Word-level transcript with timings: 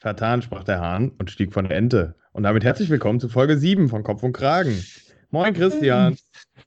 Vertan, 0.00 0.42
sprach 0.42 0.64
der 0.64 0.80
Hahn 0.80 1.10
und 1.18 1.30
stieg 1.30 1.52
von 1.52 1.66
der 1.68 1.76
Ente. 1.76 2.14
Und 2.32 2.44
damit 2.44 2.62
herzlich 2.64 2.88
willkommen 2.88 3.18
zu 3.20 3.28
Folge 3.28 3.58
7 3.58 3.88
von 3.88 4.04
Kopf 4.04 4.22
und 4.22 4.32
Kragen. 4.32 4.80
Moin 5.30 5.52
Christian. 5.54 6.16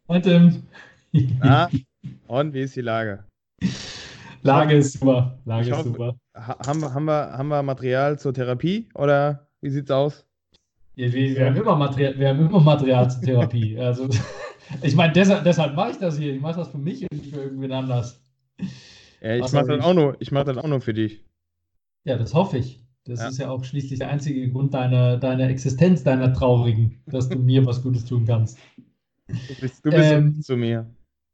Moin 0.07 0.21
Tim. 0.21 0.63
Na, 1.39 1.69
und 2.27 2.53
wie 2.53 2.61
ist 2.61 2.75
die 2.75 2.81
Lage? 2.81 3.23
Lage 4.41 4.75
ist 4.75 4.93
super. 4.99 5.37
Lage 5.45 5.61
Ich 5.63 5.69
ist 5.69 5.77
hoffe- 5.77 5.87
super. 5.89 6.15
Ha 6.35 6.57
haben, 6.67 6.81
wir- 6.81 6.93
haben, 6.93 7.05
wir, 7.05 7.31
haben 7.37 7.47
wir 7.47 7.63
Material 7.63 8.19
zur 8.19 8.33
Therapie 8.33 8.89
oder 8.95 9.47
wie 9.61 9.69
sieht's 9.69 9.91
aus? 9.91 10.25
Ja, 10.95 11.11
wir, 11.13 11.35
wir, 11.37 11.45
haben 11.45 11.55
immer 11.55 11.75
Material, 11.75 12.17
wir 12.19 12.29
haben 12.29 12.39
immer 12.45 12.59
Material 12.59 13.09
zur 13.09 13.21
Therapie. 13.21 13.77
Also, 13.79 14.09
ich 14.81 14.95
meine, 14.95 15.13
deshalb, 15.13 15.43
deshalb 15.45 15.75
mache 15.75 15.91
ich 15.91 15.97
das 15.99 16.17
hier. 16.17 16.33
Ich 16.33 16.41
mache 16.41 16.59
das 16.59 16.67
für 16.69 16.77
mich 16.77 17.03
und 17.03 17.13
nicht 17.13 17.33
für 17.33 17.41
irgendwen 17.43 17.71
anders. 17.71 18.19
Ja, 19.21 19.35
ich 19.35 19.43
Ach, 19.43 19.51
mache 19.53 19.67
das, 19.67 19.85
auch 19.85 19.93
nur- 19.93 20.17
ich 20.19 20.31
mach 20.31 20.43
das 20.43 20.57
auch 20.57 20.67
nur 20.67 20.81
für 20.81 20.93
dich. 20.93 21.23
Ja, 22.03 22.17
das 22.17 22.33
hoffe 22.33 22.57
ich. 22.57 22.79
Das 23.05 23.19
Ja. 23.19 23.27
ist 23.29 23.37
ja 23.39 23.49
auch 23.49 23.63
schließlich 23.63 23.99
der 23.99 24.09
einzige 24.09 24.49
Grund 24.51 24.73
deiner, 24.73 25.17
deiner 25.17 25.49
Existenz, 25.49 26.03
deiner 26.03 26.33
traurigen, 26.33 27.01
dass 27.07 27.29
du 27.29 27.37
mir 27.37 27.65
was 27.65 27.81
Gutes 27.81 28.05
tun 28.05 28.25
kannst. 28.25 28.57
Du 29.27 29.35
bist, 29.59 29.85
du 29.85 29.89
bist 29.91 30.11
Ähm, 30.11 30.41
zu 30.41 30.57
mir. 30.57 30.85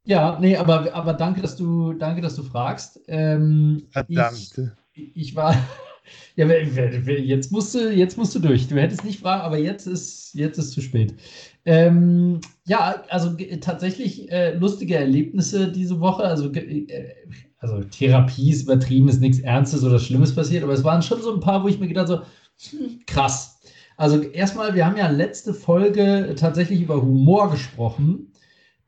Ja, 0.06 0.38
nee, 0.40 0.56
aber, 0.56 0.94
aber 0.94 1.12
danke, 1.12 1.42
dass 1.42 1.56
du, 1.56 1.92
danke, 1.92 2.22
dass 2.22 2.36
du 2.36 2.42
fragst. 2.42 3.00
Ähm, 3.08 3.82
Verdammt. 3.90 4.72
Ich, 4.92 5.16
ich 5.16 5.36
war. 5.36 5.54
Ja, 6.36 6.46
jetzt 6.46 7.52
musst 7.52 7.74
du, 7.74 7.92
jetzt 7.92 8.16
musst 8.16 8.34
du 8.34 8.38
durch. 8.38 8.66
Du 8.66 8.76
hättest 8.80 9.04
nicht 9.04 9.20
fragen, 9.20 9.42
aber 9.42 9.58
jetzt 9.58 9.86
ist, 9.86 10.32
jetzt 10.34 10.56
ist 10.56 10.70
zu 10.70 10.80
spät. 10.80 11.14
Ähm, 11.66 12.40
ja, 12.64 13.02
also 13.10 13.36
tatsächlich 13.60 14.32
äh, 14.32 14.54
lustige 14.54 14.94
Erlebnisse 14.96 15.70
diese 15.70 16.00
Woche. 16.00 16.22
Also, 16.22 16.50
äh, 16.50 17.14
also 17.58 17.82
Therapie 17.82 18.50
ist 18.50 18.62
übertrieben, 18.62 19.08
ist 19.08 19.20
nichts 19.20 19.40
Ernstes 19.40 19.84
oder 19.84 19.98
Schlimmes 19.98 20.34
passiert, 20.34 20.62
aber 20.62 20.72
es 20.72 20.84
waren 20.84 21.02
schon 21.02 21.20
so 21.20 21.34
ein 21.34 21.40
paar, 21.40 21.62
wo 21.62 21.68
ich 21.68 21.80
mir 21.80 21.88
gedacht 21.88 22.08
habe, 22.08 22.24
so, 22.56 22.78
hm, 22.78 23.00
krass. 23.06 23.60
Also 23.96 24.22
erstmal, 24.22 24.74
wir 24.74 24.86
haben 24.86 24.96
ja 24.96 25.08
letzte 25.08 25.52
Folge 25.52 26.34
tatsächlich 26.38 26.80
über 26.80 27.02
Humor 27.02 27.50
gesprochen. 27.50 28.32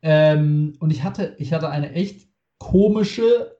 Ähm, 0.01 0.73
und 0.79 0.89
ich 0.91 1.03
hatte, 1.03 1.35
ich 1.37 1.51
hatte 1.51 1.69
eine 1.69 1.91
echt 1.91 2.29
komische, 2.59 3.57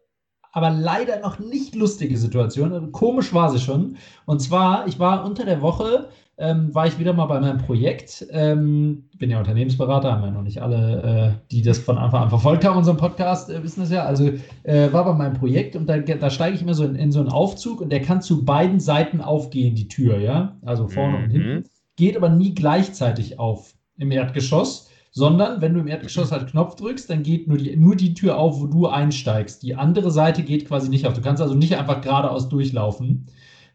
aber 0.53 0.69
leider 0.69 1.19
noch 1.19 1.39
nicht 1.39 1.75
lustige 1.75 2.17
Situation. 2.17 2.71
Also 2.71 2.87
Komisch 2.91 3.33
war 3.33 3.51
sie 3.51 3.59
schon. 3.59 3.97
Und 4.25 4.41
zwar, 4.41 4.87
ich 4.87 4.97
war 4.97 5.25
unter 5.25 5.43
der 5.43 5.61
Woche, 5.61 6.09
ähm, 6.41 6.73
war 6.73 6.87
ich 6.87 6.97
wieder 6.99 7.13
mal 7.13 7.27
bei 7.27 7.39
meinem 7.39 7.59
Projekt. 7.59 8.25
Ähm, 8.31 9.05
bin 9.19 9.29
ja 9.29 9.39
Unternehmensberater, 9.39 10.11
haben 10.11 10.23
ja 10.23 10.31
noch 10.31 10.41
nicht 10.41 10.61
alle, 10.61 11.37
äh, 11.39 11.47
die 11.51 11.61
das 11.61 11.79
von 11.79 11.97
Anfang 11.97 12.23
an 12.23 12.29
verfolgt 12.29 12.65
haben, 12.65 12.77
unseren 12.77 12.97
Podcast, 12.97 13.49
äh, 13.49 13.63
wissen 13.63 13.81
das 13.81 13.91
ja. 13.91 14.03
Also 14.05 14.31
äh, 14.63 14.91
war 14.91 15.05
bei 15.05 15.13
meinem 15.13 15.35
Projekt 15.35 15.75
und 15.75 15.87
da, 15.87 15.99
da 15.99 16.29
steige 16.29 16.55
ich 16.55 16.61
immer 16.63 16.73
so 16.73 16.83
in, 16.83 16.95
in 16.95 17.11
so 17.11 17.19
einen 17.19 17.29
Aufzug 17.29 17.79
und 17.79 17.91
der 17.91 18.01
kann 18.01 18.21
zu 18.21 18.43
beiden 18.43 18.79
Seiten 18.79 19.21
aufgehen, 19.21 19.75
die 19.75 19.87
Tür, 19.87 20.17
ja. 20.19 20.57
Also 20.65 20.87
vorne 20.87 21.17
und 21.17 21.27
Mhm. 21.27 21.31
hinten. 21.31 21.63
Geht 21.95 22.17
aber 22.17 22.29
nie 22.29 22.55
gleichzeitig 22.55 23.37
auf 23.37 23.75
im 23.97 24.11
Erdgeschoss, 24.11 24.89
sondern 25.11 25.61
wenn 25.61 25.73
du 25.73 25.81
im 25.81 25.87
Erdgeschoss 25.87 26.31
halt 26.31 26.47
Knopf 26.49 26.75
drückst, 26.75 27.09
dann 27.09 27.21
geht 27.21 27.47
nur 27.47 27.57
die, 27.57 27.75
nur 27.75 27.95
die 27.95 28.13
Tür 28.13 28.37
auf, 28.37 28.59
wo 28.61 28.65
du 28.67 28.87
einsteigst. 28.87 29.61
Die 29.61 29.75
andere 29.75 30.09
Seite 30.09 30.41
geht 30.41 30.65
quasi 30.67 30.89
nicht 30.89 31.05
auf. 31.05 31.13
Du 31.13 31.21
kannst 31.21 31.41
also 31.41 31.53
nicht 31.53 31.75
einfach 31.77 32.01
geradeaus 32.01 32.49
durchlaufen, 32.49 33.27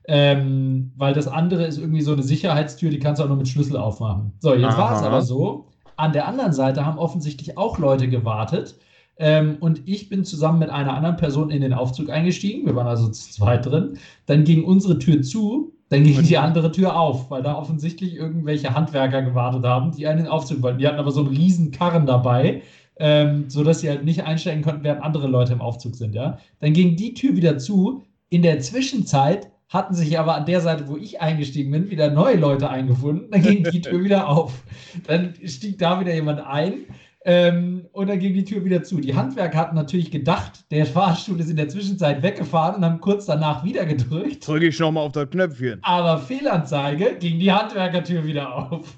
ähm, 0.08 0.92
weil 0.96 1.14
das 1.14 1.28
andere 1.28 1.64
ist 1.64 1.78
irgendwie 1.78 2.02
so 2.02 2.12
eine 2.12 2.22
Sicherheitstür, 2.22 2.90
die 2.90 2.98
kannst 2.98 3.20
du 3.20 3.24
auch 3.24 3.28
nur 3.28 3.36
mit 3.36 3.48
Schlüssel 3.48 3.76
aufmachen. 3.76 4.32
So, 4.40 4.54
jetzt 4.54 4.78
war 4.78 4.96
es 4.96 5.02
aber 5.02 5.22
so, 5.22 5.66
an 5.96 6.12
der 6.12 6.28
anderen 6.28 6.52
Seite 6.52 6.84
haben 6.84 6.98
offensichtlich 6.98 7.56
auch 7.58 7.78
Leute 7.78 8.08
gewartet. 8.08 8.76
Ähm, 9.18 9.56
und 9.60 9.82
ich 9.86 10.08
bin 10.08 10.24
zusammen 10.24 10.58
mit 10.58 10.68
einer 10.70 10.94
anderen 10.94 11.16
Person 11.16 11.50
in 11.50 11.62
den 11.62 11.72
Aufzug 11.72 12.10
eingestiegen. 12.10 12.66
Wir 12.66 12.76
waren 12.76 12.86
also 12.86 13.08
zu 13.08 13.30
zweit 13.32 13.64
drin. 13.66 13.98
Dann 14.26 14.44
ging 14.44 14.64
unsere 14.64 14.98
Tür 14.98 15.22
zu, 15.22 15.72
dann 15.88 16.04
ging 16.04 16.22
die 16.22 16.36
andere 16.36 16.70
Tür 16.70 16.98
auf, 16.98 17.30
weil 17.30 17.42
da 17.42 17.56
offensichtlich 17.56 18.14
irgendwelche 18.14 18.74
Handwerker 18.74 19.22
gewartet 19.22 19.64
haben, 19.64 19.92
die 19.92 20.06
einen 20.06 20.18
in 20.18 20.24
den 20.26 20.32
Aufzug 20.32 20.62
wollten. 20.62 20.78
Die 20.78 20.86
hatten 20.86 20.98
aber 20.98 21.12
so 21.12 21.20
einen 21.20 21.34
riesen 21.34 21.70
Karren 21.70 22.06
dabei, 22.06 22.62
ähm, 22.98 23.48
sodass 23.48 23.80
sie 23.80 23.88
halt 23.88 24.04
nicht 24.04 24.24
einsteigen 24.24 24.62
konnten, 24.62 24.84
während 24.84 25.02
andere 25.02 25.28
Leute 25.28 25.54
im 25.54 25.60
Aufzug 25.60 25.94
sind. 25.96 26.14
Ja? 26.14 26.38
Dann 26.60 26.74
ging 26.74 26.96
die 26.96 27.14
Tür 27.14 27.36
wieder 27.36 27.58
zu. 27.58 28.02
In 28.28 28.42
der 28.42 28.58
Zwischenzeit 28.58 29.50
hatten 29.68 29.94
sich 29.94 30.18
aber 30.18 30.34
an 30.34 30.46
der 30.46 30.60
Seite, 30.60 30.88
wo 30.88 30.96
ich 30.96 31.20
eingestiegen 31.20 31.72
bin, 31.72 31.90
wieder 31.90 32.10
neue 32.10 32.36
Leute 32.36 32.70
eingefunden. 32.70 33.30
Dann 33.30 33.42
ging 33.42 33.64
die 33.64 33.80
Tür 33.80 34.04
wieder 34.04 34.28
auf. 34.28 34.62
Dann 35.06 35.34
stieg 35.44 35.78
da 35.78 36.00
wieder 36.00 36.14
jemand 36.14 36.40
ein. 36.40 36.84
Ähm, 37.24 37.88
und 37.90 38.08
dann 38.08 38.20
ging 38.20 38.34
die 38.34 38.44
Tür 38.44 38.64
wieder 38.64 38.84
zu. 38.84 39.00
Die 39.00 39.16
Handwerker 39.16 39.58
hatten 39.58 39.74
natürlich 39.74 40.12
gedacht, 40.12 40.64
der 40.70 40.86
Fahrstuhl 40.86 41.40
ist 41.40 41.50
in 41.50 41.56
der 41.56 41.68
Zwischenzeit 41.68 42.22
weggefahren 42.22 42.76
und 42.76 42.84
haben 42.84 43.00
kurz 43.00 43.26
danach 43.26 43.64
wieder 43.64 43.84
gedrückt. 43.84 44.46
Drücke 44.46 44.68
ich 44.68 44.78
nochmal 44.78 45.06
auf 45.06 45.12
das 45.12 45.28
Knöpfchen. 45.30 45.80
Aber 45.82 46.18
Fehlanzeige 46.18 47.16
ging 47.18 47.40
die 47.40 47.50
Handwerkertür 47.50 48.24
wieder 48.24 48.54
auf. 48.54 48.96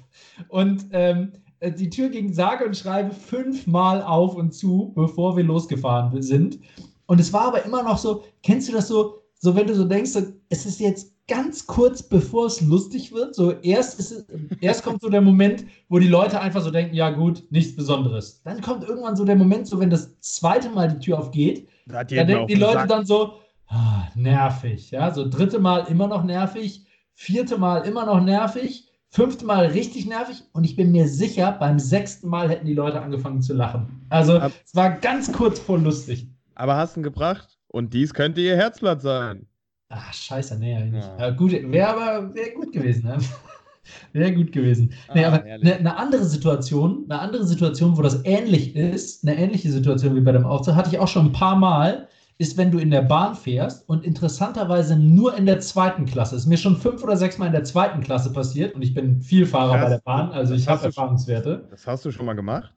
Und 0.49 0.85
ähm, 0.91 1.31
die 1.61 1.89
Tür 1.89 2.09
ging 2.09 2.31
sage 2.31 2.65
und 2.65 2.77
schreibe 2.77 3.15
fünfmal 3.15 4.03
auf 4.03 4.35
und 4.35 4.53
zu, 4.53 4.93
bevor 4.95 5.35
wir 5.35 5.43
losgefahren 5.43 6.21
sind. 6.21 6.59
Und 7.07 7.19
es 7.19 7.33
war 7.33 7.47
aber 7.47 7.65
immer 7.65 7.81
noch 7.81 7.97
so, 7.97 8.23
kennst 8.43 8.69
du 8.69 8.73
das 8.73 8.87
so, 8.87 9.23
so 9.39 9.55
wenn 9.55 9.67
du 9.67 9.73
so 9.73 9.85
denkst, 9.85 10.11
so, 10.11 10.21
es 10.49 10.65
ist 10.65 10.79
jetzt 10.79 11.13
ganz 11.27 11.65
kurz 11.67 12.01
bevor 12.03 12.47
es 12.47 12.59
lustig 12.61 13.11
wird, 13.13 13.35
so 13.35 13.51
erst, 13.61 13.99
ist 13.99 14.11
es, 14.11 14.25
erst 14.61 14.83
kommt 14.83 15.01
so 15.01 15.09
der 15.09 15.21
Moment, 15.21 15.63
wo 15.87 15.99
die 15.99 16.07
Leute 16.07 16.41
einfach 16.41 16.61
so 16.61 16.71
denken, 16.71 16.95
ja 16.95 17.09
gut, 17.11 17.43
nichts 17.51 17.75
Besonderes. 17.75 18.41
Dann 18.43 18.61
kommt 18.61 18.83
irgendwann 18.83 19.15
so 19.15 19.23
der 19.25 19.35
Moment, 19.35 19.67
so 19.67 19.79
wenn 19.79 19.89
das 19.89 20.19
zweite 20.21 20.69
Mal 20.69 20.89
die 20.89 20.99
Tür 20.99 21.19
aufgeht, 21.19 21.67
Da 21.87 21.99
hat 21.99 22.11
da 22.11 22.15
jemand 22.15 22.29
denken 22.29 22.47
die 22.47 22.55
Leute 22.55 22.87
dann 22.87 23.05
so, 23.05 23.33
ah, 23.67 24.07
nervig. 24.15 24.91
Ja, 24.91 25.13
so 25.13 25.27
dritte 25.29 25.59
Mal 25.59 25.85
immer 25.87 26.07
noch 26.07 26.23
nervig, 26.23 26.85
vierte 27.13 27.57
Mal 27.59 27.85
immer 27.85 28.05
noch 28.07 28.21
nervig, 28.23 28.87
fünfte 29.11 29.45
Mal 29.45 29.67
richtig 29.67 30.07
nervig 30.07 30.43
und 30.53 30.63
ich 30.63 30.75
bin 30.75 30.91
mir 30.91 31.07
sicher, 31.07 31.51
beim 31.51 31.77
sechsten 31.77 32.27
Mal 32.27 32.49
hätten 32.49 32.65
die 32.65 32.73
Leute 32.73 33.01
angefangen 33.01 33.41
zu 33.43 33.53
lachen. 33.53 34.05
Also 34.09 34.39
Ab- 34.39 34.51
es 34.65 34.75
war 34.75 34.89
ganz 34.97 35.31
kurz 35.31 35.59
vor 35.59 35.77
lustig. 35.77 36.27
Aber 36.55 36.75
hast 36.75 36.97
ihn 36.97 37.03
gebracht? 37.03 37.58
Und 37.71 37.93
dies 37.93 38.13
könnte 38.13 38.41
ihr 38.41 38.55
Herzblatt 38.57 39.01
sein. 39.01 39.47
Ach, 39.89 40.13
scheiße, 40.13 40.57
nee, 40.59 40.75
eigentlich. 40.75 41.03
Ja. 41.03 41.17
Ja. 41.19 41.29
gut, 41.31 41.51
wäre 41.51 41.87
aber 41.87 42.35
wär 42.35 42.51
gut 42.53 42.71
gewesen, 42.71 43.07
ne? 43.07 43.17
Wäre 44.13 44.31
gut 44.35 44.51
gewesen. 44.51 44.93
Nee, 45.15 45.25
Ah, 45.25 45.29
aber 45.29 45.43
eine, 45.43 45.75
eine 45.77 45.97
andere 45.97 46.23
Situation, 46.23 47.05
eine 47.09 47.19
andere 47.19 47.43
Situation, 47.47 47.97
wo 47.97 48.03
das 48.03 48.23
ähnlich 48.23 48.75
ist, 48.75 49.27
eine 49.27 49.35
ähnliche 49.35 49.71
Situation 49.71 50.15
wie 50.15 50.19
bei 50.21 50.31
dem 50.31 50.45
Aufzug, 50.45 50.75
hatte 50.75 50.89
ich 50.91 50.99
auch 50.99 51.07
schon 51.07 51.27
ein 51.27 51.31
paar 51.31 51.55
Mal, 51.55 52.07
ist, 52.37 52.55
wenn 52.55 52.69
du 52.69 52.77
in 52.77 52.91
der 52.91 53.01
Bahn 53.01 53.33
fährst 53.35 53.89
und 53.89 54.05
interessanterweise 54.05 54.95
nur 54.95 55.35
in 55.35 55.47
der 55.47 55.59
zweiten 55.59 56.05
Klasse. 56.05 56.35
Ist 56.35 56.45
mir 56.45 56.57
schon 56.57 56.77
fünf 56.77 57.03
oder 57.03 57.17
sechs 57.17 57.39
Mal 57.39 57.47
in 57.47 57.51
der 57.51 57.63
zweiten 57.63 58.01
Klasse 58.01 58.31
passiert 58.31 58.75
und 58.75 58.83
ich 58.83 58.93
bin 58.93 59.21
Vielfahrer 59.23 59.73
Krass. 59.73 59.83
bei 59.83 59.89
der 59.89 60.01
Bahn, 60.01 60.31
also 60.33 60.53
Das 60.53 60.61
ich 60.61 60.67
habe 60.67 60.77
du 60.77 60.81
schon- 60.83 60.89
Erfahrungswerte. 60.91 61.67
Das 61.71 61.87
hast 61.87 62.05
du 62.05 62.11
schon 62.11 62.27
mal 62.27 62.35
gemacht? 62.35 62.71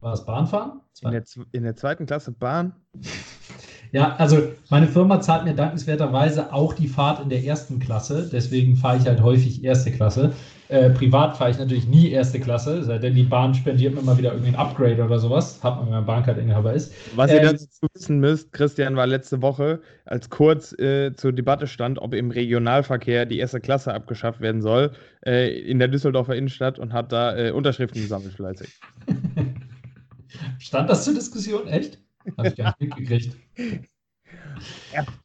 War 0.00 0.12
das 0.12 0.24
Bahnfahren? 0.24 0.80
In 1.02 1.10
der, 1.10 1.24
in 1.52 1.62
der 1.64 1.76
zweiten 1.76 2.06
Klasse 2.06 2.32
Bahn? 2.32 2.72
Ja, 3.92 4.16
also 4.16 4.52
meine 4.70 4.86
Firma 4.86 5.20
zahlt 5.20 5.44
mir 5.44 5.54
dankenswerterweise 5.54 6.52
auch 6.52 6.74
die 6.74 6.88
Fahrt 6.88 7.22
in 7.22 7.28
der 7.30 7.42
ersten 7.44 7.78
Klasse. 7.78 8.28
Deswegen 8.30 8.76
fahre 8.76 8.98
ich 8.98 9.06
halt 9.06 9.22
häufig 9.22 9.64
erste 9.64 9.90
Klasse. 9.90 10.32
Äh, 10.68 10.90
privat 10.90 11.38
fahre 11.38 11.50
ich 11.50 11.58
natürlich 11.58 11.86
nie 11.86 12.10
erste 12.10 12.38
Klasse, 12.38 12.84
sei 12.84 12.98
denn 12.98 13.14
die 13.14 13.22
Bahn 13.22 13.54
spendiert 13.54 13.94
mir 13.94 14.02
mal 14.02 14.18
wieder 14.18 14.32
irgendwie 14.32 14.50
ein 14.50 14.56
Upgrade 14.56 15.02
oder 15.02 15.18
sowas. 15.18 15.64
Hat 15.64 15.76
man, 15.76 15.86
wenn 15.86 15.92
man 15.92 16.04
Bahncard-Inhaber 16.06 16.74
ist. 16.74 16.92
Was 17.16 17.30
ihr 17.32 17.40
Ähm, 17.40 17.46
dazu 17.52 17.86
wissen 17.94 18.20
müsst, 18.20 18.52
Christian 18.52 18.94
war 18.94 19.06
letzte 19.06 19.40
Woche, 19.40 19.80
als 20.04 20.28
kurz 20.28 20.78
äh, 20.78 21.14
zur 21.14 21.32
Debatte 21.32 21.66
stand, 21.66 21.98
ob 21.98 22.12
im 22.12 22.30
Regionalverkehr 22.30 23.24
die 23.24 23.38
erste 23.38 23.60
Klasse 23.60 23.94
abgeschafft 23.94 24.42
werden 24.42 24.60
soll, 24.60 24.92
äh, 25.24 25.58
in 25.58 25.78
der 25.78 25.88
Düsseldorfer 25.88 26.36
Innenstadt 26.36 26.78
und 26.78 26.92
hat 26.92 27.12
da 27.12 27.34
äh, 27.34 27.50
Unterschriften 27.50 28.02
gesammelt 28.02 28.34
fleißig. 28.34 28.68
Stand 30.58 30.90
das 30.90 31.04
zur 31.04 31.14
Diskussion? 31.14 31.66
Echt? 31.66 31.98
Habe 32.36 32.48
ich 32.48 32.56
gar 32.56 32.76
nicht 32.78 32.80
mitgekriegt. 32.80 33.36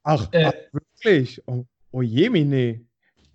Ach, 0.03 0.29
Äh. 0.31 0.45
ach 0.45 0.53
wirklich? 0.71 1.41
Oh, 1.47 1.65
oh 1.91 2.01
jemine. 2.01 2.81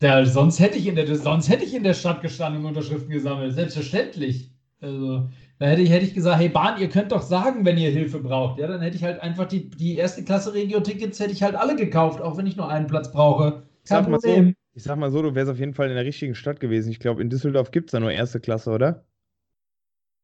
Ja, 0.01 0.25
sonst, 0.25 0.61
hätte 0.61 0.79
ich 0.79 0.87
in 0.87 0.95
der, 0.95 1.13
sonst 1.17 1.49
hätte 1.49 1.65
ich 1.65 1.75
in 1.75 1.83
der 1.83 1.95
Stadt 1.95 2.23
gestanden 2.23 2.63
und 2.63 2.69
Unterschriften 2.69 3.11
gesammelt. 3.11 3.55
Selbstverständlich. 3.55 4.51
Also, 4.81 5.29
da 5.59 5.67
hätte 5.67 5.83
ich, 5.83 5.91
hätte 5.91 6.05
ich 6.05 6.15
gesagt, 6.15 6.39
hey 6.41 6.49
Bahn, 6.49 6.81
ihr 6.81 6.89
könnt 6.89 7.11
doch 7.11 7.23
sagen, 7.23 7.65
wenn 7.65 7.79
ihr 7.79 7.91
Hilfe 7.91 8.21
braucht. 8.21 8.61
Ja, 8.61 8.69
dann 8.69 8.81
hätte 8.81 8.97
ich 8.97 9.03
halt 9.03 9.21
einfach 9.21 9.47
die, 9.47 9.69
die 9.69 9.97
erste 9.97 10.23
Klasse 10.25 10.55
Regio-Tickets 10.55 11.19
hätte 11.19 11.33
ich 11.33 11.43
halt 11.43 11.57
alle 11.57 11.75
gekauft, 11.75 12.21
auch 12.21 12.37
wenn 12.37 12.47
ich 12.47 12.57
nur 12.57 12.69
einen 12.69 12.87
Platz 12.87 13.11
brauche. 13.11 13.65
Kein 13.89 14.05
Sag 14.05 14.09
mal 14.09 14.21
so, 14.21 14.29
Problem. 14.29 14.55
Ich 14.75 14.85
sag 14.85 14.97
mal 14.97 15.11
so, 15.11 15.21
du 15.23 15.35
wärst 15.35 15.51
auf 15.51 15.59
jeden 15.59 15.75
Fall 15.75 15.89
in 15.89 15.97
der 15.97 16.05
richtigen 16.05 16.37
Stadt 16.37 16.61
gewesen. 16.61 16.93
Ich 16.93 17.01
glaube, 17.01 17.21
in 17.21 17.31
Düsseldorf 17.31 17.73
gibt 17.73 17.89
es 17.89 17.93
da 17.93 17.99
nur 18.01 18.13
erste 18.13 18.39
Klasse, 18.39 18.71
oder? 18.71 19.05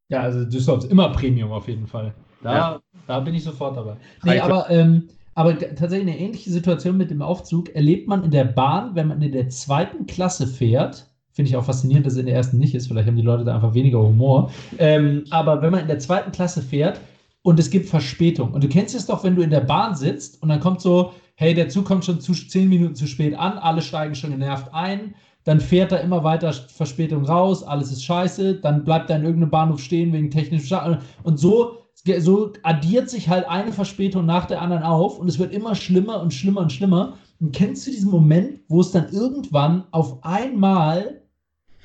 Ja, 0.08 0.20
also 0.20 0.44
Düsseldorf 0.44 0.84
ist 0.84 0.90
immer 0.92 1.10
Premium 1.10 1.50
auf 1.50 1.66
jeden 1.66 1.86
Fall. 1.86 2.14
Da, 2.44 2.54
Ja. 2.54 2.80
da 3.06 3.20
bin 3.20 3.34
ich 3.34 3.42
sofort 3.42 3.76
dabei. 3.76 3.96
Nee, 4.22 4.38
aber, 4.38 4.68
ähm, 4.70 5.08
aber 5.34 5.58
tatsächlich 5.58 6.02
eine 6.02 6.18
ähnliche 6.18 6.50
Situation 6.50 6.96
mit 6.96 7.10
dem 7.10 7.22
Aufzug 7.22 7.74
erlebt 7.74 8.06
man 8.06 8.22
in 8.22 8.30
der 8.30 8.44
Bahn, 8.44 8.94
wenn 8.94 9.08
man 9.08 9.20
in 9.22 9.32
der 9.32 9.48
zweiten 9.48 10.06
Klasse 10.06 10.46
fährt. 10.46 11.06
Finde 11.32 11.48
ich 11.48 11.56
auch 11.56 11.64
faszinierend, 11.64 12.06
dass 12.06 12.12
es 12.12 12.20
in 12.20 12.26
der 12.26 12.36
ersten 12.36 12.58
nicht 12.58 12.74
ist. 12.74 12.86
Vielleicht 12.86 13.08
haben 13.08 13.16
die 13.16 13.22
Leute 13.22 13.44
da 13.44 13.54
einfach 13.56 13.74
weniger 13.74 13.98
Humor. 13.98 14.50
Ähm, 14.78 15.24
aber 15.30 15.62
wenn 15.62 15.72
man 15.72 15.80
in 15.80 15.88
der 15.88 15.98
zweiten 15.98 16.30
Klasse 16.30 16.62
fährt 16.62 17.00
und 17.42 17.58
es 17.58 17.70
gibt 17.70 17.88
Verspätung. 17.88 18.52
Und 18.52 18.62
du 18.62 18.68
kennst 18.68 18.94
es 18.94 19.06
doch, 19.06 19.24
wenn 19.24 19.34
du 19.34 19.42
in 19.42 19.50
der 19.50 19.60
Bahn 19.60 19.96
sitzt 19.96 20.40
und 20.42 20.50
dann 20.50 20.60
kommt 20.60 20.80
so, 20.82 21.12
hey, 21.36 21.54
der 21.54 21.70
Zug 21.70 21.86
kommt 21.86 22.04
schon 22.04 22.20
zu 22.20 22.34
zehn 22.34 22.68
Minuten 22.68 22.94
zu 22.94 23.06
spät 23.06 23.36
an, 23.36 23.58
alle 23.58 23.82
steigen 23.82 24.14
schon 24.14 24.30
genervt 24.30 24.68
ein, 24.72 25.14
dann 25.44 25.60
fährt 25.60 25.92
er 25.92 26.02
immer 26.02 26.22
weiter 26.22 26.52
Verspätung 26.52 27.24
raus, 27.24 27.62
alles 27.62 27.90
ist 27.90 28.04
scheiße, 28.04 28.56
dann 28.60 28.84
bleibt 28.84 29.10
er 29.10 29.16
in 29.16 29.24
irgendeinem 29.24 29.50
Bahnhof 29.50 29.80
stehen 29.80 30.12
wegen 30.12 30.30
technischen 30.30 30.66
Schaden 30.66 30.98
und 31.22 31.38
so 31.38 31.83
so 32.18 32.52
addiert 32.62 33.08
sich 33.08 33.28
halt 33.28 33.48
eine 33.48 33.72
Verspätung 33.72 34.26
nach 34.26 34.46
der 34.46 34.60
anderen 34.60 34.82
auf 34.82 35.18
und 35.18 35.28
es 35.28 35.38
wird 35.38 35.52
immer 35.52 35.74
schlimmer 35.74 36.20
und 36.20 36.32
schlimmer 36.32 36.60
und 36.62 36.72
schlimmer. 36.72 37.18
Und 37.40 37.54
kennst 37.54 37.86
du 37.86 37.90
diesen 37.90 38.10
Moment, 38.10 38.60
wo 38.68 38.80
es 38.80 38.90
dann 38.90 39.08
irgendwann 39.10 39.84
auf 39.90 40.22
einmal 40.24 41.22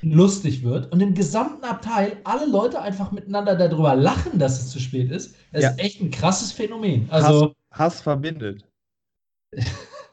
lustig 0.02 0.64
wird 0.64 0.92
und 0.92 1.02
im 1.02 1.14
gesamten 1.14 1.64
Abteil 1.66 2.18
alle 2.24 2.46
Leute 2.46 2.82
einfach 2.82 3.12
miteinander 3.12 3.56
darüber 3.56 3.96
lachen, 3.96 4.40
dass 4.40 4.60
es 4.60 4.70
zu 4.70 4.80
spät 4.80 5.12
ist? 5.12 5.36
Das 5.52 5.64
ja. 5.64 5.70
ist 5.72 5.80
echt 5.80 6.02
ein 6.02 6.12
krasses 6.12 6.52
Phänomen. 6.52 7.08
Also, 7.10 7.54
Hass, 7.72 7.72
Hass 7.80 8.02
verbindet. 8.02 8.66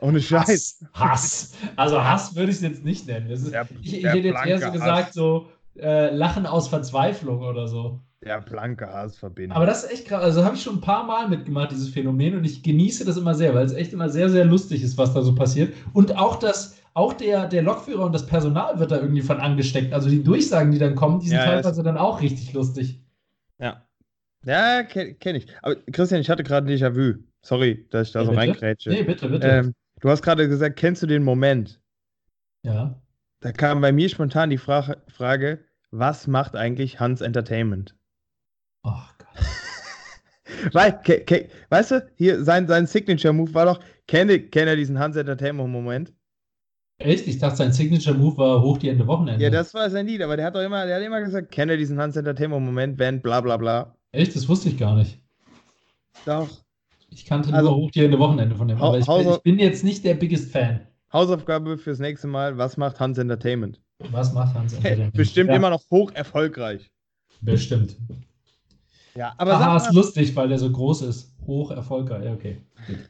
Ohne 0.00 0.20
Scheiß. 0.20 0.84
Hass, 0.92 0.92
Hass. 0.94 1.52
Also 1.76 2.02
Hass 2.02 2.34
würde 2.34 2.50
ich 2.50 2.56
es 2.56 2.62
jetzt 2.62 2.84
nicht 2.84 3.06
nennen. 3.06 3.30
Ist, 3.30 3.50
der, 3.50 3.66
ich, 3.80 3.98
ich 3.98 4.04
hätte 4.04 4.18
jetzt 4.28 4.46
eher 4.46 4.60
so 4.60 4.70
gesagt, 4.70 5.08
Hass. 5.08 5.14
so 5.14 5.48
äh, 5.78 6.14
Lachen 6.14 6.46
aus 6.46 6.68
Verzweiflung 6.68 7.42
oder 7.42 7.66
so. 7.66 8.00
Der 8.26 8.40
blanke 8.40 8.92
Hass 8.92 9.16
verbindet. 9.16 9.54
Aber 9.54 9.66
das 9.66 9.84
ist 9.84 9.92
echt 9.92 10.08
krass. 10.08 10.20
Also 10.20 10.44
habe 10.44 10.56
ich 10.56 10.62
schon 10.62 10.78
ein 10.78 10.80
paar 10.80 11.04
Mal 11.04 11.28
mitgemacht, 11.28 11.70
dieses 11.70 11.90
Phänomen, 11.90 12.36
und 12.36 12.44
ich 12.44 12.64
genieße 12.64 13.04
das 13.04 13.16
immer 13.16 13.34
sehr, 13.36 13.54
weil 13.54 13.64
es 13.64 13.72
echt 13.72 13.92
immer 13.92 14.08
sehr, 14.08 14.28
sehr 14.28 14.44
lustig 14.44 14.82
ist, 14.82 14.98
was 14.98 15.14
da 15.14 15.22
so 15.22 15.32
passiert. 15.32 15.72
Und 15.92 16.18
auch 16.18 16.36
das, 16.36 16.82
auch 16.94 17.12
der, 17.12 17.46
der 17.46 17.62
Lokführer 17.62 18.04
und 18.04 18.12
das 18.12 18.26
Personal 18.26 18.80
wird 18.80 18.90
da 18.90 18.96
irgendwie 18.96 19.22
von 19.22 19.38
angesteckt. 19.38 19.92
Also 19.92 20.10
die 20.10 20.24
Durchsagen, 20.24 20.72
die 20.72 20.78
dann 20.78 20.96
kommen, 20.96 21.20
die 21.20 21.28
sind 21.28 21.38
ja, 21.38 21.44
teilweise 21.44 21.84
dann 21.84 21.96
auch 21.96 22.20
richtig 22.20 22.52
lustig. 22.52 23.00
Ja. 23.60 23.86
Ja, 24.44 24.82
kenne 24.82 25.14
kenn 25.14 25.36
ich. 25.36 25.46
Aber 25.62 25.76
Christian, 25.92 26.20
ich 26.20 26.28
hatte 26.28 26.42
gerade 26.42 26.66
ein 26.66 26.76
Déjà-vu. 26.76 27.22
Sorry, 27.42 27.86
dass 27.90 28.08
ich 28.08 28.12
da 28.12 28.22
ja, 28.22 28.26
so 28.26 28.32
reingrätsche. 28.32 28.90
Nee, 28.90 29.04
bitte, 29.04 29.28
bitte. 29.28 29.46
Ähm, 29.46 29.74
du 30.00 30.10
hast 30.10 30.22
gerade 30.22 30.48
gesagt, 30.48 30.76
kennst 30.76 31.00
du 31.00 31.06
den 31.06 31.22
Moment? 31.22 31.80
Ja. 32.64 33.00
Da 33.38 33.52
kam 33.52 33.80
bei 33.80 33.92
mir 33.92 34.08
spontan 34.08 34.50
die 34.50 34.58
Frage, 34.58 35.00
Frage 35.06 35.60
was 35.92 36.26
macht 36.26 36.56
eigentlich 36.56 36.98
Hans 36.98 37.20
Entertainment? 37.20 37.94
Oh 38.86 39.02
Gott. 39.18 40.72
Weil, 40.72 41.00
ke, 41.02 41.20
ke, 41.24 41.48
weißt 41.70 41.90
du, 41.90 42.08
hier 42.16 42.44
sein, 42.44 42.68
sein 42.68 42.86
Signature-Move 42.86 43.52
war 43.52 43.66
doch, 43.66 43.80
kenne 44.06 44.40
kenn 44.40 44.68
er 44.68 44.76
diesen 44.76 44.98
Hans 44.98 45.16
Entertainment-Moment? 45.16 46.12
Echt? 46.98 47.26
Ich 47.26 47.38
dachte, 47.38 47.56
sein 47.56 47.72
Signature-Move 47.72 48.38
war 48.38 48.62
hoch 48.62 48.78
die 48.78 48.88
Ende 48.88 49.06
Wochenende. 49.06 49.42
Ja, 49.42 49.50
das 49.50 49.74
war 49.74 49.90
sein 49.90 50.06
Lied, 50.06 50.22
aber 50.22 50.36
der 50.36 50.46
hat 50.46 50.54
doch 50.54 50.62
immer, 50.62 50.86
der 50.86 50.96
hat 50.96 51.02
immer 51.02 51.20
gesagt, 51.20 51.50
kenne 51.50 51.76
diesen 51.76 51.98
Hans 51.98 52.16
Entertainment-Moment, 52.16 52.98
wenn 52.98 53.20
bla 53.20 53.40
bla 53.40 53.56
bla. 53.56 53.96
Echt? 54.12 54.36
Das 54.36 54.48
wusste 54.48 54.68
ich 54.68 54.78
gar 54.78 54.94
nicht. 54.94 55.18
Doch. 56.24 56.48
Ich 57.10 57.26
kannte 57.26 57.52
also, 57.52 57.70
nur 57.70 57.78
hoch 57.78 57.90
die 57.90 58.04
Ende 58.04 58.18
Wochenende 58.18 58.54
von 58.54 58.68
dem, 58.68 58.80
aber 58.80 58.98
ich 58.98 59.06
bin, 59.06 59.28
ich 59.28 59.42
bin 59.42 59.58
jetzt 59.58 59.84
nicht 59.84 60.04
der 60.04 60.14
biggest 60.14 60.52
Fan. 60.52 60.86
Hausaufgabe 61.12 61.76
fürs 61.76 61.98
nächste 61.98 62.28
Mal, 62.28 62.56
was 62.56 62.76
macht 62.76 63.00
Hans 63.00 63.18
Entertainment? 63.18 63.80
Was 64.10 64.32
macht 64.32 64.54
Hans 64.54 64.74
Entertainment? 64.74 65.14
Bestimmt 65.14 65.50
ja. 65.50 65.56
immer 65.56 65.70
noch 65.70 65.82
hoch 65.90 66.12
erfolgreich. 66.12 66.90
Bestimmt. 67.40 67.96
Ja, 69.16 69.34
aber 69.38 69.54
Aha, 69.54 69.76
ist 69.76 69.92
lustig, 69.92 70.34
weil 70.36 70.48
der 70.48 70.58
so 70.58 70.70
groß 70.70 71.02
ist. 71.02 71.34
Hoch 71.46 71.70
erfolgreich, 71.70 72.24
ja, 72.24 72.32
okay. 72.32 72.58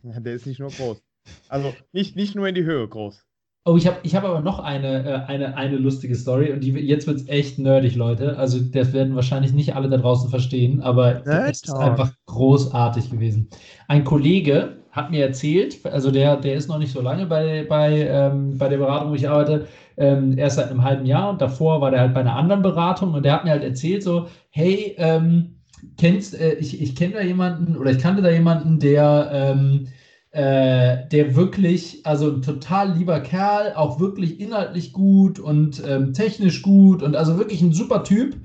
Ja, 0.03 0.20
der 0.20 0.35
ist 0.35 0.47
nicht 0.47 0.61
nur 0.61 0.70
groß. 0.70 1.03
Also 1.49 1.75
nicht, 1.93 2.17
nicht 2.17 2.35
nur 2.35 2.47
in 2.47 2.55
die 2.55 2.64
Höhe 2.64 2.87
groß. 2.87 3.25
Oh, 3.69 3.76
ich 3.76 3.88
habe 3.88 3.97
ich 4.05 4.14
hab 4.14 4.23
aber 4.23 4.43
noch 4.43 4.61
eine, 4.61 5.05
äh, 5.05 5.14
eine, 5.26 5.56
eine 5.56 5.76
lustige 5.76 6.14
Story 6.14 6.53
und 6.53 6.61
die, 6.62 6.70
jetzt 6.70 7.08
wird 7.08 7.17
es 7.17 7.29
echt 7.29 7.58
nerdig, 7.58 7.97
Leute. 7.97 8.38
Also, 8.38 8.61
das 8.61 8.93
werden 8.93 9.17
wahrscheinlich 9.17 9.53
nicht 9.53 9.75
alle 9.75 9.88
da 9.88 9.97
draußen 9.97 10.31
verstehen, 10.31 10.81
aber 10.82 11.26
es 11.26 11.64
ist 11.64 11.75
einfach 11.75 12.12
großartig 12.26 13.11
gewesen. 13.11 13.49
Ein 13.88 14.05
Kollege 14.05 14.76
hat 14.93 15.11
mir 15.11 15.26
erzählt, 15.26 15.85
also 15.85 16.12
der, 16.12 16.37
der 16.37 16.55
ist 16.55 16.69
noch 16.69 16.79
nicht 16.79 16.93
so 16.93 17.00
lange 17.00 17.26
bei, 17.26 17.67
bei, 17.69 18.06
ähm, 18.09 18.56
bei 18.56 18.69
der 18.69 18.79
Beratung, 18.79 19.11
wo 19.11 19.14
ich 19.14 19.29
arbeite, 19.29 19.67
ähm, 19.97 20.38
erst 20.38 20.56
seit 20.56 20.70
einem 20.70 20.85
halben 20.85 21.05
Jahr 21.05 21.31
und 21.31 21.41
davor 21.41 21.81
war 21.81 21.91
der 21.91 22.00
halt 22.00 22.14
bei 22.14 22.20
einer 22.20 22.37
anderen 22.37 22.62
Beratung 22.62 23.14
und 23.14 23.25
der 23.25 23.32
hat 23.32 23.44
mir 23.44 23.50
halt 23.50 23.64
erzählt, 23.64 24.05
so, 24.05 24.29
hey, 24.50 24.94
ähm, 24.97 25.56
kennst, 25.97 26.35
äh, 26.35 26.55
ich, 26.55 26.81
ich 26.81 26.94
kenne 26.97 27.15
da 27.15 27.21
jemanden 27.23 27.77
oder 27.77 27.91
ich 27.91 27.99
kannte 27.99 28.23
da 28.23 28.31
jemanden, 28.31 28.79
der, 28.79 29.31
ähm, 29.33 29.88
äh, 30.31 31.09
der 31.09 31.35
wirklich, 31.37 32.05
also 32.05 32.31
ein 32.31 32.43
total 32.43 32.97
lieber 32.97 33.21
Kerl, 33.21 33.73
auch 33.75 34.00
wirklich 34.00 34.41
inhaltlich 34.41 34.93
gut 34.93 35.38
und 35.38 35.83
ähm, 35.87 36.12
technisch 36.12 36.62
gut 36.62 37.03
und 37.03 37.17
also 37.17 37.38
wirklich 37.38 37.62
ein 37.62 37.73
super 37.73 38.05
Typ. 38.05 38.37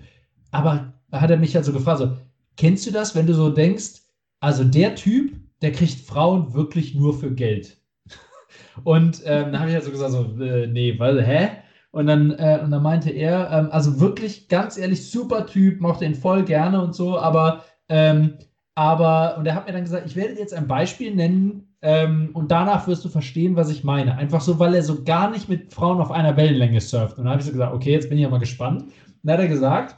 Aber 0.52 0.94
da 1.10 1.22
hat 1.22 1.32
er 1.32 1.38
mich 1.38 1.56
halt 1.56 1.66
so 1.66 1.74
gefragt, 1.74 2.00
so, 2.00 2.16
kennst 2.58 2.86
du 2.86 2.92
das, 2.92 3.16
wenn 3.16 3.28
du 3.28 3.34
so 3.34 3.50
denkst, 3.50 4.02
also 4.40 4.64
der 4.64 4.96
Typ, 4.96 5.34
der 5.62 5.72
kriegt 5.72 6.00
Frauen 6.00 6.54
wirklich 6.54 6.96
nur 6.96 7.14
für 7.18 7.32
Geld? 7.34 7.78
und 8.84 9.22
ähm, 9.26 9.52
dann 9.52 9.60
habe 9.60 9.70
ich 9.70 9.76
halt 9.76 9.86
so 9.86 9.92
gesagt, 9.92 10.12
so, 10.12 10.24
äh, 10.42 10.68
nee, 10.68 10.98
weil, 11.00 11.24
hä? 11.24 11.50
Und 11.92 12.08
dann, 12.08 12.32
äh, 12.32 12.60
und 12.64 12.72
dann 12.72 12.84
meinte 12.84 13.10
er, 13.10 13.52
ähm, 13.52 13.70
also 13.72 14.00
wirklich 14.00 14.48
ganz 14.48 14.78
ehrlich, 14.78 15.12
super 15.12 15.46
Typ, 15.46 15.82
mochte 15.82 16.06
ihn 16.06 16.16
voll 16.16 16.44
gerne 16.44 16.82
und 16.82 16.96
so, 16.96 17.20
aber, 17.20 17.66
ähm, 17.90 18.38
aber, 18.76 19.36
und 19.38 19.46
er 19.46 19.56
hat 19.56 19.68
mir 19.68 19.74
dann 19.74 19.84
gesagt, 19.84 20.06
ich 20.06 20.16
werde 20.16 20.40
jetzt 20.40 20.54
ein 20.54 20.68
Beispiel 20.68 21.14
nennen 21.14 21.76
ähm, 21.82 22.30
und 22.34 22.52
danach 22.52 22.88
wirst 22.88 23.04
du 23.04 23.10
verstehen, 23.10 23.58
was 23.58 23.70
ich 23.70 23.84
meine. 23.84 24.16
Einfach 24.16 24.40
so, 24.40 24.58
weil 24.60 24.74
er 24.74 24.84
so 24.84 25.04
gar 25.04 25.30
nicht 25.30 25.50
mit 25.50 25.74
Frauen 25.74 26.00
auf 26.00 26.12
einer 26.12 26.38
Wellenlänge 26.38 26.80
surft. 26.80 27.18
Und 27.18 27.26
dann 27.26 27.32
habe 27.32 27.42
ich 27.42 27.48
so 27.48 27.52
gesagt, 27.52 27.74
okay, 27.74 27.92
jetzt 27.92 28.08
bin 28.08 28.18
ich 28.18 28.24
ja 28.24 28.30
mal 28.30 28.40
gespannt. 28.40 28.84
Und 28.84 28.92
dann 29.24 29.34
hat 29.34 29.42
er 29.42 29.48
gesagt, 29.50 29.98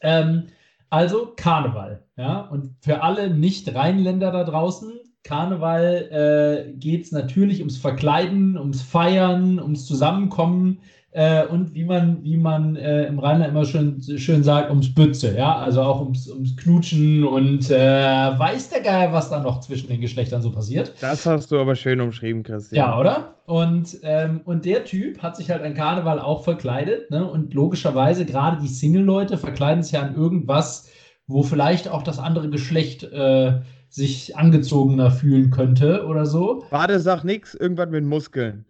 ähm, 0.00 0.44
also 0.88 1.32
Karneval, 1.36 2.04
ja, 2.16 2.40
und 2.40 2.74
für 2.80 3.02
alle 3.02 3.30
Nicht-Rheinländer 3.30 4.30
da 4.30 4.44
draußen, 4.44 4.92
Karneval 5.24 6.66
äh, 6.68 6.72
geht 6.72 7.04
es 7.04 7.12
natürlich 7.12 7.60
ums 7.60 7.76
Verkleiden, 7.76 8.58
ums 8.58 8.82
Feiern, 8.82 9.60
ums 9.60 9.86
Zusammenkommen 9.86 10.78
äh, 11.12 11.46
und 11.46 11.74
wie 11.74 11.84
man, 11.84 12.24
wie 12.24 12.38
man 12.38 12.74
äh, 12.74 13.04
im 13.04 13.18
Rheinland 13.18 13.50
immer 13.50 13.66
schön, 13.66 14.02
schön 14.16 14.42
sagt, 14.42 14.70
ums 14.70 14.94
Bütze, 14.94 15.36
ja, 15.36 15.56
also 15.56 15.82
auch 15.82 16.00
ums, 16.00 16.28
ums 16.30 16.56
Knutschen 16.56 17.22
und 17.22 17.70
äh, 17.70 17.76
weiß 17.76 18.70
der 18.70 18.80
Geier, 18.80 19.12
was 19.12 19.28
da 19.28 19.40
noch 19.40 19.60
zwischen 19.60 19.88
den 19.88 20.00
Geschlechtern 20.00 20.40
so 20.40 20.50
passiert. 20.50 20.94
Das 21.00 21.26
hast 21.26 21.52
du 21.52 21.60
aber 21.60 21.76
schön 21.76 22.00
umschrieben, 22.00 22.42
Christian. 22.42 22.78
Ja, 22.78 22.98
oder? 22.98 23.34
Und, 23.44 23.98
ähm, 24.04 24.40
und 24.46 24.64
der 24.64 24.84
Typ 24.84 25.22
hat 25.22 25.36
sich 25.36 25.50
halt 25.50 25.62
an 25.62 25.74
Karneval 25.74 26.18
auch 26.18 26.44
verkleidet, 26.44 27.10
ne? 27.10 27.30
Und 27.30 27.52
logischerweise, 27.52 28.24
gerade 28.24 28.62
die 28.62 28.68
Single-Leute 28.68 29.36
verkleiden 29.36 29.82
sich 29.82 29.92
ja 29.92 30.00
an 30.00 30.16
irgendwas, 30.16 30.90
wo 31.26 31.42
vielleicht 31.42 31.88
auch 31.88 32.02
das 32.02 32.18
andere 32.18 32.48
Geschlecht 32.48 33.04
äh, 33.04 33.60
sich 33.92 34.36
angezogener 34.36 35.10
fühlen 35.10 35.50
könnte 35.50 36.06
oder 36.06 36.24
so. 36.24 36.64
Warte, 36.70 36.98
sag 36.98 37.24
nix, 37.24 37.54
irgendwas 37.54 37.90
mit 37.90 38.04
Muskeln. 38.04 38.64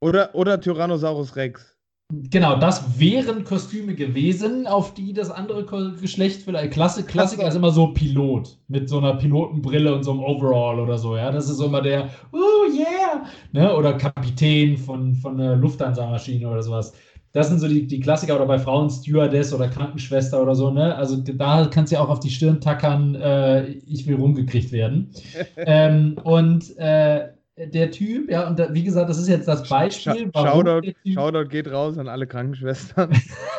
Oder, 0.00 0.34
oder 0.34 0.60
Tyrannosaurus 0.60 1.34
Rex. 1.34 1.74
Genau, 2.10 2.58
das 2.58 2.98
wären 2.98 3.44
Kostüme 3.44 3.94
gewesen, 3.94 4.66
auf 4.66 4.94
die 4.94 5.12
das 5.12 5.30
andere 5.30 5.66
Geschlecht 6.00 6.42
vielleicht. 6.42 6.72
Klasse, 6.72 7.04
Klassiker 7.04 7.46
ist 7.48 7.54
immer 7.54 7.70
so 7.70 7.88
Pilot 7.88 8.58
mit 8.68 8.88
so 8.88 8.98
einer 8.98 9.14
Pilotenbrille 9.14 9.94
und 9.94 10.04
so 10.04 10.12
einem 10.12 10.20
Overall 10.20 10.80
oder 10.80 10.96
so, 10.96 11.16
ja. 11.16 11.30
Das 11.30 11.50
ist 11.50 11.58
so 11.58 11.66
immer 11.66 11.82
der, 11.82 12.08
oh 12.32 12.70
yeah! 12.72 13.26
Ne? 13.52 13.74
Oder 13.74 13.94
Kapitän 13.94 14.78
von, 14.78 15.14
von 15.14 15.38
einer 15.38 15.56
Lufthansa-Maschine 15.56 16.48
oder 16.48 16.62
sowas. 16.62 16.94
Das 17.32 17.48
sind 17.48 17.58
so 17.58 17.68
die, 17.68 17.86
die 17.86 18.00
Klassiker 18.00 18.36
oder 18.36 18.46
bei 18.46 18.58
Frauen 18.58 18.88
Stewardess 18.88 19.52
oder 19.52 19.68
Krankenschwester 19.68 20.42
oder 20.42 20.54
so, 20.54 20.70
ne? 20.70 20.94
Also 20.94 21.16
da 21.16 21.68
kannst 21.70 21.92
du 21.92 21.96
ja 21.96 22.02
auch 22.02 22.08
auf 22.08 22.20
die 22.20 22.30
Stirn 22.30 22.60
tackern, 22.60 23.14
äh, 23.16 23.68
ich 23.68 24.06
will 24.06 24.16
rumgekriegt 24.16 24.72
werden. 24.72 25.10
ähm, 25.56 26.18
und 26.24 26.76
äh, 26.78 27.28
der 27.56 27.90
Typ, 27.90 28.30
ja, 28.30 28.46
und 28.46 28.58
da, 28.58 28.72
wie 28.72 28.84
gesagt, 28.84 29.10
das 29.10 29.18
ist 29.18 29.28
jetzt 29.28 29.48
das 29.48 29.68
Beispiel. 29.68 30.30
Shoutout, 30.34 30.92
Shoutout 31.04 31.48
geht 31.48 31.70
raus 31.70 31.98
an 31.98 32.08
alle 32.08 32.26
Krankenschwestern. 32.26 33.10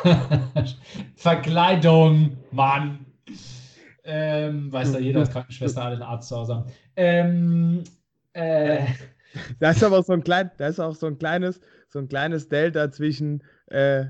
Verkleidung, 1.16 2.36
Mann. 2.50 3.04
Ähm, 4.04 4.72
weiß 4.72 4.92
da 4.92 4.98
jeder 4.98 5.20
als 5.20 5.30
Krankenschwester 5.30 5.82
alle 5.82 5.94
einen 5.94 6.02
Arzt 6.02 6.28
zu 6.28 6.36
Hause 6.36 6.54
haben. 6.56 6.64
Ähm, 6.96 7.84
äh, 8.32 8.86
da 9.58 9.70
ist 9.70 9.84
aber 9.84 9.98
auch 9.98 10.04
so 10.04 10.12
ein 10.12 10.24
klein, 10.24 10.50
da 10.56 10.68
ist 10.68 10.80
auch 10.80 10.94
so 10.94 11.06
ein 11.06 11.18
kleines, 11.18 11.60
so 11.88 11.98
ein 11.98 12.08
kleines 12.08 12.48
Delta 12.48 12.90
zwischen, 12.90 13.42
äh, 13.70 14.06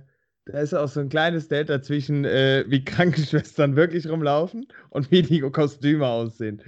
da 0.46 0.58
ist 0.58 0.74
auch 0.74 0.88
so 0.88 1.00
ein 1.00 1.08
kleines 1.08 1.48
Delta 1.48 1.80
zwischen, 1.82 2.24
äh, 2.24 2.64
wie 2.68 2.84
Krankenschwestern 2.84 3.76
wirklich 3.76 4.08
rumlaufen 4.08 4.66
und 4.90 5.10
wie 5.10 5.22
die 5.22 5.40
Kostüme 5.40 6.06
aussehen. 6.06 6.62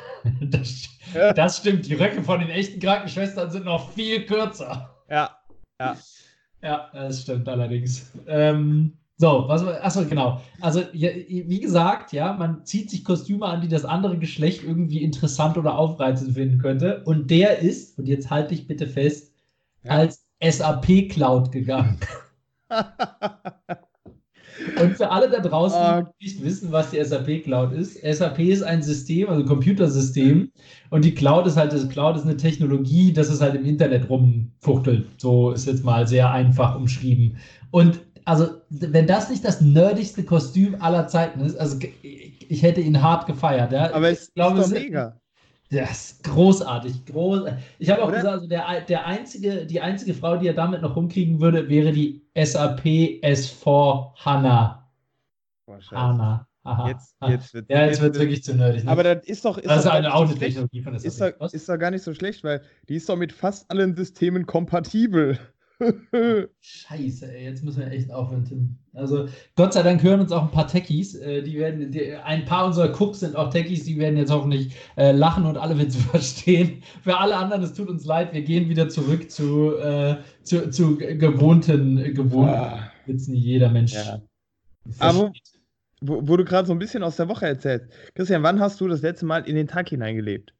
das, 0.40 0.88
das, 1.36 1.58
stimmt. 1.58 1.86
Die 1.86 1.94
Röcke 1.94 2.22
von 2.22 2.40
den 2.40 2.50
echten 2.50 2.80
Krankenschwestern 2.80 3.50
sind 3.50 3.64
noch 3.64 3.92
viel 3.92 4.26
kürzer. 4.26 4.94
Ja, 5.08 5.30
ja. 5.80 5.96
Ja, 6.60 6.90
das 6.92 7.22
stimmt 7.22 7.48
allerdings. 7.48 8.10
Ähm, 8.26 8.98
so, 9.16 9.44
was, 9.46 9.64
achso, 9.64 10.04
genau. 10.04 10.40
Also, 10.60 10.82
ja, 10.92 11.10
wie 11.12 11.60
gesagt, 11.60 12.12
ja, 12.12 12.32
man 12.32 12.64
zieht 12.64 12.90
sich 12.90 13.04
Kostüme 13.04 13.46
an, 13.46 13.60
die 13.60 13.68
das 13.68 13.84
andere 13.84 14.18
Geschlecht 14.18 14.64
irgendwie 14.64 15.02
interessant 15.02 15.56
oder 15.56 15.76
aufreizend 15.76 16.34
finden 16.34 16.58
könnte. 16.58 17.02
Und 17.04 17.30
der 17.30 17.58
ist, 17.58 17.98
und 17.98 18.06
jetzt 18.06 18.30
halte 18.30 18.54
ich 18.54 18.66
bitte 18.66 18.86
fest, 18.86 19.32
ja. 19.84 19.92
als 19.92 20.24
SAP 20.42 21.08
Cloud 21.10 21.52
gegangen. 21.52 21.98
Und 24.80 24.96
für 24.96 25.10
alle 25.10 25.30
da 25.30 25.38
draußen, 25.40 25.78
die 25.78 25.84
ah. 25.84 26.12
nicht 26.20 26.42
wissen, 26.42 26.72
was 26.72 26.90
die 26.90 27.02
SAP 27.02 27.44
Cloud 27.44 27.72
ist, 27.72 28.00
SAP 28.02 28.40
ist 28.40 28.62
ein 28.62 28.82
System, 28.82 29.28
also 29.28 29.42
ein 29.42 29.46
Computersystem. 29.46 30.50
Und 30.90 31.04
die 31.04 31.14
Cloud 31.14 31.46
ist 31.46 31.56
halt, 31.56 31.72
das 31.72 31.88
Cloud 31.88 32.16
ist 32.16 32.24
eine 32.24 32.36
Technologie, 32.36 33.12
dass 33.12 33.28
es 33.28 33.40
halt 33.40 33.54
im 33.54 33.64
Internet 33.64 34.08
rumfuchtelt. 34.08 35.06
So 35.18 35.52
ist 35.52 35.66
jetzt 35.66 35.84
mal 35.84 36.06
sehr 36.06 36.30
einfach 36.30 36.76
umschrieben. 36.76 37.36
Und 37.70 38.00
also, 38.24 38.48
wenn 38.68 39.06
das 39.06 39.30
nicht 39.30 39.44
das 39.44 39.60
nerdigste 39.60 40.22
Kostüm 40.22 40.76
aller 40.80 41.06
Zeiten 41.06 41.40
ist, 41.40 41.56
also 41.56 41.78
ich 42.02 42.62
hätte 42.62 42.80
ihn 42.80 43.02
hart 43.02 43.26
gefeiert. 43.26 43.72
Ja? 43.72 43.92
Aber 43.94 44.10
es 44.10 44.28
ich 44.28 44.34
glaube, 44.34 44.60
ist 44.60 44.72
doch 44.72 44.78
mega. 44.78 45.18
Das 45.70 46.12
ist 46.12 46.24
großartig. 46.24 47.04
Groß. 47.06 47.50
Ich 47.78 47.90
habe 47.90 48.02
auch 48.02 48.08
Oder? 48.08 48.16
gesagt, 48.16 48.34
also 48.34 48.46
der, 48.46 48.80
der 48.82 49.06
einzige, 49.06 49.66
die 49.66 49.80
einzige 49.80 50.14
Frau, 50.14 50.36
die 50.36 50.46
er 50.46 50.54
damit 50.54 50.80
noch 50.80 50.96
rumkriegen 50.96 51.40
würde, 51.40 51.68
wäre 51.68 51.92
die 51.92 52.22
SAP 52.34 52.84
S4 53.22 54.14
HANA. 54.16 54.88
Boah, 55.66 55.78
HANA. 55.90 56.46
Aha. 56.64 56.88
Jetzt, 56.88 57.16
jetzt 57.26 57.54
wird 57.54 57.70
ja, 57.70 57.86
jetzt 57.86 58.00
wird 58.00 58.14
es 58.14 58.20
wirklich 58.20 58.44
zu 58.44 58.54
nerdig. 58.54 58.84
Ne? 58.84 58.90
Aber 58.90 59.02
das 59.02 59.26
ist 59.26 59.44
doch. 59.44 59.56
Ist 59.58 59.66
das 59.66 59.84
ist 59.84 59.90
eine 59.90 60.12
Autotechnologie 60.12 60.82
von 60.82 60.98
SAP. 60.98 61.06
Ist 61.06 61.20
doch, 61.20 61.52
ist 61.52 61.68
doch 61.68 61.78
gar 61.78 61.90
nicht 61.90 62.02
so 62.02 62.12
schlecht, 62.12 62.44
weil 62.44 62.62
die 62.88 62.96
ist 62.96 63.08
doch 63.08 63.16
mit 63.16 63.32
fast 63.32 63.70
allen 63.70 63.94
Systemen 63.94 64.46
kompatibel. 64.46 65.38
Scheiße, 66.60 67.32
ey, 67.32 67.44
jetzt 67.44 67.62
müssen 67.62 67.80
wir 67.80 67.90
echt 67.90 68.10
aufhören, 68.10 68.44
Tim. 68.44 68.78
Also, 68.94 69.28
Gott 69.54 69.72
sei 69.72 69.82
Dank 69.82 70.02
hören 70.02 70.20
uns 70.20 70.32
auch 70.32 70.42
ein 70.42 70.50
paar 70.50 70.66
Techies. 70.66 71.14
Äh, 71.14 71.42
die 71.42 71.56
werden, 71.56 71.92
die, 71.92 72.14
ein 72.14 72.44
paar 72.44 72.66
unserer 72.66 72.92
Cooks 73.00 73.20
sind 73.20 73.36
auch 73.36 73.50
Techies, 73.50 73.84
die 73.84 73.98
werden 73.98 74.16
jetzt 74.16 74.32
hoffentlich 74.32 74.74
äh, 74.96 75.12
lachen 75.12 75.46
und 75.46 75.56
alle 75.56 75.78
Witze 75.78 75.98
verstehen. 76.10 76.82
Für 77.02 77.18
alle 77.18 77.36
anderen, 77.36 77.62
es 77.62 77.74
tut 77.74 77.88
uns 77.88 78.04
leid, 78.04 78.32
wir 78.32 78.42
gehen 78.42 78.68
wieder 78.68 78.88
zurück 78.88 79.30
zu, 79.30 79.76
äh, 79.76 80.16
zu, 80.42 80.70
zu 80.70 80.96
gewohnten, 80.96 81.96
gewohnten 82.14 82.54
ah. 82.54 82.90
Witzen, 83.06 83.34
die 83.34 83.40
jeder 83.40 83.70
Mensch. 83.70 83.94
Ja. 83.94 84.20
Aber 84.98 85.32
wo, 86.00 86.26
wo 86.26 86.36
du 86.36 86.44
gerade 86.44 86.66
so 86.66 86.72
ein 86.72 86.78
bisschen 86.78 87.02
aus 87.02 87.16
der 87.16 87.28
Woche 87.28 87.46
erzählst. 87.46 87.86
Christian, 88.14 88.42
wann 88.42 88.60
hast 88.60 88.80
du 88.80 88.88
das 88.88 89.02
letzte 89.02 89.26
Mal 89.26 89.48
in 89.48 89.54
den 89.54 89.68
Tag 89.68 89.88
hineingelebt? 89.88 90.54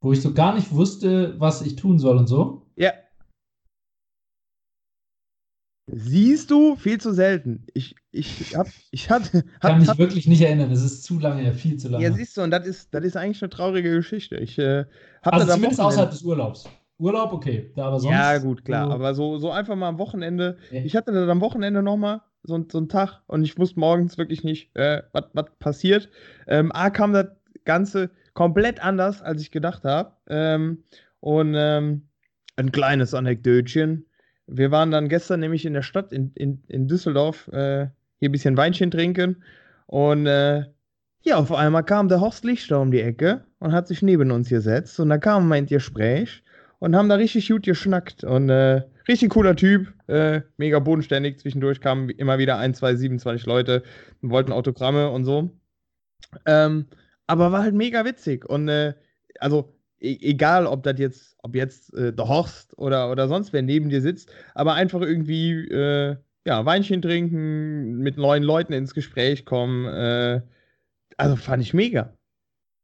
Wo 0.00 0.12
ich 0.12 0.20
so 0.20 0.34
gar 0.34 0.54
nicht 0.54 0.72
wusste, 0.72 1.34
was 1.38 1.62
ich 1.62 1.76
tun 1.76 1.98
soll 1.98 2.18
und 2.18 2.26
so? 2.26 2.66
Ja. 2.76 2.92
Siehst 5.86 6.50
du, 6.50 6.76
viel 6.76 6.98
zu 6.98 7.12
selten. 7.12 7.66
Ich, 7.74 7.94
ich, 8.10 8.56
hab, 8.56 8.68
ich 8.90 9.10
hatte. 9.10 9.44
Hab, 9.60 9.70
kann 9.70 9.78
mich 9.80 9.88
hab, 9.88 9.98
wirklich 9.98 10.26
nicht 10.26 10.40
erinnern, 10.40 10.70
es 10.70 10.82
ist 10.82 11.04
zu 11.04 11.18
lange, 11.18 11.52
viel 11.52 11.76
zu 11.76 11.88
lange. 11.88 12.02
Ja, 12.02 12.12
siehst 12.12 12.36
du, 12.36 12.42
und 12.42 12.50
das 12.50 12.66
ist, 12.66 12.94
das 12.94 13.04
ist 13.04 13.16
eigentlich 13.16 13.42
eine 13.42 13.50
traurige 13.50 13.90
Geschichte. 13.90 14.36
Ich, 14.36 14.58
äh, 14.58 14.84
also 15.22 15.52
zumindest 15.52 15.80
außerhalb 15.80 16.10
des 16.10 16.22
Urlaubs. 16.22 16.68
Urlaub, 16.98 17.32
okay. 17.32 17.70
Da 17.74 17.86
aber 17.86 18.00
sonst, 18.00 18.12
ja, 18.12 18.38
gut, 18.38 18.64
klar. 18.64 18.86
So 18.86 18.92
aber 18.92 19.14
so, 19.14 19.38
so 19.38 19.50
einfach 19.50 19.76
mal 19.76 19.88
am 19.88 19.98
Wochenende. 19.98 20.56
Ja. 20.70 20.82
Ich 20.84 20.96
hatte 20.96 21.12
dann 21.12 21.28
am 21.28 21.40
Wochenende 21.40 21.82
nochmal 21.82 22.22
so, 22.44 22.64
so 22.70 22.78
einen 22.78 22.88
Tag 22.88 23.20
und 23.26 23.42
ich 23.42 23.58
wusste 23.58 23.80
morgens 23.80 24.16
wirklich 24.16 24.44
nicht, 24.44 24.74
äh, 24.76 25.02
was 25.12 25.46
passiert. 25.58 26.08
Ähm, 26.46 26.70
A 26.72 26.90
kam 26.90 27.12
das 27.12 27.26
Ganze 27.64 28.10
komplett 28.32 28.82
anders, 28.82 29.22
als 29.22 29.42
ich 29.42 29.50
gedacht 29.50 29.84
habe. 29.84 30.12
Ähm, 30.28 30.84
und 31.20 31.54
ähm, 31.56 32.08
ein 32.56 32.70
kleines 32.70 33.14
Anekdötchen 33.14 34.06
wir 34.46 34.70
waren 34.70 34.90
dann 34.90 35.08
gestern 35.08 35.40
nämlich 35.40 35.64
in 35.64 35.74
der 35.74 35.82
Stadt 35.82 36.12
in, 36.12 36.32
in, 36.34 36.62
in 36.68 36.88
Düsseldorf 36.88 37.48
äh, 37.48 37.88
hier 38.18 38.28
ein 38.28 38.32
bisschen 38.32 38.56
Weinchen 38.56 38.90
trinken 38.90 39.42
und 39.86 40.26
äh, 40.26 40.64
ja, 41.22 41.36
auf 41.36 41.52
einmal 41.52 41.84
kam 41.84 42.08
der 42.08 42.20
Horst 42.20 42.44
Lichter 42.44 42.80
um 42.80 42.90
die 42.90 43.00
Ecke 43.00 43.44
und 43.58 43.72
hat 43.72 43.88
sich 43.88 44.02
neben 44.02 44.30
uns 44.30 44.48
gesetzt 44.50 45.00
und 45.00 45.08
dann 45.08 45.20
kam 45.20 45.48
wir 45.48 45.56
in 45.56 45.66
Gespräch 45.66 46.42
und 46.78 46.94
haben 46.94 47.08
da 47.08 47.14
richtig 47.14 47.48
gut 47.48 47.64
geschnackt 47.64 48.24
und 48.24 48.50
äh, 48.50 48.82
richtig 49.08 49.30
cooler 49.30 49.56
Typ, 49.56 49.92
äh, 50.06 50.42
mega 50.58 50.78
bodenständig. 50.78 51.38
Zwischendurch 51.38 51.80
kamen 51.80 52.10
immer 52.10 52.36
wieder 52.38 52.58
ein, 52.58 52.74
zwei, 52.74 52.94
27 52.94 53.46
Leute 53.46 53.82
und 54.20 54.30
wollten 54.30 54.52
Autogramme 54.52 55.08
und 55.10 55.24
so. 55.24 55.50
Ähm, 56.44 56.86
aber 57.26 57.52
war 57.52 57.62
halt 57.62 57.74
mega 57.74 58.04
witzig 58.04 58.44
und 58.44 58.68
äh, 58.68 58.92
also 59.40 59.73
e 60.04 60.18
egal, 60.20 60.66
ob 60.66 60.82
das 60.82 60.98
jetzt, 60.98 61.36
ob 61.42 61.54
jetzt 61.54 61.94
äh, 61.94 62.12
der 62.12 62.28
Horst 62.28 62.76
oder, 62.78 63.10
oder 63.10 63.28
sonst 63.28 63.52
wer 63.52 63.62
neben 63.62 63.88
dir 63.88 64.00
sitzt, 64.00 64.30
aber 64.54 64.74
einfach 64.74 65.00
irgendwie 65.00 65.52
äh, 65.68 66.16
ja, 66.46 66.64
Weinchen 66.66 67.02
trinken, 67.02 67.98
mit 67.98 68.18
neuen 68.18 68.42
Leuten 68.42 68.72
ins 68.72 68.94
Gespräch 68.94 69.46
kommen. 69.46 69.86
Äh, 69.86 70.42
also 71.16 71.36
fand 71.36 71.62
ich 71.62 71.74
mega. 71.74 72.12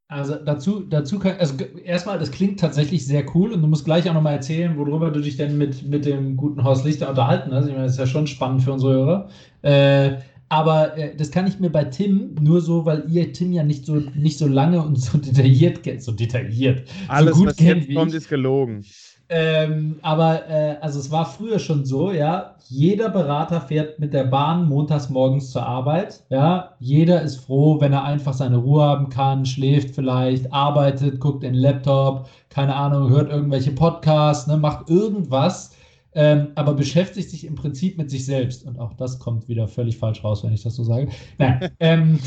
Also 0.08 0.34
dazu, 0.34 0.80
dazu 0.80 1.20
kann, 1.20 1.36
also 1.38 1.54
erstmal, 1.84 2.18
das 2.18 2.32
klingt 2.32 2.58
tatsächlich 2.58 3.06
sehr 3.06 3.24
cool 3.34 3.52
und 3.52 3.62
du 3.62 3.68
musst 3.68 3.84
gleich 3.84 4.10
auch 4.10 4.14
nochmal 4.14 4.34
erzählen, 4.34 4.76
worüber 4.76 5.12
du 5.12 5.20
dich 5.20 5.36
denn 5.36 5.56
mit, 5.56 5.88
mit 5.88 6.04
dem 6.04 6.36
guten 6.36 6.64
Horst 6.64 6.84
Lichter 6.84 7.08
unterhalten 7.10 7.54
hast. 7.54 7.66
Ich 7.66 7.72
meine, 7.72 7.84
das 7.84 7.92
ist 7.92 7.98
ja 7.98 8.06
schon 8.08 8.26
spannend 8.26 8.62
für 8.62 8.72
unsere 8.72 8.92
Hörer. 8.92 9.28
Äh, 9.62 10.16
aber 10.50 10.98
äh, 10.98 11.16
das 11.16 11.30
kann 11.30 11.46
ich 11.46 11.60
mir 11.60 11.70
bei 11.70 11.84
Tim 11.84 12.34
nur 12.40 12.60
so, 12.60 12.84
weil 12.84 13.04
ihr 13.08 13.32
Tim 13.32 13.52
ja 13.52 13.62
nicht 13.62 13.86
so, 13.86 14.02
nicht 14.14 14.36
so 14.36 14.48
lange 14.48 14.82
und 14.82 14.96
so 14.96 15.16
detailliert 15.18 15.82
kennt. 15.84 16.02
So 16.02 16.12
detailliert. 16.12 16.88
Alles, 17.08 17.34
so 17.34 17.40
gut 17.40 17.50
was 17.50 17.56
kennt 17.56 17.86
jetzt 17.86 17.94
kommt, 17.94 18.12
ist 18.12 18.28
gelogen. 18.28 18.84
Ähm, 19.28 20.00
aber 20.02 20.48
äh, 20.48 20.76
also 20.80 20.98
es 20.98 21.12
war 21.12 21.24
früher 21.24 21.60
schon 21.60 21.84
so, 21.84 22.10
ja, 22.10 22.56
jeder 22.68 23.10
Berater 23.10 23.60
fährt 23.60 24.00
mit 24.00 24.12
der 24.12 24.24
Bahn 24.24 24.68
montags 24.68 25.08
morgens 25.08 25.52
zur 25.52 25.64
Arbeit, 25.64 26.24
ja, 26.30 26.74
jeder 26.80 27.22
ist 27.22 27.36
froh, 27.36 27.80
wenn 27.80 27.92
er 27.92 28.02
einfach 28.02 28.34
seine 28.34 28.56
Ruhe 28.56 28.82
haben 28.82 29.08
kann, 29.08 29.46
schläft 29.46 29.94
vielleicht, 29.94 30.52
arbeitet, 30.52 31.20
guckt 31.20 31.44
in 31.44 31.52
den 31.52 31.62
Laptop, 31.62 32.28
keine 32.48 32.74
Ahnung, 32.74 33.08
hört 33.10 33.30
irgendwelche 33.30 33.70
Podcasts, 33.70 34.48
ne, 34.48 34.56
macht 34.56 34.90
irgendwas, 34.90 35.70
ähm, 36.14 36.48
aber 36.54 36.74
beschäftigt 36.74 37.30
sich 37.30 37.46
im 37.46 37.54
Prinzip 37.54 37.98
mit 37.98 38.10
sich 38.10 38.24
selbst. 38.24 38.66
Und 38.66 38.78
auch 38.78 38.94
das 38.94 39.18
kommt 39.18 39.48
wieder 39.48 39.68
völlig 39.68 39.98
falsch 39.98 40.24
raus, 40.24 40.44
wenn 40.44 40.52
ich 40.52 40.62
das 40.62 40.74
so 40.74 40.84
sage. 40.84 41.08
Nein, 41.38 41.70
ähm, 41.80 42.18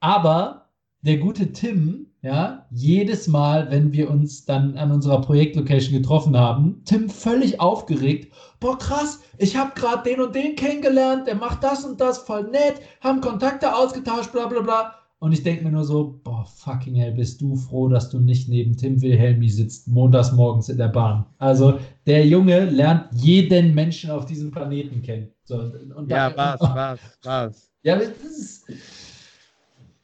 aber 0.00 0.70
der 1.02 1.18
gute 1.18 1.52
Tim, 1.52 2.06
ja, 2.22 2.66
jedes 2.70 3.28
Mal, 3.28 3.70
wenn 3.70 3.92
wir 3.92 4.10
uns 4.10 4.44
dann 4.44 4.76
an 4.76 4.90
unserer 4.90 5.20
Projektlocation 5.20 5.94
getroffen 5.94 6.36
haben, 6.36 6.82
Tim 6.84 7.08
völlig 7.08 7.60
aufgeregt. 7.60 8.32
Boah, 8.58 8.76
krass, 8.78 9.20
ich 9.38 9.56
habe 9.56 9.72
gerade 9.74 10.08
den 10.08 10.20
und 10.20 10.34
den 10.34 10.56
kennengelernt, 10.56 11.28
der 11.28 11.36
macht 11.36 11.62
das 11.62 11.84
und 11.84 12.00
das, 12.00 12.18
voll 12.18 12.50
nett, 12.50 12.80
haben 13.00 13.20
Kontakte 13.20 13.76
ausgetauscht, 13.76 14.32
bla 14.32 14.46
bla 14.46 14.60
bla. 14.60 15.05
Und 15.26 15.32
ich 15.32 15.42
denke 15.42 15.64
mir 15.64 15.72
nur 15.72 15.82
so, 15.82 16.20
boah, 16.22 16.46
fucking 16.46 16.94
hell, 16.94 17.10
bist 17.10 17.40
du 17.40 17.56
froh, 17.56 17.88
dass 17.88 18.10
du 18.10 18.20
nicht 18.20 18.48
neben 18.48 18.76
Tim 18.76 19.02
Wilhelmi 19.02 19.48
sitzt, 19.48 19.88
montags 19.88 20.30
morgens 20.30 20.68
in 20.68 20.78
der 20.78 20.86
Bahn. 20.86 21.26
Also 21.38 21.80
der 22.06 22.24
Junge 22.24 22.66
lernt 22.66 23.06
jeden 23.10 23.74
Menschen 23.74 24.12
auf 24.12 24.26
diesem 24.26 24.52
Planeten 24.52 25.02
kennen. 25.02 25.32
So, 25.42 25.72
ja, 26.06 26.32
was, 26.36 26.60
was, 26.60 27.00
was. 27.24 27.72
Ja, 27.82 27.96
das 27.96 28.10
ist, 28.22 28.66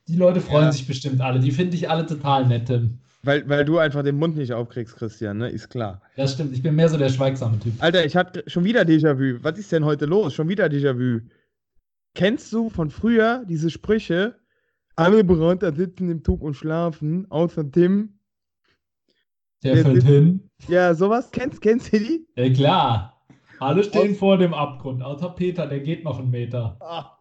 die 0.09 0.17
Leute 0.17 0.41
freuen 0.41 0.64
ja. 0.64 0.73
sich 0.73 0.88
bestimmt 0.88 1.21
alle. 1.21 1.38
Die 1.38 1.52
finde 1.52 1.76
ich 1.76 1.88
alle 1.88 2.05
total 2.05 2.49
nett, 2.49 2.67
Tim. 2.67 2.99
Weil, 3.23 3.49
weil 3.49 3.64
du 3.64 3.79
einfach 3.79 4.02
den 4.02 4.17
Mund 4.17 4.37
nicht 4.37 4.52
aufkriegst, 4.52 4.97
Christian, 4.97 5.38
ne? 5.38 5.50
Ist 5.50 5.71
klar. 5.71 6.02
Das 6.17 6.33
stimmt, 6.33 6.52
ich 6.52 6.64
bin 6.64 6.75
mehr 6.75 6.88
so 6.88 6.99
der 6.99 7.11
schweigsame 7.11 7.61
Typ. 7.61 7.75
Alter, 7.79 8.05
ich 8.05 8.17
hatte 8.17 8.43
schon 8.49 8.64
wieder 8.64 8.83
Déjà-vu. 8.83 9.38
Was 9.45 9.57
ist 9.57 9.71
denn 9.71 9.85
heute 9.85 10.07
los? 10.07 10.35
Schon 10.35 10.49
wieder 10.49 10.67
Déjà-vu. 10.67 11.21
Kennst 12.17 12.52
du 12.52 12.71
von 12.71 12.91
früher 12.91 13.45
diese 13.49 13.71
Sprüche, 13.71 14.35
alle 14.96 15.25
Berater 15.25 15.75
sitzen 15.75 16.11
im 16.11 16.25
Zug 16.25 16.42
und 16.42 16.54
schlafen, 16.54 17.30
außer 17.30 17.70
Tim. 17.70 18.18
Der, 19.62 19.75
der 19.75 19.84
fällt 19.84 20.02
hin. 20.02 20.50
Ja, 20.68 20.94
sowas. 20.94 21.30
Kennst, 21.30 21.61
kennst 21.61 21.92
du 21.92 21.99
die? 21.99 22.26
Ja, 22.37 22.52
klar. 22.52 23.25
Alle 23.61 23.84
stehen 23.84 24.16
vor 24.16 24.38
dem 24.38 24.54
Abgrund, 24.54 25.02
außer 25.02 25.30
Peter, 25.30 25.68
der 25.68 25.80
geht 25.80 26.02
noch 26.02 26.18
einen 26.18 26.30
Meter. 26.30 26.76
Ah. 26.80 27.16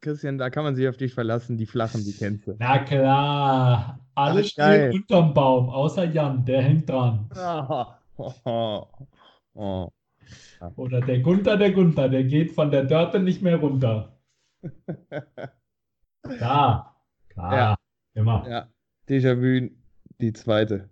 Christian, 0.00 0.38
da 0.38 0.50
kann 0.50 0.62
man 0.64 0.76
sich 0.76 0.88
auf 0.88 0.96
dich 0.96 1.12
verlassen, 1.12 1.56
die 1.56 1.66
flachen, 1.66 2.04
die 2.04 2.12
kennst 2.12 2.46
du. 2.46 2.54
Na 2.58 2.78
klar. 2.78 3.98
Alle 4.14 4.40
Ach, 4.40 4.44
stehen 4.44 4.64
geil. 4.64 4.92
unterm 4.92 5.34
Baum, 5.34 5.68
außer 5.68 6.04
Jan, 6.04 6.44
der 6.44 6.62
hängt 6.62 6.88
dran. 6.88 7.28
Oh, 8.16 8.32
oh, 8.44 8.86
oh. 9.54 9.88
Oder 10.76 11.00
der 11.00 11.20
Gunther, 11.20 11.56
der 11.56 11.72
Gunther, 11.72 12.08
der 12.08 12.24
geht 12.24 12.52
von 12.52 12.70
der 12.70 12.84
Dörte 12.84 13.18
nicht 13.18 13.42
mehr 13.42 13.56
runter. 13.56 14.16
Klar, 16.22 17.02
klar, 17.28 17.56
ja. 17.56 17.76
immer. 18.14 18.46
Ja, 18.48 18.68
Déjà-vu, 19.08 19.70
die 20.20 20.32
zweite. 20.32 20.88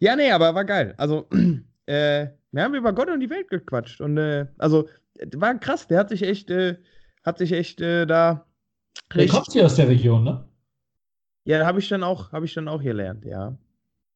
Ja, 0.00 0.16
nee, 0.16 0.30
aber 0.30 0.54
war 0.54 0.64
geil. 0.64 0.94
Also, 0.96 1.28
äh, 1.86 2.28
wir 2.52 2.62
haben 2.62 2.74
über 2.74 2.92
Gott 2.92 3.10
und 3.10 3.20
die 3.20 3.30
Welt 3.30 3.48
gequatscht. 3.48 4.00
Und, 4.00 4.16
äh, 4.16 4.46
also, 4.58 4.88
war 5.36 5.58
krass. 5.58 5.86
Der 5.86 5.98
hat 5.98 6.08
sich 6.08 6.22
echt, 6.22 6.50
äh, 6.50 6.76
hat 7.24 7.38
sich 7.38 7.52
echt 7.52 7.80
äh, 7.80 8.06
da. 8.06 8.46
Der 9.14 9.28
kommt 9.28 9.52
hier 9.52 9.66
aus 9.66 9.76
der 9.76 9.88
Region, 9.88 10.24
ne? 10.24 10.44
Ja, 11.44 11.66
habe 11.66 11.78
ich 11.78 11.88
dann 11.88 12.02
auch, 12.02 12.32
habe 12.32 12.46
ich 12.46 12.54
dann 12.54 12.68
auch 12.68 12.82
gelernt, 12.82 13.24
ja. 13.24 13.56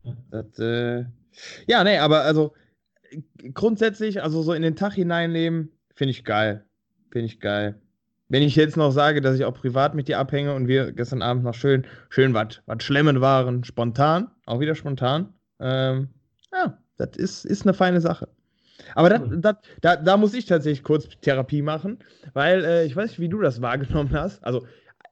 Ja. 0.03 0.17
Das, 0.31 0.59
äh, 0.59 1.05
ja, 1.67 1.83
nee, 1.85 1.99
aber 1.99 2.23
also 2.23 2.55
grundsätzlich, 3.53 4.23
also 4.23 4.43
so 4.43 4.53
in 4.53 4.63
den 4.63 4.77
Tag 4.77 4.95
hineinleben, 4.95 5.73
finde 5.95 6.11
ich 6.11 6.25
geil. 6.25 6.65
Finde 7.11 7.27
ich 7.27 7.41
geil. 7.41 7.81
Wenn 8.35 8.43
ich 8.43 8.57
jetzt 8.57 8.77
noch 8.77 8.91
sage, 8.91 9.21
dass 9.21 9.37
ich 9.37 9.45
auch 9.45 9.55
privat 9.55 9.95
mit 9.95 10.09
dir 10.09 10.19
abhänge 10.19 10.57
und 10.57 10.67
wir 10.67 10.91
gestern 10.91 11.23
Abend 11.23 11.45
noch 11.45 11.55
schön, 11.55 11.87
schön 12.09 12.35
was 12.35 12.83
schlemmen 12.83 13.21
waren, 13.21 13.63
spontan, 13.63 14.29
auch 14.45 14.59
wieder 14.59 14.75
spontan, 14.75 15.35
ähm, 15.61 16.09
ja, 16.53 16.77
das 16.97 17.17
ist, 17.17 17.45
ist 17.45 17.63
eine 17.63 17.75
feine 17.75 18.01
Sache. 18.01 18.29
Aber 18.97 19.09
das, 19.09 19.23
das, 19.37 19.55
da, 19.83 19.95
da 19.95 20.17
muss 20.17 20.35
ich 20.35 20.47
tatsächlich 20.47 20.83
kurz 20.83 21.09
Therapie 21.21 21.63
machen, 21.63 22.01
weil 22.33 22.65
äh, 22.65 22.85
ich 22.85 22.97
weiß 22.97 23.11
nicht, 23.11 23.21
wie 23.21 23.29
du 23.29 23.41
das 23.41 23.63
wahrgenommen 23.63 24.13
hast. 24.13 24.43
Also, 24.43 24.67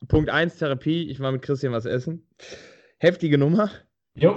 Punkt 0.09 0.29
1 0.29 0.57
Therapie, 0.57 1.09
ich 1.09 1.21
war 1.21 1.31
mit 1.31 1.43
Christian 1.43 1.73
was 1.73 1.85
essen. 1.85 2.27
Heftige 2.99 3.39
Nummer. 3.39 3.71
Jo. 4.17 4.35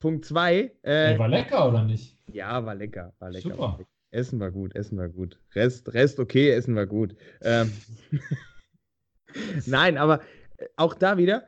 Punkt 0.00 0.24
2. 0.24 0.72
Äh, 0.82 1.18
war 1.20 1.28
lecker 1.28 1.68
oder 1.68 1.84
nicht? 1.84 2.18
Ja, 2.32 2.66
war 2.66 2.74
lecker. 2.74 3.12
War 3.20 3.30
lecker. 3.30 3.50
Super. 3.50 3.58
War 3.60 3.78
lecker. 3.78 3.90
Essen 4.14 4.40
war 4.40 4.50
gut, 4.50 4.74
Essen 4.74 4.98
war 4.98 5.08
gut. 5.08 5.38
Rest, 5.54 5.92
Rest 5.92 6.20
okay, 6.20 6.50
Essen 6.50 6.74
war 6.76 6.86
gut. 6.86 7.14
Ähm 7.42 7.72
Nein, 9.66 9.98
aber 9.98 10.22
äh, 10.58 10.66
auch 10.76 10.94
da 10.94 11.18
wieder, 11.18 11.44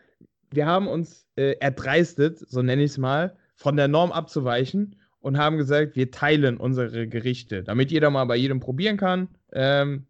wir 0.50 0.66
haben 0.66 0.88
uns 0.88 1.26
äh, 1.36 1.56
erdreistet, 1.60 2.38
so 2.38 2.62
nenne 2.62 2.82
ich 2.82 2.92
es 2.92 2.98
mal, 2.98 3.36
von 3.54 3.76
der 3.76 3.88
Norm 3.88 4.12
abzuweichen 4.12 4.96
und 5.20 5.38
haben 5.38 5.56
gesagt, 5.56 5.96
wir 5.96 6.10
teilen 6.10 6.56
unsere 6.56 7.08
Gerichte, 7.08 7.62
damit 7.62 7.90
jeder 7.90 8.10
mal 8.10 8.24
bei 8.24 8.36
jedem 8.36 8.60
probieren 8.60 8.96
kann. 8.96 9.28
Ähm, 9.52 10.06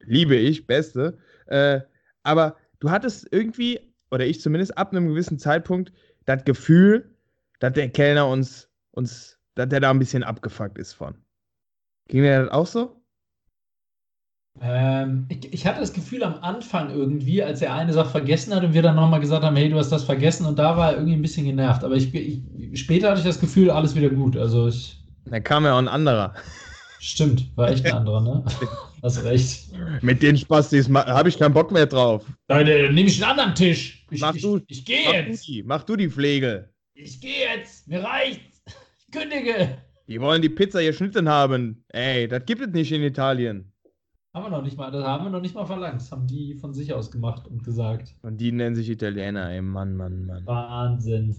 liebe 0.00 0.36
ich, 0.36 0.66
beste. 0.66 1.18
Äh, 1.46 1.80
aber 2.22 2.56
du 2.80 2.90
hattest 2.90 3.28
irgendwie, 3.30 3.80
oder 4.10 4.26
ich 4.26 4.40
zumindest 4.40 4.76
ab 4.76 4.92
einem 4.92 5.08
gewissen 5.08 5.38
Zeitpunkt, 5.38 5.92
das 6.24 6.44
Gefühl, 6.44 7.14
dass 7.60 7.72
der 7.74 7.88
Kellner 7.90 8.28
uns, 8.28 8.68
uns, 8.90 9.38
dass 9.54 9.68
der 9.68 9.80
da 9.80 9.90
ein 9.90 9.98
bisschen 9.98 10.24
abgefuckt 10.24 10.78
ist 10.78 10.94
von. 10.94 11.14
Ging 12.08 12.22
dir 12.22 12.42
das 12.44 12.52
auch 12.52 12.66
so? 12.66 12.96
Ähm, 14.60 15.26
ich, 15.28 15.52
ich, 15.52 15.66
hatte 15.66 15.80
das 15.80 15.92
Gefühl 15.92 16.22
am 16.22 16.36
Anfang 16.40 16.90
irgendwie, 16.90 17.42
als 17.42 17.60
er 17.60 17.74
eine 17.74 17.92
Sache 17.92 18.10
vergessen 18.10 18.54
hat 18.54 18.64
und 18.64 18.72
wir 18.72 18.80
dann 18.80 18.96
nochmal 18.96 19.20
gesagt 19.20 19.44
haben, 19.44 19.56
hey, 19.56 19.68
du 19.68 19.76
hast 19.76 19.90
das 19.90 20.04
vergessen 20.04 20.46
und 20.46 20.58
da 20.58 20.76
war 20.76 20.92
er 20.92 20.94
irgendwie 20.94 21.14
ein 21.14 21.22
bisschen 21.22 21.44
genervt. 21.44 21.84
Aber 21.84 21.94
ich, 21.94 22.14
ich, 22.14 22.40
später 22.74 23.10
hatte 23.10 23.18
ich 23.18 23.26
das 23.26 23.40
Gefühl, 23.40 23.70
alles 23.70 23.94
wieder 23.94 24.08
gut. 24.08 24.36
Also 24.36 24.68
ich. 24.68 24.98
Da 25.26 25.40
kam 25.40 25.64
ja 25.64 25.74
auch 25.74 25.78
ein 25.78 25.88
anderer. 25.88 26.34
Stimmt, 27.00 27.54
war 27.56 27.70
echt 27.70 27.84
ein 27.84 27.92
anderer, 27.92 28.20
ne? 28.22 28.44
Hast 29.02 29.22
recht. 29.24 29.68
Mit 30.00 30.22
den 30.22 30.38
Spastis 30.38 30.88
habe 30.88 31.28
ich 31.28 31.38
keinen 31.38 31.52
Bock 31.52 31.70
mehr 31.70 31.86
drauf. 31.86 32.24
Dann 32.46 32.66
äh, 32.66 32.90
nehme 32.90 33.08
ich 33.08 33.22
einen 33.22 33.30
anderen 33.30 33.54
Tisch. 33.54 34.06
Ich, 34.10 34.20
mach 34.20 34.34
ich, 34.34 34.42
du, 34.42 34.60
ich 34.66 34.84
gehe 34.84 35.12
jetzt. 35.12 35.46
Du 35.46 35.52
die, 35.52 35.62
mach 35.62 35.82
du 35.82 35.96
die 35.96 36.08
Pflege. 36.08 36.70
Ich 36.94 37.20
gehe 37.20 37.46
jetzt. 37.54 37.86
Mir 37.86 38.02
reicht's. 38.02 38.62
Ich 38.98 39.12
kündige. 39.12 39.76
Die 40.08 40.20
wollen 40.20 40.40
die 40.40 40.48
Pizza 40.48 40.82
geschnitten 40.82 41.28
haben. 41.28 41.84
Ey, 41.88 42.28
das 42.28 42.44
gibt 42.44 42.62
es 42.62 42.68
nicht 42.68 42.92
in 42.92 43.02
Italien. 43.02 43.72
Haben 44.32 44.46
wir 44.46 44.50
noch 44.50 44.62
nicht 44.62 44.76
mal, 44.76 44.90
das 44.90 45.04
haben 45.04 45.24
wir 45.24 45.30
noch 45.30 45.40
nicht 45.40 45.54
mal 45.54 45.64
verlangt. 45.64 46.00
Das 46.00 46.12
haben 46.12 46.26
die 46.26 46.54
von 46.54 46.74
sich 46.74 46.92
aus 46.92 47.10
gemacht 47.10 47.46
und 47.48 47.64
gesagt. 47.64 48.14
Und 48.22 48.36
die 48.38 48.52
nennen 48.52 48.76
sich 48.76 48.90
Italiener, 48.90 49.50
ey, 49.50 49.62
Mann, 49.62 49.96
Mann, 49.96 50.26
Mann. 50.26 50.46
Wahnsinn. 50.46 51.34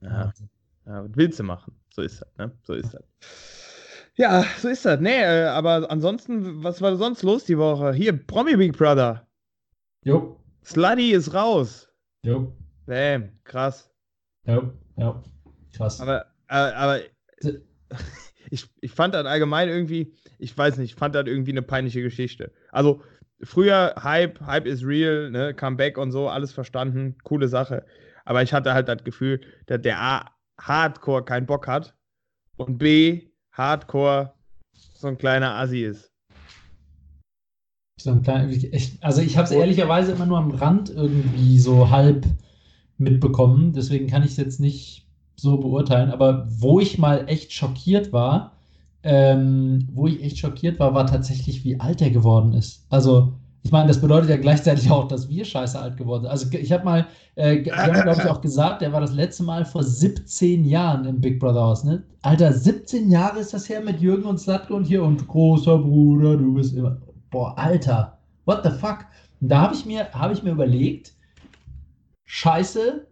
Ja. 0.00 0.24
Wahnsinn. 0.24 0.48
ja 0.86 1.04
was 1.04 1.10
willst 1.14 1.38
du 1.38 1.42
machen? 1.44 1.74
So 1.90 2.02
ist 2.02 2.20
das, 2.22 2.28
ne? 2.38 2.52
So 2.62 2.74
ist 2.74 2.94
das. 2.94 3.02
Ja, 4.20 4.44
so 4.58 4.68
ist 4.68 4.84
das. 4.84 4.98
Nee, 4.98 5.22
äh, 5.22 5.44
aber 5.44 5.88
ansonsten, 5.92 6.64
was 6.64 6.82
war 6.82 6.96
sonst 6.96 7.22
los 7.22 7.44
die 7.44 7.56
Woche? 7.56 7.92
Hier, 7.92 8.12
Promi 8.12 8.56
Big 8.56 8.76
Brother. 8.76 9.28
Jo. 10.02 10.40
Slutty 10.64 11.12
ist 11.12 11.32
raus. 11.34 11.88
Jo. 12.24 12.52
Bam, 12.86 13.30
krass. 13.44 13.94
Jo, 14.44 14.72
ja. 14.96 15.22
Krass. 15.72 16.00
Aber, 16.00 16.26
äh, 16.48 16.54
aber 16.56 16.98
ich, 18.50 18.66
ich 18.80 18.92
fand 18.92 19.14
das 19.14 19.26
allgemein 19.26 19.68
irgendwie, 19.68 20.14
ich 20.38 20.56
weiß 20.56 20.78
nicht, 20.78 20.92
ich 20.92 20.98
fand 20.98 21.14
das 21.14 21.26
irgendwie 21.26 21.52
eine 21.52 21.62
peinliche 21.62 22.02
Geschichte. 22.02 22.52
Also 22.70 23.02
früher 23.42 23.94
Hype, 24.02 24.40
Hype 24.40 24.66
is 24.66 24.84
real, 24.84 25.30
ne, 25.30 25.54
Comeback 25.54 25.98
und 25.98 26.12
so, 26.12 26.28
alles 26.28 26.52
verstanden, 26.52 27.16
coole 27.22 27.48
Sache. 27.48 27.84
Aber 28.24 28.42
ich 28.42 28.52
hatte 28.52 28.74
halt 28.74 28.88
das 28.88 29.04
Gefühl, 29.04 29.40
dass 29.66 29.80
der 29.80 30.00
A 30.00 30.30
Hardcore 30.60 31.24
keinen 31.24 31.46
Bock 31.46 31.66
hat 31.66 31.94
und 32.56 32.78
B 32.78 33.30
Hardcore 33.52 34.34
so 34.72 35.08
ein 35.08 35.18
kleiner 35.18 35.54
Assi 35.54 35.84
ist. 35.84 36.12
So 38.00 38.10
ein 38.10 38.22
kleiner, 38.22 38.52
also 39.00 39.22
ich 39.22 39.36
habe 39.36 39.44
es 39.44 39.50
ehrlicherweise 39.50 40.12
immer 40.12 40.26
nur 40.26 40.38
am 40.38 40.52
Rand 40.52 40.90
irgendwie 40.90 41.58
so 41.58 41.90
halb 41.90 42.26
mitbekommen, 42.96 43.72
deswegen 43.72 44.08
kann 44.08 44.22
ich 44.22 44.32
es 44.32 44.36
jetzt 44.36 44.60
nicht 44.60 45.07
so 45.40 45.56
beurteilen, 45.56 46.10
aber 46.10 46.46
wo 46.48 46.80
ich 46.80 46.98
mal 46.98 47.28
echt 47.28 47.52
schockiert 47.52 48.12
war, 48.12 48.52
ähm, 49.02 49.88
wo 49.92 50.06
ich 50.06 50.22
echt 50.22 50.38
schockiert 50.38 50.78
war, 50.80 50.94
war 50.94 51.06
tatsächlich, 51.06 51.64
wie 51.64 51.78
alt 51.78 52.02
er 52.02 52.10
geworden 52.10 52.52
ist. 52.52 52.84
Also, 52.90 53.32
ich 53.62 53.70
meine, 53.70 53.88
das 53.88 54.00
bedeutet 54.00 54.30
ja 54.30 54.36
gleichzeitig 54.36 54.90
auch, 54.90 55.06
dass 55.06 55.28
wir 55.28 55.44
scheiße 55.44 55.78
alt 55.78 55.96
geworden 55.96 56.22
sind. 56.22 56.30
Also, 56.30 56.48
ich 56.52 56.72
habe 56.72 56.84
mal, 56.84 57.06
äh, 57.36 57.64
wir 57.64 57.76
haben, 57.76 58.02
glaube 58.02 58.22
ich, 58.22 58.28
auch 58.28 58.40
gesagt, 58.40 58.82
der 58.82 58.92
war 58.92 59.00
das 59.00 59.12
letzte 59.12 59.44
Mal 59.44 59.64
vor 59.64 59.84
17 59.84 60.64
Jahren 60.64 61.04
im 61.04 61.20
Big 61.20 61.38
Brother 61.38 61.62
Haus, 61.62 61.84
ne? 61.84 62.02
Alter, 62.22 62.52
17 62.52 63.10
Jahre 63.10 63.38
ist 63.38 63.54
das 63.54 63.68
her 63.68 63.80
mit 63.80 64.00
Jürgen 64.00 64.24
und 64.24 64.38
Slatko 64.38 64.74
und 64.74 64.84
hier 64.84 65.04
und 65.04 65.26
großer 65.28 65.78
Bruder, 65.78 66.36
du 66.36 66.54
bist 66.54 66.74
immer. 66.74 66.98
Boah, 67.30 67.56
Alter, 67.56 68.18
what 68.46 68.64
the 68.64 68.70
fuck? 68.70 69.04
Und 69.40 69.50
da 69.50 69.60
habe 69.60 69.74
ich, 69.74 69.86
mir, 69.86 70.10
hab 70.12 70.32
ich 70.32 70.42
mir 70.42 70.50
überlegt, 70.50 71.12
Scheiße, 72.30 73.06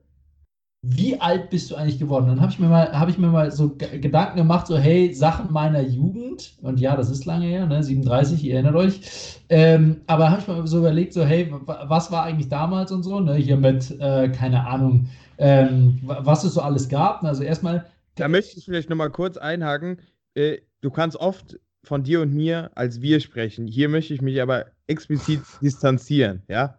wie 0.88 1.20
alt 1.20 1.50
bist 1.50 1.70
du 1.70 1.74
eigentlich 1.74 1.98
geworden? 1.98 2.26
Dann 2.28 2.40
habe 2.40 2.52
ich 2.52 2.58
mir 2.58 2.68
mal, 2.68 2.92
habe 2.92 3.10
ich 3.10 3.18
mir 3.18 3.28
mal 3.28 3.50
so 3.50 3.76
Gedanken 3.76 4.36
gemacht, 4.36 4.66
so 4.66 4.78
hey, 4.78 5.12
Sachen 5.12 5.52
meiner 5.52 5.80
Jugend, 5.80 6.54
und 6.62 6.80
ja, 6.80 6.96
das 6.96 7.10
ist 7.10 7.24
lange 7.24 7.46
her, 7.46 7.66
ne, 7.66 7.82
37, 7.82 8.44
ihr 8.44 8.54
erinnert 8.54 8.76
euch, 8.76 9.00
ähm, 9.48 10.02
aber 10.06 10.30
habe 10.30 10.40
ich 10.40 10.48
mir 10.48 10.66
so 10.66 10.78
überlegt, 10.78 11.12
so 11.12 11.24
hey, 11.24 11.52
was 11.66 12.12
war 12.12 12.22
eigentlich 12.24 12.48
damals 12.48 12.92
und 12.92 13.02
so, 13.02 13.20
ne, 13.20 13.34
hier 13.34 13.56
mit, 13.56 13.90
äh, 14.00 14.28
keine 14.28 14.66
Ahnung, 14.66 15.08
ähm, 15.38 16.00
was 16.02 16.44
es 16.44 16.54
so 16.54 16.60
alles 16.60 16.88
gab. 16.88 17.22
Also 17.24 17.42
erstmal. 17.42 17.86
Da 18.14 18.28
möchte 18.28 18.58
ich 18.58 18.64
vielleicht 18.64 18.88
nochmal 18.88 19.10
kurz 19.10 19.36
einhaken. 19.36 19.98
Äh, 20.34 20.58
du 20.80 20.90
kannst 20.90 21.16
oft 21.16 21.58
von 21.84 22.02
dir 22.02 22.20
und 22.20 22.34
mir 22.34 22.70
als 22.74 23.00
wir 23.00 23.20
sprechen. 23.20 23.66
Hier 23.66 23.88
möchte 23.88 24.14
ich 24.14 24.22
mich 24.22 24.40
aber 24.40 24.66
explizit 24.86 25.42
distanzieren, 25.60 26.42
ja? 26.48 26.78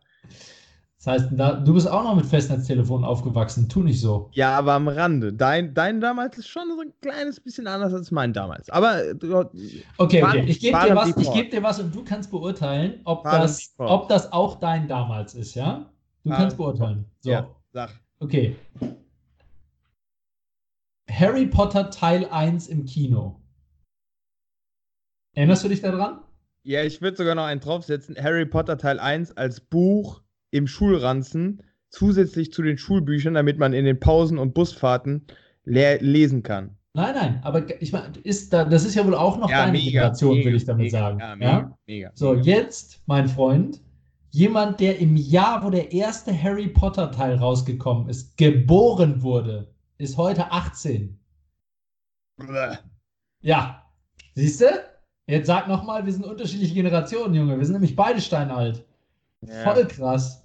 Das 1.07 1.21
heißt, 1.21 1.29
da, 1.37 1.53
du 1.53 1.73
bist 1.73 1.89
auch 1.89 2.03
noch 2.03 2.15
mit 2.15 2.25
Festnetztelefon 2.25 3.05
aufgewachsen. 3.05 3.69
Tu 3.69 3.81
nicht 3.81 4.01
so. 4.01 4.29
Ja, 4.33 4.57
aber 4.57 4.73
am 4.73 4.89
Rande. 4.89 5.31
Dein, 5.31 5.73
dein 5.73 6.01
damals 6.01 6.37
ist 6.37 6.49
schon 6.49 6.63
so 6.67 6.81
ein 6.81 6.91
kleines 7.01 7.39
bisschen 7.39 7.65
anders 7.65 7.93
als 7.93 8.11
mein 8.11 8.33
damals. 8.33 8.69
Aber. 8.69 9.05
Äh, 9.05 9.15
okay, 9.97 10.21
okay. 10.21 10.43
Ich 10.47 10.59
gebe 10.59 10.77
dir, 10.77 10.95
was, 10.97 11.15
geb 11.33 11.51
dir 11.51 11.63
was 11.63 11.79
und 11.79 11.95
du 11.95 12.03
kannst 12.03 12.29
beurteilen, 12.29 12.99
ob 13.05 13.23
das, 13.23 13.73
ob 13.77 14.09
das 14.09 14.33
auch 14.33 14.59
dein 14.59 14.89
damals 14.89 15.33
ist, 15.33 15.55
ja? 15.55 15.89
Du 16.25 16.31
kannst 16.31 16.57
beurteilen. 16.57 17.05
So. 17.21 17.31
Ja, 17.31 17.47
sag. 17.71 17.91
Okay. 18.19 18.57
Harry 21.09 21.45
Potter 21.45 21.89
Teil 21.89 22.27
1 22.29 22.67
im 22.67 22.83
Kino. 22.83 23.39
Erinnerst 25.35 25.63
du 25.63 25.69
dich 25.69 25.79
daran? 25.79 26.19
Ja, 26.63 26.83
ich 26.83 27.01
würde 27.01 27.15
sogar 27.15 27.33
noch 27.33 27.45
einen 27.45 27.61
draufsetzen. 27.61 28.17
Harry 28.21 28.45
Potter 28.45 28.77
Teil 28.77 28.99
1 28.99 29.37
als 29.37 29.61
Buch 29.61 30.26
im 30.51 30.67
Schulranzen 30.67 31.61
zusätzlich 31.89 32.51
zu 32.51 32.61
den 32.61 32.77
Schulbüchern, 32.77 33.33
damit 33.33 33.57
man 33.57 33.73
in 33.73 33.85
den 33.85 33.99
Pausen 33.99 34.37
und 34.37 34.53
Busfahrten 34.53 35.25
le 35.63 35.97
lesen 35.97 36.43
kann. 36.43 36.77
Nein, 36.93 37.13
nein, 37.13 37.39
aber 37.43 37.81
ich 37.81 37.91
meine, 37.91 38.17
ist 38.23 38.51
da, 38.51 38.65
das 38.65 38.83
ist 38.83 38.95
ja 38.95 39.05
wohl 39.05 39.13
auch 39.13 39.37
noch 39.37 39.51
ja, 39.51 39.65
deine 39.65 39.77
mega, 39.77 39.91
Generation, 39.91 40.37
will 40.37 40.55
ich 40.55 40.65
damit 40.65 40.85
mega, 40.85 40.99
sagen. 40.99 41.19
Ja, 41.19 41.35
mega, 41.35 41.51
ja? 41.51 41.77
mega 41.85 42.11
So, 42.15 42.33
jetzt, 42.33 43.03
mein 43.05 43.27
Freund, 43.27 43.81
jemand, 44.31 44.79
der 44.79 44.97
im 44.97 45.15
Jahr, 45.15 45.63
wo 45.63 45.69
der 45.69 45.91
erste 45.91 46.31
Harry 46.41 46.67
Potter 46.67 47.11
Teil 47.11 47.35
rausgekommen 47.35 48.09
ist, 48.09 48.35
geboren 48.37 49.21
wurde, 49.21 49.71
ist 49.99 50.17
heute 50.17 50.51
18. 50.51 51.19
Bäh. 52.37 52.77
Ja, 53.41 53.83
siehst 54.33 54.61
du? 54.61 54.65
Jetzt 55.27 55.47
sag 55.47 55.67
nochmal, 55.67 56.05
wir 56.05 56.13
sind 56.13 56.25
unterschiedliche 56.25 56.73
Generationen, 56.73 57.35
Junge. 57.35 57.59
Wir 57.59 57.65
sind 57.65 57.73
nämlich 57.73 57.95
beide 57.95 58.21
steinalt. 58.21 58.86
Ja. 59.41 59.73
Voll 59.73 59.85
krass. 59.87 60.43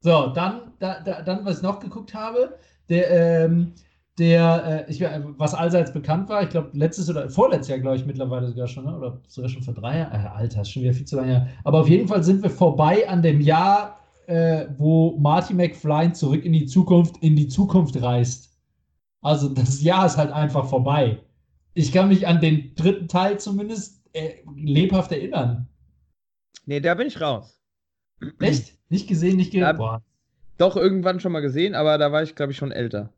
So, 0.00 0.28
dann, 0.28 0.72
da, 0.78 1.00
da, 1.00 1.22
dann, 1.22 1.44
was 1.44 1.58
ich 1.58 1.62
noch 1.62 1.80
geguckt 1.80 2.14
habe, 2.14 2.58
der, 2.88 3.10
ähm, 3.44 3.74
der, 4.18 4.86
äh, 4.88 4.90
ich, 4.90 5.00
was 5.00 5.54
allseits 5.54 5.92
bekannt 5.92 6.28
war, 6.28 6.42
ich 6.42 6.48
glaube, 6.48 6.70
letztes 6.72 7.08
oder 7.08 7.28
vorletztes 7.28 7.68
Jahr, 7.68 7.78
glaube 7.78 7.96
ich, 7.96 8.06
mittlerweile 8.06 8.48
sogar 8.48 8.66
schon, 8.66 8.84
ne? 8.84 8.96
oder 8.96 9.20
sogar 9.26 9.48
schon 9.48 9.62
vor 9.62 9.74
drei 9.74 9.98
Jahren, 9.98 10.12
äh, 10.12 10.28
Alter, 10.28 10.62
ist 10.62 10.70
schon 10.70 10.82
wieder 10.82 10.94
viel 10.94 11.06
zu 11.06 11.16
lange. 11.16 11.48
Aber 11.64 11.80
auf 11.80 11.88
jeden 11.88 12.08
Fall 12.08 12.22
sind 12.22 12.42
wir 12.42 12.50
vorbei 12.50 13.08
an 13.08 13.22
dem 13.22 13.40
Jahr, 13.40 14.00
äh, 14.26 14.66
wo 14.76 15.16
Marty 15.18 15.54
McFly 15.54 16.12
zurück 16.12 16.44
in 16.44 16.52
die 16.52 16.66
Zukunft, 16.66 17.16
in 17.18 17.36
die 17.36 17.48
Zukunft 17.48 18.00
reist. 18.00 18.56
Also 19.20 19.48
das 19.48 19.82
Jahr 19.82 20.06
ist 20.06 20.16
halt 20.16 20.32
einfach 20.32 20.68
vorbei. 20.68 21.18
Ich 21.74 21.92
kann 21.92 22.08
mich 22.08 22.26
an 22.26 22.40
den 22.40 22.74
dritten 22.74 23.08
Teil 23.08 23.38
zumindest 23.38 24.04
äh, 24.12 24.34
lebhaft 24.54 25.12
erinnern. 25.12 25.68
Nee, 26.66 26.80
da 26.80 26.94
bin 26.94 27.06
ich 27.06 27.20
raus. 27.20 27.57
Echt? 28.40 28.74
Nicht 28.90 29.08
gesehen, 29.08 29.36
nicht 29.36 29.52
gehört? 29.52 29.78
Ja, 29.78 30.00
doch, 30.58 30.76
irgendwann 30.76 31.20
schon 31.20 31.32
mal 31.32 31.40
gesehen, 31.40 31.74
aber 31.74 31.98
da 31.98 32.12
war 32.12 32.22
ich, 32.22 32.34
glaube 32.34 32.52
ich, 32.52 32.58
schon 32.58 32.72
älter. 32.72 33.12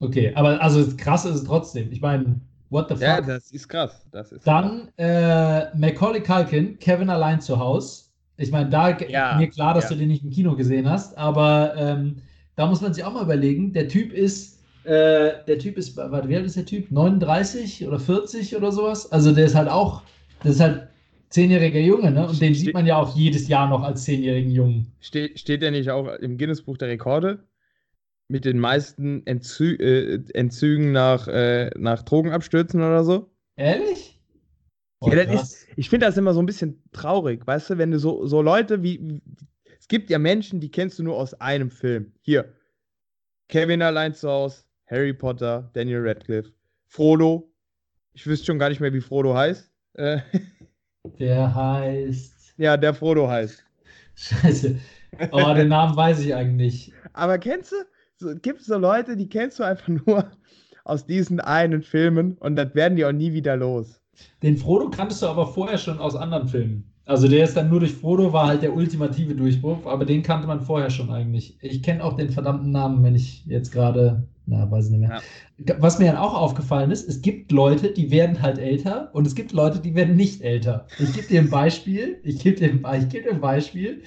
Okay, 0.00 0.32
aber 0.34 0.60
also 0.62 0.96
krass 0.96 1.24
ist 1.24 1.34
es 1.36 1.44
trotzdem. 1.44 1.90
Ich 1.92 2.00
meine, 2.00 2.40
what 2.70 2.88
the 2.88 2.96
fuck? 2.96 3.02
Ja, 3.02 3.20
das 3.20 3.50
ist 3.50 3.68
krass. 3.68 4.06
Das 4.12 4.32
ist 4.32 4.46
Dann 4.46 4.88
äh, 4.96 5.76
Macaulay 5.76 6.22
Culkin, 6.22 6.78
Kevin 6.78 7.10
allein 7.10 7.40
zu 7.40 7.58
Hause. 7.58 8.04
Ich 8.36 8.50
meine, 8.52 8.70
da 8.70 8.96
ja, 8.98 9.34
mir 9.36 9.48
klar, 9.50 9.74
dass 9.74 9.88
ja. 9.90 9.90
du 9.90 9.96
den 9.96 10.08
nicht 10.08 10.24
im 10.24 10.30
Kino 10.30 10.54
gesehen 10.56 10.88
hast, 10.88 11.16
aber 11.18 11.74
ähm, 11.76 12.22
da 12.56 12.66
muss 12.66 12.80
man 12.80 12.94
sich 12.94 13.04
auch 13.04 13.12
mal 13.12 13.24
überlegen. 13.24 13.72
Der 13.72 13.88
Typ 13.88 14.12
ist 14.12 14.56
Äh, 14.84 15.44
der 15.46 15.58
Typ 15.58 15.76
ist, 15.76 15.96
warte, 15.98 16.28
wie 16.28 16.36
alt 16.36 16.46
ist 16.46 16.56
der 16.56 16.64
Typ? 16.64 16.90
39 16.90 17.86
oder 17.86 17.98
40 18.00 18.56
oder 18.56 18.72
sowas? 18.72 19.10
Also 19.12 19.32
der 19.34 19.44
ist 19.44 19.54
halt 19.54 19.68
auch, 19.68 20.04
das 20.42 20.54
ist 20.54 20.60
halt 20.60 20.87
zehnjähriger 21.30 21.80
Junge, 21.80 22.10
ne? 22.10 22.28
Und 22.28 22.40
den 22.40 22.54
sieht 22.54 22.74
man 22.74 22.86
ja 22.86 22.96
auch 22.96 23.16
jedes 23.16 23.48
Jahr 23.48 23.68
noch 23.68 23.82
als 23.82 24.04
zehnjährigen 24.04 24.50
Jungen. 24.50 24.92
Ste 25.00 25.30
steht 25.36 25.62
der 25.62 25.70
nicht 25.70 25.90
auch 25.90 26.06
im 26.16 26.38
Guinness-Buch 26.38 26.78
der 26.78 26.88
Rekorde? 26.88 27.44
Mit 28.28 28.44
den 28.44 28.58
meisten 28.58 29.26
Entzü 29.26 29.74
äh, 29.76 30.22
Entzügen 30.34 30.92
nach, 30.92 31.28
äh, 31.28 31.70
nach 31.78 32.02
Drogenabstürzen 32.02 32.80
oder 32.80 33.04
so? 33.04 33.30
Ehrlich? 33.56 34.18
Oh, 35.00 35.10
ja, 35.10 35.22
ist, 35.22 35.66
ich 35.76 35.88
finde 35.88 36.06
das 36.06 36.16
immer 36.16 36.34
so 36.34 36.42
ein 36.42 36.46
bisschen 36.46 36.82
traurig, 36.92 37.46
weißt 37.46 37.70
du, 37.70 37.78
wenn 37.78 37.92
du 37.92 37.98
so, 37.98 38.26
so 38.26 38.42
Leute 38.42 38.82
wie, 38.82 39.00
wie. 39.02 39.22
Es 39.78 39.86
gibt 39.86 40.10
ja 40.10 40.18
Menschen, 40.18 40.60
die 40.60 40.70
kennst 40.70 40.98
du 40.98 41.04
nur 41.04 41.16
aus 41.16 41.34
einem 41.34 41.70
Film. 41.70 42.12
Hier. 42.20 42.52
Kevin 43.48 43.80
allein 43.80 44.12
zu 44.12 44.28
Hause, 44.28 44.64
Harry 44.86 45.14
Potter, 45.14 45.70
Daniel 45.72 46.06
Radcliffe, 46.06 46.52
Frodo. 46.86 47.50
Ich 48.12 48.26
wüsste 48.26 48.46
schon 48.46 48.58
gar 48.58 48.68
nicht 48.68 48.80
mehr, 48.80 48.92
wie 48.92 49.00
Frodo 49.00 49.34
heißt. 49.34 49.70
Äh, 49.94 50.18
der 51.18 51.54
heißt. 51.54 52.54
Ja, 52.58 52.76
der 52.76 52.94
Frodo 52.94 53.28
heißt. 53.28 53.64
Scheiße. 54.14 54.78
Oh, 55.30 55.54
den 55.54 55.68
Namen 55.68 55.96
weiß 55.96 56.20
ich 56.20 56.34
eigentlich. 56.34 56.92
Aber 57.12 57.38
kennst 57.38 57.72
du? 57.72 57.76
So, 58.16 58.34
gibt 58.34 58.60
es 58.60 58.66
so 58.66 58.76
Leute, 58.76 59.16
die 59.16 59.28
kennst 59.28 59.58
du 59.58 59.62
einfach 59.64 59.88
nur 59.88 60.30
aus 60.84 61.06
diesen 61.06 61.40
einen 61.40 61.82
Filmen 61.82 62.36
und 62.38 62.56
das 62.56 62.74
werden 62.74 62.96
die 62.96 63.04
auch 63.04 63.12
nie 63.12 63.32
wieder 63.32 63.56
los. 63.56 64.00
Den 64.42 64.56
Frodo 64.56 64.90
kanntest 64.90 65.22
du 65.22 65.26
aber 65.26 65.46
vorher 65.46 65.78
schon 65.78 65.98
aus 65.98 66.16
anderen 66.16 66.48
Filmen. 66.48 66.92
Also 67.04 67.28
der 67.28 67.44
ist 67.44 67.56
dann 67.56 67.70
nur 67.70 67.80
durch 67.80 67.94
Frodo, 67.94 68.32
war 68.32 68.48
halt 68.48 68.62
der 68.62 68.74
ultimative 68.74 69.34
Durchbruch, 69.34 69.86
aber 69.86 70.04
den 70.04 70.22
kannte 70.22 70.46
man 70.46 70.60
vorher 70.60 70.90
schon 70.90 71.10
eigentlich. 71.10 71.56
Ich 71.62 71.82
kenne 71.82 72.04
auch 72.04 72.14
den 72.14 72.30
verdammten 72.30 72.70
Namen, 72.70 73.02
wenn 73.02 73.14
ich 73.14 73.46
jetzt 73.46 73.70
gerade, 73.70 74.28
na, 74.48 74.70
weiß 74.70 74.86
ich 74.86 74.92
nicht 74.92 75.00
mehr. 75.00 75.20
Ja. 75.58 75.76
Was 75.78 75.98
mir 75.98 76.06
dann 76.06 76.16
auch 76.16 76.34
aufgefallen 76.34 76.90
ist, 76.90 77.06
es 77.06 77.20
gibt 77.20 77.52
Leute, 77.52 77.92
die 77.92 78.10
werden 78.10 78.40
halt 78.40 78.58
älter 78.58 79.14
und 79.14 79.26
es 79.26 79.34
gibt 79.34 79.52
Leute, 79.52 79.78
die 79.78 79.94
werden 79.94 80.16
nicht 80.16 80.40
älter. 80.40 80.86
Ich 80.98 81.12
gebe 81.12 81.28
dir 81.28 81.40
ein 81.40 81.50
Beispiel, 81.50 82.18
ich 82.22 82.38
gebe 82.40 82.56
dir, 82.56 82.74
ich 82.98 83.08
geb 83.10 83.24
dir 83.24 83.32
ein 83.32 83.40
Beispiel. 83.40 84.02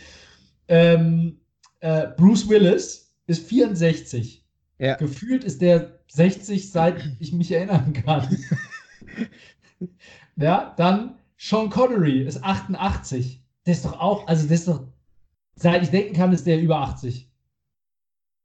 Ähm, 0.67 1.39
äh, 1.79 2.07
Bruce 2.17 2.49
Willis 2.49 3.15
ist 3.27 3.47
64. 3.47 4.43
Ja. 4.79 4.95
Gefühlt 4.95 5.43
ist 5.43 5.61
der 5.61 5.99
60, 6.07 6.71
seit 6.71 7.07
ich 7.19 7.33
mich 7.33 7.51
erinnern 7.51 7.93
kann. 7.93 8.35
ja, 10.37 10.73
dann 10.75 11.19
Sean 11.37 11.69
Connery 11.69 12.23
ist 12.23 12.43
88. 12.43 13.43
Der 13.67 13.73
ist 13.73 13.85
doch 13.85 13.99
auch, 13.99 14.27
also 14.27 14.47
der 14.47 14.55
ist 14.55 14.67
doch, 14.67 14.87
seit 15.55 15.83
ich 15.83 15.89
denken 15.89 16.15
kann, 16.15 16.33
ist 16.33 16.47
der 16.47 16.59
über 16.59 16.79
80. 16.79 17.30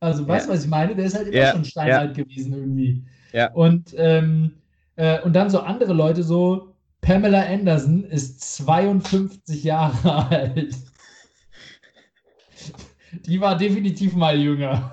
Also, 0.00 0.22
ja. 0.22 0.28
weißt 0.28 0.48
du, 0.48 0.52
was 0.52 0.64
ich 0.64 0.70
meine? 0.70 0.94
Der 0.94 1.06
ist 1.06 1.14
halt 1.16 1.28
immer 1.28 1.37
ja. 1.37 1.52
schon 1.52 1.64
steinalt 1.64 2.16
ja. 2.16 2.24
gewesen 2.24 2.52
irgendwie. 2.52 3.04
Ja. 3.32 3.52
Und, 3.52 3.94
ähm, 3.96 4.52
äh, 4.96 5.20
und 5.22 5.35
dann 5.35 5.50
so 5.50 5.61
andere 5.61 5.92
Leute, 5.92 6.22
so 6.22 6.74
Pamela 7.00 7.42
Anderson 7.42 8.04
ist 8.04 8.40
52 8.56 9.64
Jahre 9.64 10.14
alt. 10.30 10.76
Die 13.26 13.40
war 13.40 13.56
definitiv 13.56 14.14
mal 14.14 14.38
jünger. 14.38 14.92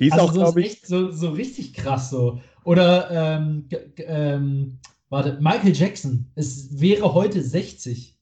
Die 0.00 0.06
ist 0.06 0.12
also 0.12 0.24
auch, 0.24 0.32
so 0.32 0.40
glaube 0.40 0.62
ich. 0.62 0.80
So, 0.82 1.10
so 1.10 1.30
richtig 1.30 1.74
krass 1.74 2.10
so. 2.10 2.40
Oder 2.64 3.38
ähm, 3.38 3.68
ähm, 3.98 4.78
Warte, 5.12 5.36
Michael 5.42 5.74
Jackson, 5.74 6.24
es 6.36 6.80
wäre 6.80 7.12
heute 7.12 7.42
60. 7.42 8.18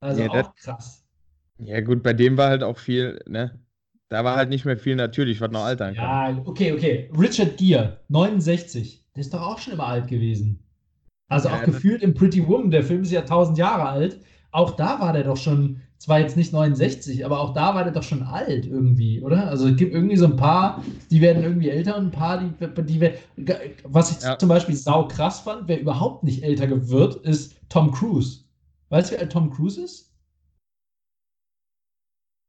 Also 0.00 0.22
ja, 0.22 0.30
auch 0.30 0.32
das, 0.32 0.54
krass. 0.56 1.04
Ja, 1.58 1.82
gut, 1.82 2.02
bei 2.02 2.14
dem 2.14 2.38
war 2.38 2.48
halt 2.48 2.62
auch 2.62 2.78
viel, 2.78 3.20
ne? 3.26 3.60
Da 4.08 4.24
war 4.24 4.36
halt 4.36 4.50
nicht 4.50 4.64
mehr 4.64 4.76
viel 4.76 4.96
natürlich, 4.96 5.40
was 5.40 5.50
noch 5.50 5.64
altern 5.64 5.94
kann. 5.94 6.36
Ja, 6.36 6.42
okay, 6.44 6.72
okay. 6.72 7.10
Richard 7.18 7.56
Gere, 7.56 7.98
69. 8.08 9.04
Der 9.14 9.20
ist 9.20 9.32
doch 9.32 9.40
auch 9.40 9.58
schon 9.58 9.74
immer 9.74 9.86
alt 9.86 10.08
gewesen. 10.08 10.60
Also 11.28 11.48
ja, 11.48 11.56
auch 11.56 11.64
gefühlt 11.64 12.02
im 12.02 12.14
Pretty 12.14 12.46
Woman, 12.46 12.70
der 12.70 12.84
Film 12.84 13.02
ist 13.02 13.12
ja 13.12 13.20
1000 13.20 13.58
Jahre 13.58 13.88
alt. 13.88 14.20
Auch 14.50 14.72
da 14.76 15.00
war 15.00 15.12
der 15.12 15.24
doch 15.24 15.36
schon 15.36 15.80
zwar 15.98 16.20
jetzt 16.20 16.36
nicht 16.36 16.52
69, 16.52 17.24
aber 17.24 17.40
auch 17.40 17.54
da 17.54 17.74
war 17.74 17.82
der 17.82 17.92
doch 17.92 18.02
schon 18.02 18.22
alt 18.22 18.66
irgendwie, 18.66 19.22
oder? 19.22 19.48
Also 19.48 19.68
es 19.68 19.76
gibt 19.76 19.94
irgendwie 19.94 20.16
so 20.16 20.26
ein 20.26 20.36
paar, 20.36 20.84
die 21.10 21.20
werden 21.20 21.42
irgendwie 21.42 21.70
älter 21.70 21.96
und 21.96 22.06
ein 22.06 22.10
paar, 22.10 22.38
die, 22.38 22.84
die 22.84 23.00
werden. 23.00 23.16
Was 23.84 24.10
ich 24.10 24.22
ja. 24.22 24.38
zum 24.38 24.50
Beispiel 24.50 24.76
sau 24.76 25.08
krass 25.08 25.40
fand, 25.40 25.66
wer 25.66 25.80
überhaupt 25.80 26.22
nicht 26.22 26.42
älter 26.42 26.88
wird, 26.88 27.16
ist 27.24 27.56
Tom 27.70 27.90
Cruise. 27.90 28.40
Weißt 28.90 29.10
du, 29.10 29.16
wie 29.16 29.20
alt 29.20 29.32
Tom 29.32 29.50
Cruise 29.50 29.80
ist? 29.80 30.13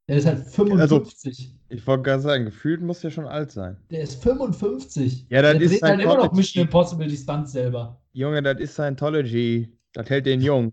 Der 0.08 0.18
ist 0.18 0.26
halt 0.28 0.40
55. 0.40 0.80
Also, 0.80 1.04
ich 1.70 1.88
wollte 1.88 2.04
gerade 2.04 2.22
sagen, 2.22 2.46
gefühlt 2.46 2.82
muss 2.82 3.02
der 3.02 3.10
schon 3.10 3.26
alt 3.26 3.52
sein. 3.52 3.78
Der 3.90 4.02
ist 4.02 4.22
55. 4.22 5.26
Ja, 5.30 5.42
das 5.42 5.54
der 5.54 5.62
ist 5.62 5.82
halt 5.82 6.02
immer 6.02 6.18
noch 6.18 6.32
Mission 6.32 6.66
Impossible 6.66 7.08
die 7.08 7.18
Stunts 7.18 7.52
selber. 7.52 8.00
Junge, 8.14 8.44
das 8.44 8.60
ist 8.60 8.74
Scientology. 8.74 9.76
Das 9.94 10.10
hält 10.10 10.26
den 10.26 10.42
jung. 10.42 10.72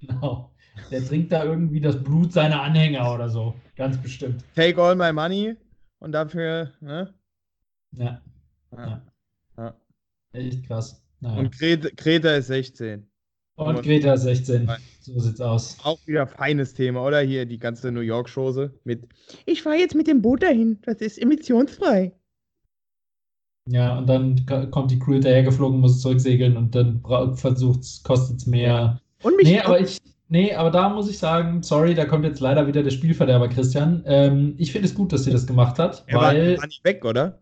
Genau. 0.00 0.52
Der 0.90 1.04
trinkt 1.04 1.32
da 1.32 1.44
irgendwie 1.44 1.80
das 1.80 2.02
Blut 2.02 2.32
seiner 2.32 2.62
Anhänger 2.62 3.12
oder 3.14 3.28
so. 3.28 3.54
Ganz 3.76 3.96
bestimmt. 3.96 4.44
Take 4.54 4.80
all 4.80 4.94
my 4.94 5.12
money 5.12 5.56
und 5.98 6.12
dafür, 6.12 6.72
ne? 6.80 7.14
Ja. 7.92 8.22
Ja. 8.76 9.02
ja. 9.56 9.80
Echt 10.32 10.66
krass. 10.66 11.02
Naja. 11.20 11.38
Und 11.38 11.58
Greta 11.58 12.34
ist 12.34 12.48
16. 12.48 13.08
Und 13.56 13.82
Greta 13.82 14.14
ist 14.14 14.22
16. 14.22 14.70
So 15.00 15.18
sieht's 15.18 15.40
aus. 15.40 15.78
Auch 15.82 15.98
wieder 16.06 16.26
feines 16.26 16.74
Thema, 16.74 17.02
oder? 17.02 17.20
Hier 17.20 17.46
die 17.46 17.58
ganze 17.58 17.90
New 17.90 18.00
York-Chose 18.00 18.74
mit 18.84 19.08
Ich 19.46 19.62
fahre 19.62 19.76
jetzt 19.76 19.94
mit 19.94 20.06
dem 20.06 20.20
Boot 20.20 20.42
dahin. 20.42 20.78
Das 20.82 20.96
ist 20.96 21.18
emissionsfrei. 21.18 22.12
Ja, 23.68 23.98
und 23.98 24.06
dann 24.06 24.70
kommt 24.70 24.90
die 24.90 24.98
Crew 24.98 25.14
hinterhergeflogen, 25.14 25.80
muss 25.80 26.00
zurücksegeln 26.00 26.56
und 26.56 26.74
dann 26.74 27.02
versucht 27.34 27.80
es, 27.80 28.02
kostet 28.02 28.38
es 28.38 28.46
mehr. 28.46 29.00
Und 29.22 29.36
mich 29.36 29.46
nee, 29.46 29.60
aber 29.60 29.80
ich, 29.80 30.00
Nee, 30.28 30.54
aber 30.54 30.70
da 30.70 30.88
muss 30.88 31.08
ich 31.08 31.18
sagen, 31.18 31.62
sorry, 31.62 31.94
da 31.94 32.04
kommt 32.04 32.24
jetzt 32.24 32.40
leider 32.40 32.66
wieder 32.66 32.82
der 32.82 32.90
Spielverderber, 32.90 33.48
Christian. 33.48 34.02
Ähm, 34.06 34.54
ich 34.58 34.72
finde 34.72 34.88
es 34.88 34.94
gut, 34.94 35.12
dass 35.12 35.22
sie 35.24 35.30
das 35.30 35.46
gemacht 35.46 35.78
hat. 35.78 36.02
Er 36.08 36.20
weil... 36.20 36.52
war, 36.52 36.58
war 36.58 36.66
nicht 36.66 36.84
weg, 36.84 37.04
oder? 37.04 37.38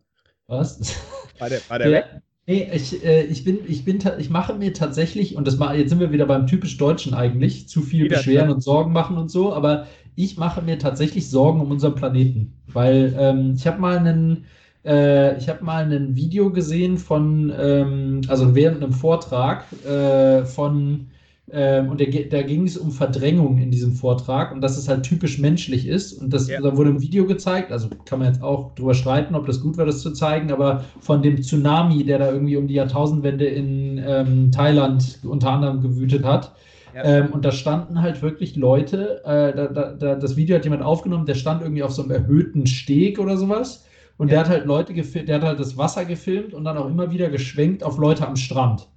Was? 0.47 1.01
War 1.39 1.49
der, 1.49 1.61
war 1.69 1.79
der, 1.79 1.89
der 1.89 1.97
weg? 1.99 2.23
Nee, 2.47 2.69
ich, 2.75 3.03
äh, 3.03 3.23
ich, 3.25 3.43
bin, 3.43 3.61
ich, 3.67 3.85
bin, 3.85 3.99
ich 4.19 4.29
mache 4.29 4.55
mir 4.55 4.75
tatsächlich, 4.75 5.35
und 5.35 5.47
das 5.47 5.57
mal, 5.57 5.79
jetzt 5.79 5.89
sind 5.89 6.01
wir 6.01 6.13
wieder 6.13 6.27
beim 6.27 6.47
typisch 6.47 6.77
Deutschen 6.77 7.15
eigentlich, 7.15 7.69
zu 7.69 7.81
viel 7.81 8.05
wieder 8.05 8.17
beschweren 8.19 8.51
und 8.51 8.63
Sorgen 8.63 8.93
machen 8.93 9.17
und 9.17 9.31
so, 9.31 9.55
aber 9.55 9.87
ich 10.15 10.37
mache 10.37 10.61
mir 10.61 10.79
tatsächlich 10.79 11.31
Sorgen 11.31 11.61
um 11.61 11.71
unseren 11.71 11.95
Planeten. 11.95 12.53
Weil 12.67 13.15
ähm, 13.19 13.55
ich 13.57 13.67
habe 13.67 13.81
mal 13.81 13.97
einen, 13.97 14.45
äh, 14.85 15.39
ich 15.39 15.49
habe 15.49 15.65
mal 15.65 15.91
ein 15.91 16.17
Video 16.17 16.51
gesehen 16.51 16.99
von, 16.99 17.51
ähm, 17.59 18.21
also 18.29 18.55
während 18.55 18.83
einem 18.83 18.93
Vortrag 18.93 19.65
äh, 19.85 20.45
von 20.45 21.07
ähm, 21.53 21.91
und 21.91 22.01
der, 22.01 22.09
da 22.25 22.43
ging 22.43 22.67
es 22.67 22.79
um 22.79 22.91
Verdrängung 22.91 23.59
in 23.59 23.71
diesem 23.71 23.93
Vortrag 23.93 24.51
und 24.51 24.63
dass 24.63 24.79
es 24.79 24.89
halt 24.89 25.03
typisch 25.03 25.39
menschlich 25.39 25.87
ist. 25.87 26.15
Und 26.15 26.33
das, 26.33 26.49
ja. 26.49 26.61
da 26.61 26.75
wurde 26.77 26.91
ein 26.91 27.03
Video 27.03 27.27
gezeigt, 27.27 27.71
also 27.71 27.89
kann 28.07 28.19
man 28.19 28.29
jetzt 28.29 28.43
auch 28.43 28.75
drüber 28.75 28.95
streiten, 28.95 29.35
ob 29.35 29.47
das 29.47 29.61
gut 29.61 29.77
war, 29.77 29.85
das 29.85 30.01
zu 30.01 30.13
zeigen, 30.13 30.51
aber 30.51 30.85
von 31.01 31.23
dem 31.23 31.43
Tsunami, 31.43 32.05
der 32.05 32.19
da 32.19 32.33
irgendwie 32.33 32.57
um 32.57 32.67
die 32.67 32.75
Jahrtausendwende 32.75 33.45
in 33.45 34.03
ähm, 34.05 34.53
Thailand 34.53 35.19
unter 35.23 35.51
anderem 35.51 35.83
gewütet 35.83 36.25
hat. 36.25 36.53
Ja. 36.95 37.05
Ähm, 37.05 37.33
und 37.33 37.45
da 37.45 37.53
standen 37.53 38.01
halt 38.01 38.23
wirklich 38.23 38.57
Leute, 38.57 39.23
äh, 39.25 39.55
da, 39.55 39.67
da, 39.67 39.93
da, 39.93 40.15
das 40.15 40.37
Video 40.37 40.57
hat 40.57 40.65
jemand 40.65 40.83
aufgenommen, 40.83 41.27
der 41.27 41.35
stand 41.35 41.61
irgendwie 41.61 41.83
auf 41.83 41.93
so 41.93 42.03
einem 42.03 42.13
erhöhten 42.13 42.67
Steg 42.67 43.19
oder 43.19 43.37
sowas. 43.37 43.85
Und 44.17 44.29
ja. 44.29 44.35
der 44.35 44.41
hat 44.41 44.49
halt 44.49 44.67
Leute 44.67 44.95
gefilmt, 44.95 45.29
der 45.29 45.37
hat 45.37 45.43
halt 45.43 45.61
das 45.61 45.77
Wasser 45.77 46.05
gefilmt 46.05 46.55
und 46.55 46.65
dann 46.65 46.79
auch 46.79 46.89
immer 46.89 47.11
wieder 47.11 47.29
geschwenkt 47.29 47.83
auf 47.83 47.99
Leute 47.99 48.27
am 48.27 48.37
Strand. 48.37 48.89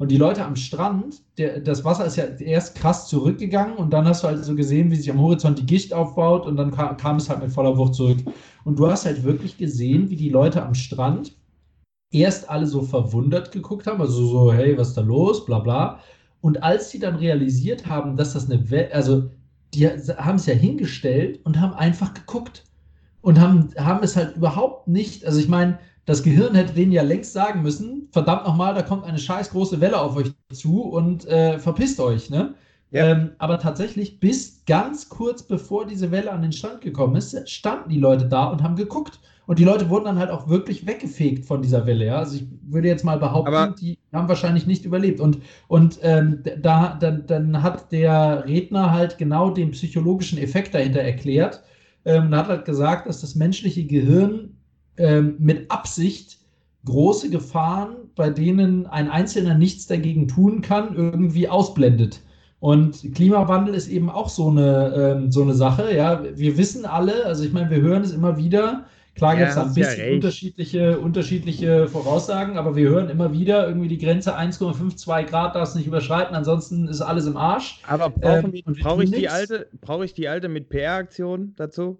Und 0.00 0.10
die 0.10 0.16
Leute 0.16 0.46
am 0.46 0.56
Strand, 0.56 1.20
der, 1.36 1.60
das 1.60 1.84
Wasser 1.84 2.06
ist 2.06 2.16
ja 2.16 2.24
erst 2.24 2.74
krass 2.74 3.06
zurückgegangen 3.06 3.76
und 3.76 3.92
dann 3.92 4.06
hast 4.06 4.24
du 4.24 4.28
halt 4.28 4.42
so 4.42 4.54
gesehen, 4.54 4.90
wie 4.90 4.96
sich 4.96 5.10
am 5.10 5.20
Horizont 5.20 5.58
die 5.58 5.66
Gicht 5.66 5.92
aufbaut 5.92 6.46
und 6.46 6.56
dann 6.56 6.70
kam, 6.70 6.96
kam 6.96 7.16
es 7.16 7.28
halt 7.28 7.42
mit 7.42 7.52
voller 7.52 7.76
Wucht 7.76 7.94
zurück. 7.94 8.16
Und 8.64 8.78
du 8.78 8.90
hast 8.90 9.04
halt 9.04 9.24
wirklich 9.24 9.58
gesehen, 9.58 10.08
wie 10.08 10.16
die 10.16 10.30
Leute 10.30 10.62
am 10.64 10.72
Strand 10.72 11.36
erst 12.10 12.48
alle 12.48 12.66
so 12.66 12.80
verwundert 12.80 13.52
geguckt 13.52 13.86
haben, 13.86 14.00
also 14.00 14.26
so, 14.26 14.50
hey, 14.54 14.78
was 14.78 14.88
ist 14.88 14.96
da 14.96 15.02
los, 15.02 15.44
bla 15.44 15.58
bla. 15.58 16.00
Und 16.40 16.62
als 16.62 16.88
sie 16.88 16.98
dann 16.98 17.16
realisiert 17.16 17.86
haben, 17.86 18.16
dass 18.16 18.32
das 18.32 18.50
eine 18.50 18.70
Welt, 18.70 18.94
also 18.94 19.28
die 19.74 19.86
haben 19.86 20.36
es 20.36 20.46
ja 20.46 20.54
hingestellt 20.54 21.40
und 21.44 21.60
haben 21.60 21.74
einfach 21.74 22.14
geguckt 22.14 22.64
und 23.20 23.38
haben, 23.38 23.68
haben 23.76 24.02
es 24.02 24.16
halt 24.16 24.34
überhaupt 24.34 24.88
nicht, 24.88 25.26
also 25.26 25.38
ich 25.38 25.48
meine, 25.48 25.78
das 26.10 26.24
Gehirn 26.24 26.56
hätte 26.56 26.72
denen 26.72 26.90
ja 26.90 27.02
längst 27.02 27.32
sagen 27.32 27.62
müssen, 27.62 28.08
verdammt 28.10 28.44
nochmal, 28.44 28.74
da 28.74 28.82
kommt 28.82 29.04
eine 29.04 29.18
scheiß 29.18 29.50
große 29.50 29.80
Welle 29.80 30.00
auf 30.00 30.16
euch 30.16 30.32
zu 30.52 30.82
und 30.82 31.24
äh, 31.28 31.60
verpisst 31.60 32.00
euch, 32.00 32.30
ne? 32.30 32.54
Ja. 32.90 33.06
Ähm, 33.06 33.30
aber 33.38 33.60
tatsächlich, 33.60 34.18
bis 34.18 34.64
ganz 34.66 35.08
kurz 35.08 35.44
bevor 35.44 35.86
diese 35.86 36.10
Welle 36.10 36.32
an 36.32 36.42
den 36.42 36.50
Strand 36.50 36.80
gekommen 36.80 37.14
ist, 37.14 37.48
standen 37.48 37.90
die 37.90 38.00
Leute 38.00 38.26
da 38.26 38.46
und 38.46 38.60
haben 38.64 38.74
geguckt. 38.74 39.20
Und 39.46 39.60
die 39.60 39.64
Leute 39.64 39.88
wurden 39.88 40.06
dann 40.06 40.18
halt 40.18 40.30
auch 40.30 40.48
wirklich 40.48 40.84
weggefegt 40.84 41.46
von 41.46 41.62
dieser 41.62 41.86
Welle. 41.86 42.06
Ja? 42.06 42.16
Also 42.18 42.38
ich 42.38 42.46
würde 42.62 42.88
jetzt 42.88 43.04
mal 43.04 43.18
behaupten, 43.20 43.54
aber 43.54 43.74
die 43.76 43.96
haben 44.12 44.28
wahrscheinlich 44.28 44.66
nicht 44.66 44.84
überlebt. 44.84 45.20
Und, 45.20 45.38
und 45.68 46.00
ähm, 46.02 46.42
da, 46.60 46.98
dann, 47.00 47.24
dann 47.28 47.62
hat 47.62 47.92
der 47.92 48.44
Redner 48.46 48.90
halt 48.90 49.16
genau 49.16 49.50
den 49.50 49.70
psychologischen 49.70 50.38
Effekt 50.38 50.74
dahinter 50.74 51.02
erklärt. 51.02 51.62
Ähm, 52.04 52.26
und 52.26 52.36
hat 52.36 52.48
halt 52.48 52.64
gesagt, 52.64 53.08
dass 53.08 53.20
das 53.20 53.36
menschliche 53.36 53.84
Gehirn 53.84 54.56
ähm, 55.00 55.36
mit 55.38 55.70
Absicht 55.70 56.38
große 56.84 57.30
Gefahren, 57.30 57.96
bei 58.14 58.30
denen 58.30 58.86
ein 58.86 59.10
Einzelner 59.10 59.54
nichts 59.54 59.86
dagegen 59.86 60.28
tun 60.28 60.62
kann, 60.62 60.94
irgendwie 60.94 61.48
ausblendet. 61.48 62.20
Und 62.58 63.14
Klimawandel 63.14 63.74
ist 63.74 63.88
eben 63.88 64.10
auch 64.10 64.28
so 64.28 64.48
eine, 64.48 64.94
ähm, 64.94 65.32
so 65.32 65.42
eine 65.42 65.54
Sache. 65.54 65.94
Ja, 65.94 66.22
wir 66.34 66.58
wissen 66.58 66.84
alle, 66.84 67.24
also 67.24 67.42
ich 67.42 67.52
meine, 67.52 67.70
wir 67.70 67.80
hören 67.80 68.02
es 68.02 68.12
immer 68.12 68.36
wieder. 68.36 68.86
Klar 69.14 69.36
gibt 69.36 69.48
es 69.48 69.56
ja, 69.56 69.62
ein 69.62 69.74
bisschen 69.74 70.08
ja 70.08 70.14
unterschiedliche, 70.14 70.98
unterschiedliche 70.98 71.88
Voraussagen, 71.88 72.56
aber 72.56 72.76
wir 72.76 72.88
hören 72.88 73.08
immer 73.10 73.32
wieder 73.32 73.66
irgendwie 73.66 73.88
die 73.88 73.98
Grenze 73.98 74.38
1,52 74.38 75.24
Grad 75.24 75.56
darf 75.56 75.70
es 75.70 75.74
nicht 75.74 75.86
überschreiten, 75.86 76.34
ansonsten 76.34 76.86
ist 76.86 77.00
alles 77.00 77.26
im 77.26 77.36
Arsch. 77.36 77.80
Aber 77.86 78.12
ähm, 78.22 78.52
brauche 78.80 79.04
ich, 79.04 79.10
die 79.10 79.28
alte, 79.28 79.66
brauch 79.80 80.02
ich 80.02 80.14
die 80.14 80.28
alte 80.28 80.48
mit 80.48 80.68
PR-Aktion 80.68 81.54
dazu? 81.56 81.98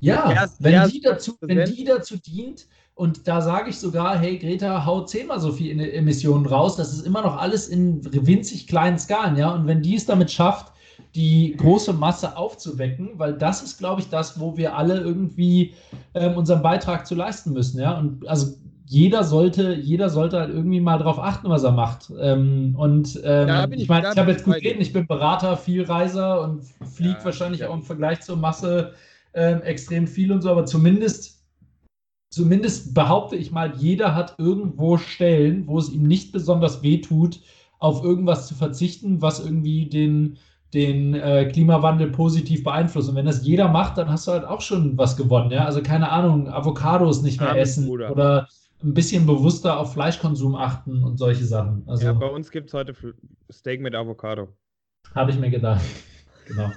Ja, 0.00 0.30
erst, 0.30 0.62
wenn, 0.62 0.74
erst 0.74 0.94
die 0.94 1.00
dazu, 1.00 1.36
wenn 1.40 1.64
die 1.64 1.84
dazu 1.84 2.16
dient, 2.16 2.66
und 2.94 3.28
da 3.28 3.40
sage 3.40 3.70
ich 3.70 3.78
sogar, 3.78 4.18
hey, 4.18 4.38
Greta, 4.38 4.84
haut 4.84 5.08
zehnmal 5.08 5.38
so 5.38 5.52
viel 5.52 5.78
Emissionen 5.80 6.46
raus. 6.46 6.74
Das 6.74 6.92
ist 6.92 7.06
immer 7.06 7.22
noch 7.22 7.36
alles 7.36 7.68
in 7.68 8.00
winzig 8.26 8.66
kleinen 8.66 8.98
Skalen, 8.98 9.36
ja. 9.36 9.54
Und 9.54 9.68
wenn 9.68 9.82
die 9.82 9.94
es 9.94 10.04
damit 10.04 10.32
schafft, 10.32 10.72
die 11.14 11.54
große 11.56 11.92
Masse 11.92 12.36
aufzuwecken, 12.36 13.10
weil 13.14 13.34
das 13.34 13.62
ist, 13.62 13.78
glaube 13.78 14.00
ich, 14.00 14.08
das, 14.08 14.40
wo 14.40 14.56
wir 14.56 14.76
alle 14.76 14.98
irgendwie 14.98 15.74
ähm, 16.14 16.36
unseren 16.36 16.60
Beitrag 16.60 17.06
zu 17.06 17.14
leisten 17.14 17.52
müssen, 17.52 17.80
ja. 17.80 17.96
Und 17.96 18.26
also 18.26 18.56
jeder 18.84 19.22
sollte, 19.22 19.74
jeder 19.74 20.10
sollte 20.10 20.40
halt 20.40 20.50
irgendwie 20.50 20.80
mal 20.80 20.98
darauf 20.98 21.20
achten, 21.20 21.48
was 21.50 21.62
er 21.62 21.72
macht. 21.72 22.10
Ähm, 22.20 22.74
und 22.76 23.20
ähm, 23.22 23.72
ich, 23.72 23.82
ich 23.82 23.88
meine, 23.88 24.10
ich 24.10 24.18
habe 24.18 24.32
jetzt 24.32 24.44
gut 24.44 24.56
reden, 24.56 24.80
ich 24.80 24.92
bin 24.92 25.06
Berater, 25.06 25.56
Vielreiser 25.56 26.42
und 26.42 26.64
fliege 26.96 27.18
ja, 27.18 27.24
wahrscheinlich 27.24 27.64
auch 27.64 27.74
im 27.74 27.82
Vergleich 27.82 28.22
zur 28.22 28.36
Masse 28.36 28.94
ähm, 29.34 29.62
extrem 29.62 30.06
viel 30.06 30.32
und 30.32 30.42
so, 30.42 30.50
aber 30.50 30.66
zumindest 30.66 31.38
zumindest 32.30 32.94
behaupte 32.94 33.36
ich 33.36 33.52
mal, 33.52 33.74
jeder 33.76 34.14
hat 34.14 34.34
irgendwo 34.38 34.96
Stellen, 34.96 35.66
wo 35.66 35.78
es 35.78 35.90
ihm 35.90 36.02
nicht 36.02 36.32
besonders 36.32 36.82
weh 36.82 37.00
tut, 37.00 37.40
auf 37.78 38.04
irgendwas 38.04 38.48
zu 38.48 38.54
verzichten, 38.54 39.22
was 39.22 39.44
irgendwie 39.44 39.88
den, 39.88 40.38
den 40.74 41.14
äh, 41.14 41.48
Klimawandel 41.50 42.10
positiv 42.10 42.64
beeinflusst. 42.64 43.08
Und 43.08 43.16
wenn 43.16 43.26
das 43.26 43.46
jeder 43.46 43.68
macht, 43.68 43.98
dann 43.98 44.10
hast 44.10 44.26
du 44.26 44.32
halt 44.32 44.44
auch 44.44 44.60
schon 44.60 44.98
was 44.98 45.16
gewonnen. 45.16 45.50
Ja? 45.50 45.64
Also 45.64 45.82
keine 45.82 46.10
Ahnung, 46.10 46.48
Avocados 46.48 47.22
nicht 47.22 47.40
mehr 47.40 47.50
Arme 47.50 47.60
essen 47.60 47.86
Bruder. 47.86 48.10
oder 48.10 48.48
ein 48.82 48.94
bisschen 48.94 49.26
bewusster 49.26 49.78
auf 49.78 49.94
Fleischkonsum 49.94 50.54
achten 50.54 51.02
und 51.02 51.16
solche 51.16 51.44
Sachen. 51.44 51.82
Also, 51.86 52.06
ja, 52.06 52.12
bei 52.12 52.28
uns 52.28 52.50
gibt 52.50 52.68
es 52.68 52.74
heute 52.74 52.94
Steak 53.50 53.80
mit 53.80 53.94
Avocado. 53.94 54.48
Habe 55.14 55.30
ich 55.30 55.38
mir 55.38 55.50
gedacht. 55.50 55.84
Genau. 56.46 56.70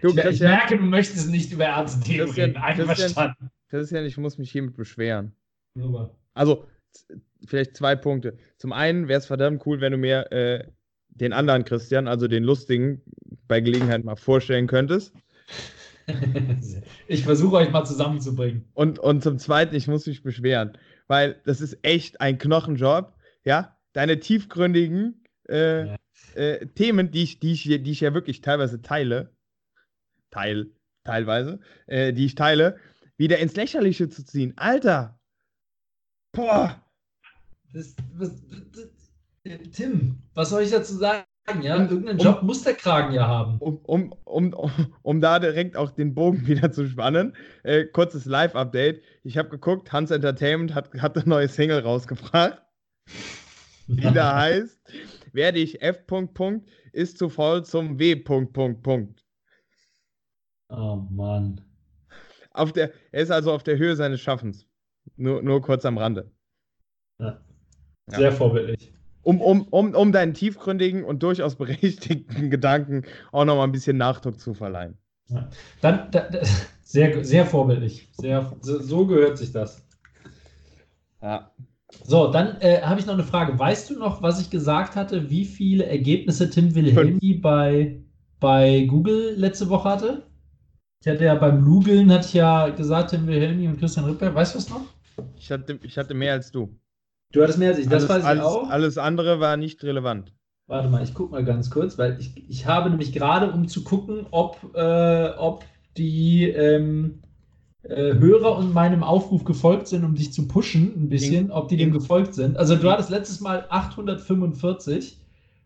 Du, 0.00 0.08
ich, 0.10 0.24
ich 0.24 0.40
merke, 0.40 0.76
du 0.76 0.82
möchtest 0.82 1.30
nicht 1.30 1.52
über 1.52 1.66
ernste 1.66 2.00
Themen 2.00 2.30
reden. 2.30 2.56
Einverstanden. 2.56 3.50
Christian, 3.68 4.04
ich 4.04 4.16
muss 4.16 4.38
mich 4.38 4.50
hiermit 4.50 4.76
beschweren. 4.76 5.34
Super. 5.74 6.14
Also, 6.34 6.66
vielleicht 7.46 7.76
zwei 7.76 7.96
Punkte. 7.96 8.36
Zum 8.58 8.72
einen 8.72 9.08
wäre 9.08 9.18
es 9.18 9.26
verdammt 9.26 9.64
cool, 9.66 9.80
wenn 9.80 9.92
du 9.92 9.98
mir 9.98 10.30
äh, 10.32 10.64
den 11.08 11.32
anderen 11.32 11.64
Christian, 11.64 12.08
also 12.08 12.28
den 12.28 12.44
lustigen, 12.44 13.02
bei 13.48 13.60
Gelegenheit 13.60 14.04
mal 14.04 14.16
vorstellen 14.16 14.66
könntest. 14.66 15.14
ich 17.06 17.22
versuche 17.22 17.56
euch 17.56 17.70
mal 17.70 17.84
zusammenzubringen. 17.84 18.64
Und, 18.74 18.98
und 18.98 19.22
zum 19.22 19.38
Zweiten, 19.38 19.74
ich 19.74 19.86
muss 19.86 20.06
mich 20.06 20.22
beschweren, 20.22 20.76
weil 21.06 21.40
das 21.44 21.60
ist 21.60 21.78
echt 21.82 22.20
ein 22.20 22.38
Knochenjob. 22.38 23.14
Ja, 23.44 23.76
deine 23.92 24.18
tiefgründigen 24.20 25.24
äh, 25.48 25.86
ja. 25.86 25.96
äh, 26.34 26.66
Themen, 26.66 27.10
die 27.10 27.22
ich, 27.22 27.40
die, 27.40 27.52
ich, 27.52 27.62
die 27.64 27.90
ich 27.90 28.00
ja 28.00 28.14
wirklich 28.14 28.40
teilweise 28.40 28.82
teile, 28.82 29.30
teil, 30.32 30.70
teilweise, 31.04 31.60
äh, 31.86 32.12
die 32.12 32.26
ich 32.26 32.34
teile, 32.34 32.78
wieder 33.16 33.38
ins 33.38 33.54
Lächerliche 33.54 34.08
zu 34.08 34.24
ziehen. 34.24 34.54
Alter! 34.56 35.20
Boah! 36.34 36.82
Das, 37.72 37.94
das, 38.18 38.42
das, 38.72 38.88
Tim, 39.72 40.22
was 40.34 40.50
soll 40.50 40.62
ich 40.62 40.70
dazu 40.70 40.94
sagen? 40.94 41.24
Ja, 41.60 41.76
irgendeinen 41.76 42.20
um, 42.20 42.24
Job 42.24 42.42
muss 42.42 42.62
der 42.62 42.74
Kragen 42.74 43.12
ja 43.12 43.26
haben. 43.26 43.58
Um, 43.58 43.78
um, 43.82 44.12
um, 44.24 44.54
um, 45.02 45.20
da 45.20 45.40
direkt 45.40 45.76
auch 45.76 45.90
den 45.90 46.14
Bogen 46.14 46.46
wieder 46.46 46.70
zu 46.70 46.86
spannen, 46.86 47.34
äh, 47.64 47.84
kurzes 47.84 48.26
Live-Update. 48.26 49.02
Ich 49.24 49.36
habe 49.36 49.48
geguckt, 49.48 49.92
Hans 49.92 50.10
Entertainment 50.10 50.74
hat, 50.74 50.92
hat 51.00 51.16
eine 51.16 51.28
neue 51.28 51.48
Single 51.48 51.80
rausgebracht, 51.80 52.62
die 53.88 54.12
da 54.12 54.36
heißt, 54.36 54.80
werde 55.32 55.58
ich 55.58 55.82
F. 55.82 56.04
ist 56.92 57.18
zu 57.18 57.28
voll 57.28 57.64
zum 57.64 57.98
W. 57.98 58.14
Oh 60.72 61.06
Mann 61.10 61.60
auf 62.54 62.72
der, 62.72 62.92
er 63.10 63.22
ist 63.22 63.30
also 63.30 63.52
auf 63.52 63.62
der 63.62 63.78
Höhe 63.78 63.96
seines 63.96 64.20
Schaffens. 64.20 64.66
Nur, 65.16 65.42
nur 65.42 65.60
kurz 65.60 65.84
am 65.84 65.98
Rande. 65.98 66.30
Ja. 67.18 67.40
Sehr 68.06 68.20
ja. 68.20 68.30
vorbildlich. 68.30 68.92
Um, 69.22 69.40
um, 69.40 69.62
um, 69.68 69.94
um 69.94 70.12
deinen 70.12 70.34
tiefgründigen 70.34 71.04
und 71.04 71.22
durchaus 71.22 71.54
berechtigten 71.54 72.50
Gedanken 72.50 73.04
auch 73.30 73.44
nochmal 73.44 73.66
ein 73.66 73.72
bisschen 73.72 73.96
Nachdruck 73.96 74.40
zu 74.40 74.54
verleihen. 74.54 74.98
Ja. 75.28 75.48
Dann, 75.80 76.10
da, 76.10 76.28
da, 76.28 76.40
sehr, 76.82 77.24
sehr 77.24 77.46
vorbildlich. 77.46 78.08
Sehr, 78.12 78.52
so 78.60 79.06
gehört 79.06 79.38
sich 79.38 79.52
das. 79.52 79.86
Ja. 81.20 81.52
So, 82.04 82.32
dann 82.32 82.60
äh, 82.60 82.80
habe 82.82 83.00
ich 83.00 83.06
noch 83.06 83.14
eine 83.14 83.22
Frage. 83.22 83.58
Weißt 83.58 83.90
du 83.90 83.98
noch, 83.98 84.22
was 84.22 84.40
ich 84.40 84.50
gesagt 84.50 84.96
hatte, 84.96 85.30
wie 85.30 85.44
viele 85.44 85.86
Ergebnisse 85.86 86.50
Tim 86.50 86.74
Wilhelmi 86.74 87.34
bei, 87.34 88.02
bei 88.40 88.86
Google 88.86 89.34
letzte 89.36 89.68
Woche 89.68 89.88
hatte? 89.88 90.31
Ich 91.02 91.08
hatte 91.08 91.24
ja 91.24 91.34
beim 91.34 91.64
Lugeln, 91.64 92.12
hatte 92.12 92.26
ich 92.26 92.34
ja 92.34 92.68
gesagt, 92.68 93.10
Tim 93.10 93.26
Wilhelmi 93.26 93.66
und 93.66 93.76
Christian 93.80 94.04
Rippel. 94.04 94.32
Weißt 94.32 94.54
du 94.54 94.58
was 94.58 94.70
noch? 94.70 94.82
Ich 95.36 95.50
hatte, 95.50 95.76
ich 95.82 95.98
hatte 95.98 96.14
mehr 96.14 96.34
als 96.34 96.52
du. 96.52 96.78
Du 97.32 97.42
hattest 97.42 97.58
mehr 97.58 97.70
als 97.70 97.78
ich, 97.78 97.88
das 97.88 98.08
alles, 98.08 98.08
weiß 98.08 98.22
ich 98.22 98.28
alles, 98.28 98.44
auch. 98.44 98.70
Alles 98.70 98.98
andere 98.98 99.40
war 99.40 99.56
nicht 99.56 99.82
relevant. 99.82 100.32
Warte 100.68 100.88
mal, 100.88 101.02
ich 101.02 101.12
gucke 101.12 101.32
mal 101.32 101.44
ganz 101.44 101.70
kurz, 101.70 101.98
weil 101.98 102.20
ich, 102.20 102.48
ich 102.48 102.66
habe 102.66 102.88
nämlich 102.88 103.12
gerade, 103.12 103.50
um 103.50 103.66
zu 103.66 103.82
gucken, 103.82 104.26
ob, 104.30 104.58
äh, 104.76 105.30
ob 105.38 105.64
die 105.96 106.44
ähm, 106.44 107.18
äh, 107.82 108.14
Hörer 108.14 108.56
und 108.56 108.72
meinem 108.72 109.02
Aufruf 109.02 109.42
gefolgt 109.42 109.88
sind, 109.88 110.04
um 110.04 110.14
dich 110.14 110.32
zu 110.32 110.46
pushen, 110.46 110.92
ein 110.96 111.08
bisschen, 111.08 111.50
ob 111.50 111.68
die 111.68 111.76
dem 111.76 111.90
gefolgt 111.90 112.34
sind. 112.34 112.56
Also 112.56 112.76
du 112.76 112.88
hattest 112.88 113.10
letztes 113.10 113.40
Mal 113.40 113.66
845 113.70 115.18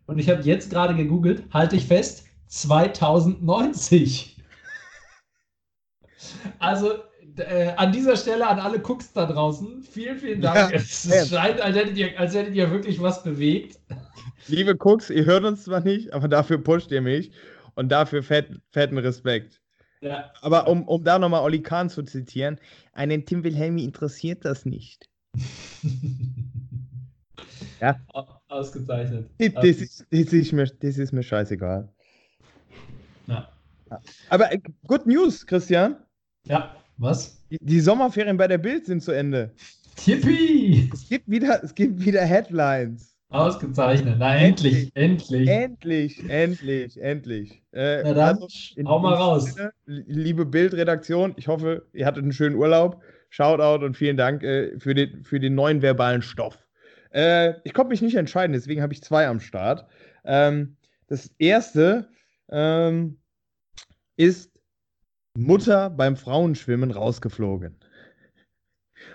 und 0.07 0.17
ich 0.17 0.29
habe 0.29 0.41
jetzt 0.41 0.71
gerade 0.71 0.95
gegoogelt, 0.95 1.43
halte 1.53 1.75
ich 1.75 1.85
fest, 1.85 2.25
2090. 2.47 4.36
Also 6.59 6.93
äh, 7.37 7.73
an 7.75 7.91
dieser 7.91 8.15
Stelle 8.17 8.47
an 8.47 8.59
alle 8.59 8.79
Cooks 8.79 9.13
da 9.13 9.25
draußen, 9.25 9.83
vielen, 9.83 10.17
vielen 10.17 10.41
Dank. 10.41 10.71
Ja, 10.71 10.77
es 10.77 11.03
ja. 11.03 11.25
scheint, 11.25 11.61
als 11.61 11.75
hättet, 11.75 11.97
ihr, 11.97 12.19
als 12.19 12.33
hättet 12.33 12.55
ihr 12.55 12.71
wirklich 12.71 13.01
was 13.01 13.23
bewegt. 13.23 13.79
Liebe 14.47 14.75
Cooks, 14.79 15.09
ihr 15.09 15.25
hört 15.25 15.43
uns 15.43 15.65
zwar 15.65 15.81
nicht, 15.81 16.13
aber 16.13 16.27
dafür 16.27 16.57
pusht 16.57 16.91
ihr 16.91 17.01
mich 17.01 17.31
und 17.75 17.89
dafür 17.89 18.23
fett, 18.23 18.49
fetten 18.71 18.97
Respekt. 18.97 19.61
Ja. 20.01 20.31
Aber 20.41 20.67
um, 20.67 20.87
um 20.87 21.03
da 21.03 21.19
nochmal 21.19 21.41
Oli 21.41 21.61
Kahn 21.61 21.89
zu 21.89 22.03
zitieren, 22.03 22.59
einen 22.93 23.25
Tim 23.25 23.43
Wilhelmi 23.43 23.83
interessiert 23.83 24.45
das 24.45 24.65
nicht. 24.65 25.09
ja. 27.81 27.99
Ausgezeichnet. 28.47 29.29
Das, 29.37 29.53
das, 29.53 29.65
ist, 29.65 30.05
das, 30.09 30.33
ist 30.33 30.53
mir, 30.53 30.65
das 30.65 30.97
ist 30.97 31.11
mir 31.11 31.23
scheißegal. 31.23 31.89
Ja. 33.27 33.49
Aber 34.29 34.51
äh, 34.51 34.59
good 34.87 35.05
news, 35.05 35.45
Christian. 35.45 35.97
Ja, 36.47 36.75
was? 36.97 37.43
Die, 37.51 37.57
die 37.59 37.79
Sommerferien 37.79 38.37
bei 38.37 38.47
der 38.47 38.57
Bild 38.57 38.85
sind 38.85 39.03
zu 39.03 39.11
Ende. 39.11 39.51
Tippy! 39.95 40.89
Es 40.93 41.09
gibt 41.09 41.29
wieder, 41.29 41.63
es 41.63 41.75
gibt 41.75 42.03
wieder 42.05 42.21
Headlines. 42.21 43.13
Ausgezeichnet. 43.29 44.15
Na, 44.19 44.37
endlich, 44.37 44.89
endlich. 44.93 45.49
Endlich, 45.49 46.29
endlich, 46.29 47.01
endlich. 47.01 47.61
Äh, 47.73 48.03
Na 48.03 48.13
dann, 48.13 48.35
also 48.35 48.47
hau 48.85 48.99
mal 48.99 49.15
raus. 49.15 49.53
Sinne, 49.53 49.73
liebe 49.85 50.45
Bildredaktion, 50.45 51.33
ich 51.35 51.49
hoffe, 51.49 51.85
ihr 51.91 52.05
hattet 52.05 52.23
einen 52.23 52.31
schönen 52.31 52.55
Urlaub. 52.55 53.01
Shoutout 53.29 53.83
und 53.83 53.97
vielen 53.97 54.15
Dank 54.15 54.43
äh, 54.43 54.79
für, 54.79 54.93
den, 54.93 55.23
für 55.25 55.41
den 55.41 55.55
neuen 55.55 55.81
verbalen 55.81 56.21
Stoff. 56.21 56.57
Äh, 57.11 57.55
ich 57.65 57.73
konnte 57.73 57.89
mich 57.89 58.01
nicht 58.01 58.15
entscheiden, 58.15 58.53
deswegen 58.53 58.81
habe 58.81 58.93
ich 58.93 59.03
zwei 59.03 59.27
am 59.27 59.41
Start. 59.41 59.85
Ähm, 60.23 60.77
das 61.07 61.29
erste 61.37 62.07
ähm, 62.49 63.17
ist 64.15 64.56
Mutter 65.37 65.89
beim 65.91 66.17
Frauenschwimmen 66.17 66.91
rausgeflogen. 66.91 67.75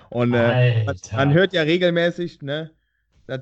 Und 0.08 0.32
äh, 0.35 0.85
man, 1.12 1.32
hört 1.32 1.52
ja 1.52 1.62
regelmäßig, 1.62 2.42
ne, 2.42 2.70
dass 3.26 3.40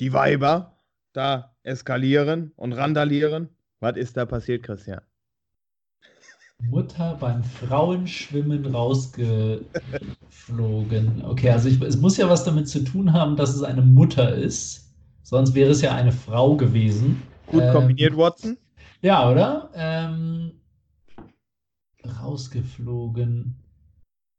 die 0.00 0.14
Weiber 0.14 0.78
da 1.12 1.54
eskalieren 1.64 2.52
und 2.56 2.72
randalieren. 2.72 3.50
Was 3.80 3.96
ist 3.96 4.16
da 4.16 4.24
passiert, 4.24 4.62
Christian? 4.62 5.02
Mutter 6.60 7.18
beim 7.20 7.44
Frauenschwimmen 7.44 8.64
rausgeflogen. 8.66 11.24
Okay, 11.24 11.50
also 11.50 11.68
ich, 11.68 11.82
es 11.82 11.98
muss 11.98 12.16
ja 12.16 12.30
was 12.30 12.44
damit 12.44 12.68
zu 12.68 12.84
tun 12.84 13.12
haben, 13.12 13.36
dass 13.36 13.54
es 13.54 13.62
eine 13.62 13.82
Mutter 13.82 14.34
ist. 14.34 14.94
Sonst 15.24 15.54
wäre 15.54 15.72
es 15.72 15.82
ja 15.82 15.94
eine 15.94 16.12
Frau 16.12 16.56
gewesen. 16.56 17.22
Gut 17.48 17.64
kombiniert, 17.72 18.12
ähm, 18.12 18.18
Watson. 18.18 18.56
Ja, 19.02 19.28
oder? 19.28 19.68
Ähm, 19.74 20.61
rausgeflogen. 22.06 23.56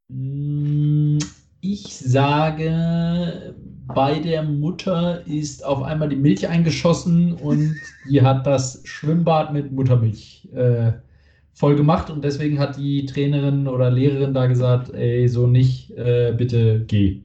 Hm, 0.09 1.19
Ich 1.61 1.95
sage, 1.97 3.55
bei 3.87 4.19
der 4.19 4.43
Mutter 4.43 5.25
ist 5.27 5.63
auf 5.63 5.81
einmal 5.83 6.09
die 6.09 6.15
Milch 6.17 6.47
eingeschossen 6.47 7.33
und 7.33 7.75
die 8.09 8.21
hat 8.21 8.45
das 8.45 8.81
Schwimmbad 8.85 9.53
mit 9.53 9.71
Muttermilch 9.71 10.49
äh, 10.53 10.93
voll 11.53 11.75
gemacht 11.75 12.09
und 12.09 12.23
deswegen 12.23 12.59
hat 12.59 12.77
die 12.77 13.05
Trainerin 13.05 13.67
oder 13.67 13.89
Lehrerin 13.91 14.33
da 14.33 14.47
gesagt, 14.47 14.89
ey, 14.93 15.27
so 15.29 15.47
nicht, 15.47 15.91
äh, 15.91 16.33
bitte 16.37 16.83
geh. 16.85 17.23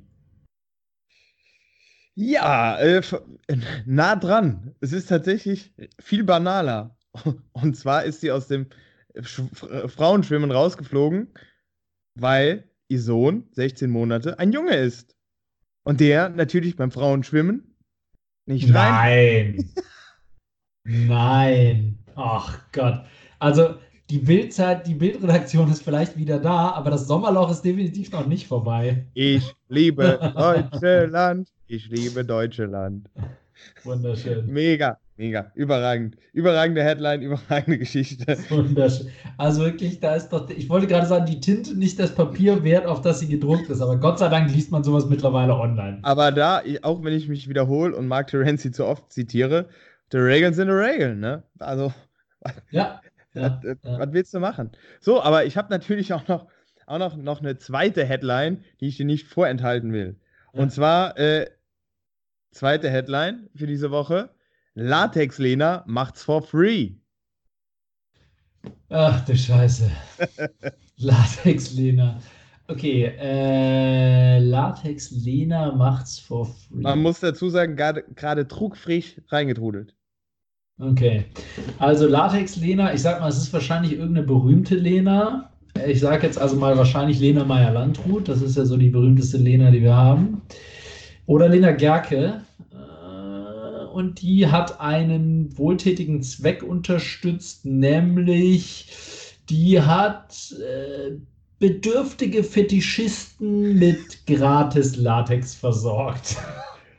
Ja, 2.14 2.78
äh, 2.78 3.00
nah 3.86 4.16
dran. 4.16 4.74
Es 4.80 4.92
ist 4.92 5.08
tatsächlich 5.08 5.72
viel 6.00 6.24
banaler. 6.24 6.96
Und 7.52 7.76
zwar 7.76 8.04
ist 8.04 8.20
sie 8.20 8.32
aus 8.32 8.48
dem 8.48 8.66
Frauenschwimmen 9.22 10.50
rausgeflogen, 10.50 11.28
weil 12.14 12.64
ihr 12.88 13.00
Sohn, 13.00 13.48
16 13.52 13.90
Monate, 13.90 14.38
ein 14.38 14.52
Junge 14.52 14.76
ist. 14.76 15.16
Und 15.84 16.00
der 16.00 16.28
natürlich 16.28 16.76
beim 16.76 16.90
Frauenschwimmen 16.90 17.76
nicht 18.46 18.74
rein. 18.74 19.56
Nein. 19.56 19.70
Nein. 21.08 21.98
Ach 22.14 22.60
Gott. 22.72 23.04
Also 23.38 23.76
die 24.10 24.18
Bildzeit, 24.18 24.86
die 24.86 24.94
Bildredaktion 24.94 25.70
ist 25.70 25.82
vielleicht 25.82 26.16
wieder 26.16 26.38
da, 26.38 26.70
aber 26.70 26.90
das 26.90 27.06
Sommerloch 27.06 27.50
ist 27.50 27.62
definitiv 27.62 28.10
noch 28.10 28.26
nicht 28.26 28.46
vorbei. 28.46 29.06
Ich 29.14 29.54
liebe 29.68 30.18
Deutschland. 30.72 31.52
Ich 31.66 31.88
liebe 31.88 32.24
Deutschland. 32.24 33.08
Wunderschön. 33.84 34.46
Mega. 34.46 34.98
Mega, 35.18 35.50
überragend. 35.56 36.16
Überragende 36.32 36.84
Headline, 36.84 37.22
überragende 37.22 37.76
Geschichte. 37.76 38.38
Wunderschön. 38.50 39.10
Also 39.36 39.64
wirklich, 39.64 39.98
da 39.98 40.14
ist 40.14 40.28
doch, 40.28 40.48
ich 40.48 40.68
wollte 40.68 40.86
gerade 40.86 41.06
sagen, 41.06 41.26
die 41.26 41.40
Tinte 41.40 41.76
nicht 41.76 41.98
das 41.98 42.14
Papier 42.14 42.62
wert, 42.62 42.86
auf 42.86 43.00
das 43.00 43.18
sie 43.18 43.26
gedruckt 43.26 43.68
ist, 43.68 43.80
aber 43.80 43.98
Gott 43.98 44.20
sei 44.20 44.28
Dank 44.28 44.48
liest 44.54 44.70
man 44.70 44.84
sowas 44.84 45.06
mittlerweile 45.06 45.56
online. 45.56 45.98
Aber 46.02 46.30
da, 46.30 46.62
auch 46.82 47.02
wenn 47.02 47.12
ich 47.14 47.26
mich 47.28 47.48
wiederhole 47.48 47.96
und 47.96 48.06
Mark 48.06 48.28
Terenzi 48.28 48.70
zu 48.70 48.86
oft 48.86 49.12
zitiere, 49.12 49.68
the 50.12 50.18
Regeln 50.18 50.54
sind 50.54 50.68
die 50.68 50.74
Regeln, 50.74 51.18
ne? 51.18 51.42
Also, 51.58 51.92
ja, 52.70 53.00
ja, 53.34 53.60
was, 53.60 53.76
ja. 53.82 53.98
was 53.98 54.12
willst 54.12 54.34
du 54.34 54.38
machen? 54.38 54.70
So, 55.00 55.20
aber 55.20 55.44
ich 55.46 55.56
habe 55.56 55.68
natürlich 55.70 56.12
auch 56.12 56.28
noch, 56.28 56.46
auch 56.86 56.98
noch, 56.98 57.16
noch 57.16 57.40
eine 57.40 57.58
zweite 57.58 58.04
Headline, 58.04 58.62
die 58.80 58.86
ich 58.86 58.96
dir 58.96 59.04
nicht 59.04 59.26
vorenthalten 59.26 59.92
will. 59.92 60.14
Und 60.52 60.70
zwar, 60.70 61.18
äh, 61.18 61.50
zweite 62.52 62.88
Headline 62.88 63.48
für 63.56 63.66
diese 63.66 63.90
Woche 63.90 64.30
Latex-Lena 64.80 65.82
macht's 65.88 66.22
for 66.22 66.40
free. 66.40 66.92
Ach 68.90 69.24
du 69.24 69.36
Scheiße. 69.36 69.90
Latex-Lena. 70.98 72.20
Okay, 72.68 73.12
äh, 73.18 74.38
Latex-Lena 74.38 75.72
macht's 75.72 76.20
for 76.20 76.46
free. 76.46 76.82
Man 76.82 77.02
muss 77.02 77.18
dazu 77.18 77.48
sagen, 77.48 77.74
gerade 77.74 78.46
trugfrisch 78.46 79.20
reingetrudelt. 79.30 79.96
Okay, 80.78 81.24
also 81.80 82.06
Latex-Lena, 82.06 82.94
ich 82.94 83.02
sag 83.02 83.18
mal, 83.18 83.30
es 83.30 83.38
ist 83.38 83.52
wahrscheinlich 83.52 83.94
irgendeine 83.94 84.28
berühmte 84.28 84.76
Lena. 84.76 85.50
Ich 85.88 85.98
sag 85.98 86.22
jetzt 86.22 86.38
also 86.38 86.54
mal 86.54 86.76
wahrscheinlich 86.76 87.18
Lena 87.18 87.44
Meyer-Landrut. 87.44 88.28
Das 88.28 88.42
ist 88.42 88.56
ja 88.56 88.64
so 88.64 88.76
die 88.76 88.90
berühmteste 88.90 89.38
Lena, 89.38 89.72
die 89.72 89.82
wir 89.82 89.96
haben. 89.96 90.42
Oder 91.26 91.48
Lena 91.48 91.72
Gerke 91.72 92.42
und 93.98 94.22
die 94.22 94.46
hat 94.46 94.80
einen 94.80 95.58
wohltätigen 95.58 96.22
Zweck 96.22 96.62
unterstützt, 96.62 97.64
nämlich 97.64 99.36
die 99.48 99.82
hat 99.82 100.54
äh, 100.60 101.16
bedürftige 101.58 102.44
Fetischisten 102.44 103.76
mit 103.76 104.24
gratis 104.28 104.94
Latex 104.96 105.56
versorgt. 105.56 106.36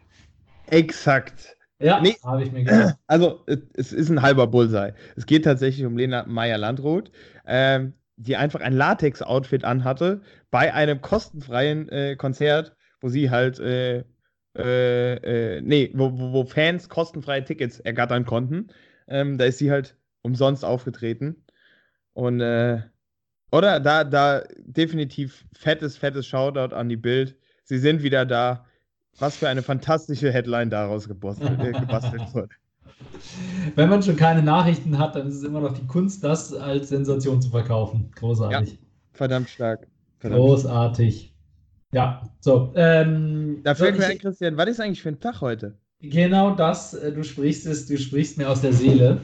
Exakt. 0.68 1.56
Ja, 1.82 2.02
nee, 2.02 2.18
habe 2.22 2.44
ich 2.44 2.52
mir 2.52 2.66
gedacht. 2.66 2.98
Also, 3.08 3.46
es 3.76 3.94
ist 3.94 4.10
ein 4.10 4.22
halber 4.22 4.48
Bullseye. 4.48 4.94
Es 5.16 5.26
geht 5.26 5.46
tatsächlich 5.46 5.86
um 5.86 5.96
Lena 5.96 6.26
Meyer-Landroth, 6.28 7.12
ähm, 7.48 7.94
die 8.18 8.36
einfach 8.36 8.60
ein 8.60 8.74
Latex-Outfit 8.74 9.64
anhatte 9.64 10.22
bei 10.52 10.74
einem 10.74 11.00
kostenfreien 11.00 11.88
äh, 11.88 12.18
Konzert, 12.18 12.76
wo 13.00 13.08
sie 13.08 13.30
halt 13.30 13.58
äh, 14.60 15.58
äh, 15.58 15.62
nee, 15.62 15.92
wo, 15.94 16.12
wo, 16.18 16.34
wo, 16.34 16.46
Fans 16.46 16.90
kostenfreie 16.90 17.44
Tickets 17.44 17.80
ergattern 17.80 18.26
konnten. 18.26 18.68
Ähm, 19.08 19.38
da 19.38 19.46
ist 19.46 19.58
sie 19.58 19.72
halt 19.72 19.98
umsonst 20.22 20.66
aufgetreten. 20.66 21.44
Und, 22.14 22.42
äh, 22.42 22.82
oder 23.52 23.80
da, 23.80 24.04
da 24.04 24.44
definitiv 24.58 25.46
fettes, 25.54 25.98
fettes 25.98 26.28
Shoutout 26.28 26.76
an 26.76 26.90
die 26.90 26.98
Bild. 26.98 27.38
Sie 27.64 27.80
sind 27.80 28.04
wieder 28.04 28.26
da. 28.26 28.66
Was 29.18 29.38
für 29.38 29.50
eine 29.50 29.64
fantastische 29.64 30.32
Headline 30.32 30.70
daraus 30.70 31.08
gebastelt, 31.08 31.60
äh, 31.60 31.72
gebastelt 31.80 32.34
wurde. 32.34 32.50
Wenn 33.76 33.90
man 33.90 34.02
schon 34.02 34.16
keine 34.16 34.44
Nachrichten 34.44 34.98
hat, 34.98 35.16
dann 35.16 35.28
ist 35.28 35.36
es 35.36 35.44
immer 35.44 35.62
noch 35.62 35.74
die 35.74 35.86
Kunst, 35.88 36.24
das 36.24 36.54
als 36.54 36.90
Sensation 36.90 37.42
zu 37.42 37.50
verkaufen. 37.50 38.12
Großartig. 38.16 38.74
Ja, 38.74 38.78
verdammt 39.14 39.50
stark. 39.50 39.88
Verdammt 40.20 40.42
Großartig. 40.42 41.29
Ja, 41.92 42.22
so. 42.40 42.72
Ähm, 42.76 43.62
da 43.64 43.74
fällt 43.74 43.98
mir 43.98 44.06
ein, 44.06 44.20
Christian, 44.20 44.58
was 44.58 44.70
ist 44.70 44.80
eigentlich 44.80 45.02
für 45.02 45.10
ein 45.10 45.20
Tag 45.20 45.42
heute? 45.42 45.76
Genau 46.02 46.56
das, 46.56 46.94
äh, 46.94 47.12
du 47.12 47.24
sprichst 47.24 47.66
es, 47.66 47.88
du 47.88 47.98
sprichst 47.98 48.38
mir 48.38 48.50
aus 48.50 48.62
der 48.62 48.74
Seele. 48.74 49.20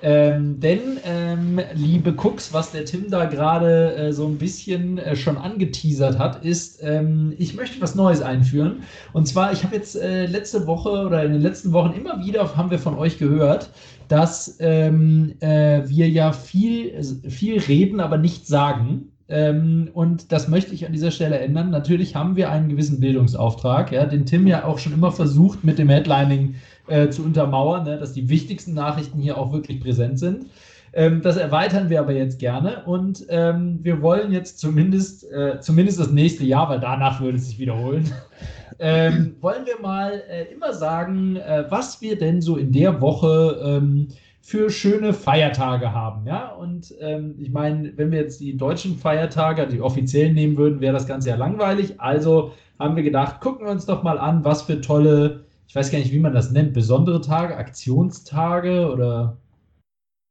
Ähm, 0.00 0.60
denn, 0.60 0.98
ähm, 1.04 1.60
liebe 1.74 2.12
Cooks, 2.12 2.52
was 2.52 2.70
der 2.70 2.84
Tim 2.84 3.10
da 3.10 3.24
gerade 3.24 3.94
äh, 3.96 4.12
so 4.12 4.26
ein 4.26 4.38
bisschen 4.38 4.98
äh, 4.98 5.16
schon 5.16 5.36
angeteasert 5.36 6.18
hat, 6.18 6.44
ist, 6.44 6.80
ähm, 6.82 7.34
ich 7.36 7.54
möchte 7.54 7.80
was 7.80 7.94
Neues 7.94 8.22
einführen. 8.22 8.82
Und 9.12 9.26
zwar, 9.26 9.52
ich 9.52 9.64
habe 9.64 9.74
jetzt 9.74 9.96
äh, 9.96 10.26
letzte 10.26 10.66
Woche 10.66 10.90
oder 10.90 11.24
in 11.24 11.32
den 11.32 11.42
letzten 11.42 11.72
Wochen 11.72 11.92
immer 11.92 12.24
wieder 12.24 12.56
haben 12.56 12.70
wir 12.70 12.78
von 12.78 12.96
euch 12.96 13.18
gehört, 13.18 13.70
dass 14.06 14.56
ähm, 14.60 15.34
äh, 15.40 15.82
wir 15.86 16.08
ja 16.08 16.32
viel, 16.32 17.02
viel 17.28 17.58
reden, 17.60 18.00
aber 18.00 18.18
nichts 18.18 18.48
sagen. 18.48 19.12
Ähm, 19.28 19.90
und 19.92 20.32
das 20.32 20.48
möchte 20.48 20.72
ich 20.74 20.86
an 20.86 20.92
dieser 20.92 21.10
Stelle 21.10 21.38
ändern. 21.38 21.70
Natürlich 21.70 22.14
haben 22.14 22.36
wir 22.36 22.50
einen 22.50 22.68
gewissen 22.68 22.98
Bildungsauftrag, 22.98 23.92
ja, 23.92 24.06
den 24.06 24.24
Tim 24.24 24.46
ja 24.46 24.64
auch 24.64 24.78
schon 24.78 24.94
immer 24.94 25.12
versucht 25.12 25.64
mit 25.64 25.78
dem 25.78 25.90
Headlining 25.90 26.54
äh, 26.86 27.08
zu 27.10 27.22
untermauern, 27.22 27.84
ne, 27.84 27.98
dass 27.98 28.14
die 28.14 28.28
wichtigsten 28.30 28.72
Nachrichten 28.72 29.18
hier 29.18 29.36
auch 29.36 29.52
wirklich 29.52 29.80
präsent 29.80 30.18
sind. 30.18 30.46
Ähm, 30.94 31.20
das 31.20 31.36
erweitern 31.36 31.90
wir 31.90 32.00
aber 32.00 32.12
jetzt 32.12 32.38
gerne 32.38 32.84
und 32.86 33.26
ähm, 33.28 33.80
wir 33.82 34.00
wollen 34.00 34.32
jetzt 34.32 34.58
zumindest, 34.58 35.30
äh, 35.30 35.60
zumindest 35.60 36.00
das 36.00 36.10
nächste 36.10 36.44
Jahr, 36.44 36.70
weil 36.70 36.80
danach 36.80 37.20
würde 37.20 37.36
es 37.36 37.46
sich 37.46 37.58
wiederholen, 37.58 38.10
ähm, 38.78 39.36
wollen 39.40 39.66
wir 39.66 39.78
mal 39.82 40.22
äh, 40.30 40.44
immer 40.50 40.72
sagen, 40.72 41.36
äh, 41.36 41.64
was 41.68 42.00
wir 42.00 42.16
denn 42.16 42.40
so 42.40 42.56
in 42.56 42.72
der 42.72 43.02
Woche 43.02 43.60
ähm, 43.62 44.08
für 44.48 44.70
schöne 44.70 45.12
Feiertage 45.12 45.92
haben. 45.92 46.26
Ja, 46.26 46.54
und 46.54 46.94
ähm, 47.00 47.34
ich 47.38 47.50
meine, 47.50 47.92
wenn 47.98 48.10
wir 48.10 48.18
jetzt 48.18 48.40
die 48.40 48.56
deutschen 48.56 48.96
Feiertage, 48.96 49.66
die 49.66 49.82
offiziell 49.82 50.32
nehmen 50.32 50.56
würden, 50.56 50.80
wäre 50.80 50.94
das 50.94 51.06
Ganze 51.06 51.28
ja 51.28 51.36
langweilig. 51.36 52.00
Also 52.00 52.54
haben 52.78 52.96
wir 52.96 53.02
gedacht, 53.02 53.42
gucken 53.42 53.66
wir 53.66 53.72
uns 53.72 53.84
doch 53.84 54.02
mal 54.02 54.18
an, 54.18 54.46
was 54.46 54.62
für 54.62 54.80
tolle, 54.80 55.44
ich 55.66 55.76
weiß 55.76 55.90
gar 55.90 55.98
nicht, 55.98 56.12
wie 56.12 56.18
man 56.18 56.32
das 56.32 56.50
nennt, 56.50 56.72
besondere 56.72 57.20
Tage, 57.20 57.58
Aktionstage 57.58 58.90
oder 58.90 59.36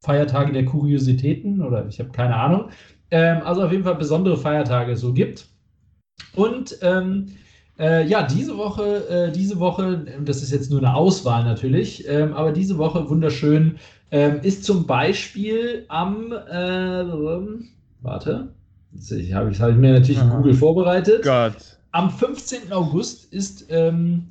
Feiertage 0.04 0.50
der 0.50 0.64
Kuriositäten 0.64 1.62
oder 1.62 1.86
ich 1.86 2.00
habe 2.00 2.10
keine 2.10 2.34
Ahnung. 2.34 2.70
Ähm, 3.12 3.42
also 3.44 3.62
auf 3.62 3.70
jeden 3.70 3.84
Fall 3.84 3.94
besondere 3.94 4.36
Feiertage 4.36 4.96
so 4.96 5.12
gibt. 5.12 5.46
Und 6.34 6.76
ähm, 6.82 7.26
äh, 7.78 8.06
ja, 8.06 8.24
diese 8.24 8.56
Woche, 8.56 9.08
äh, 9.08 9.32
diese 9.32 9.58
Woche, 9.60 10.04
das 10.24 10.42
ist 10.42 10.50
jetzt 10.50 10.70
nur 10.70 10.80
eine 10.80 10.94
Auswahl 10.94 11.44
natürlich, 11.44 12.06
ähm, 12.08 12.32
aber 12.34 12.52
diese 12.52 12.76
Woche 12.76 13.08
wunderschön 13.08 13.78
ähm, 14.10 14.40
ist 14.42 14.64
zum 14.64 14.86
Beispiel 14.86 15.84
am, 15.88 16.32
äh, 16.32 17.04
warte, 18.00 18.52
jetzt 18.92 19.12
habe 19.32 19.50
ich, 19.50 19.60
hab 19.60 19.70
ich 19.70 19.76
mir 19.76 19.92
natürlich 19.92 20.20
in 20.20 20.30
Google 20.30 20.54
vorbereitet. 20.54 21.22
Gott. 21.22 21.78
Am 21.92 22.10
15. 22.10 22.72
August 22.72 23.32
ist, 23.32 23.66
ähm, 23.70 24.28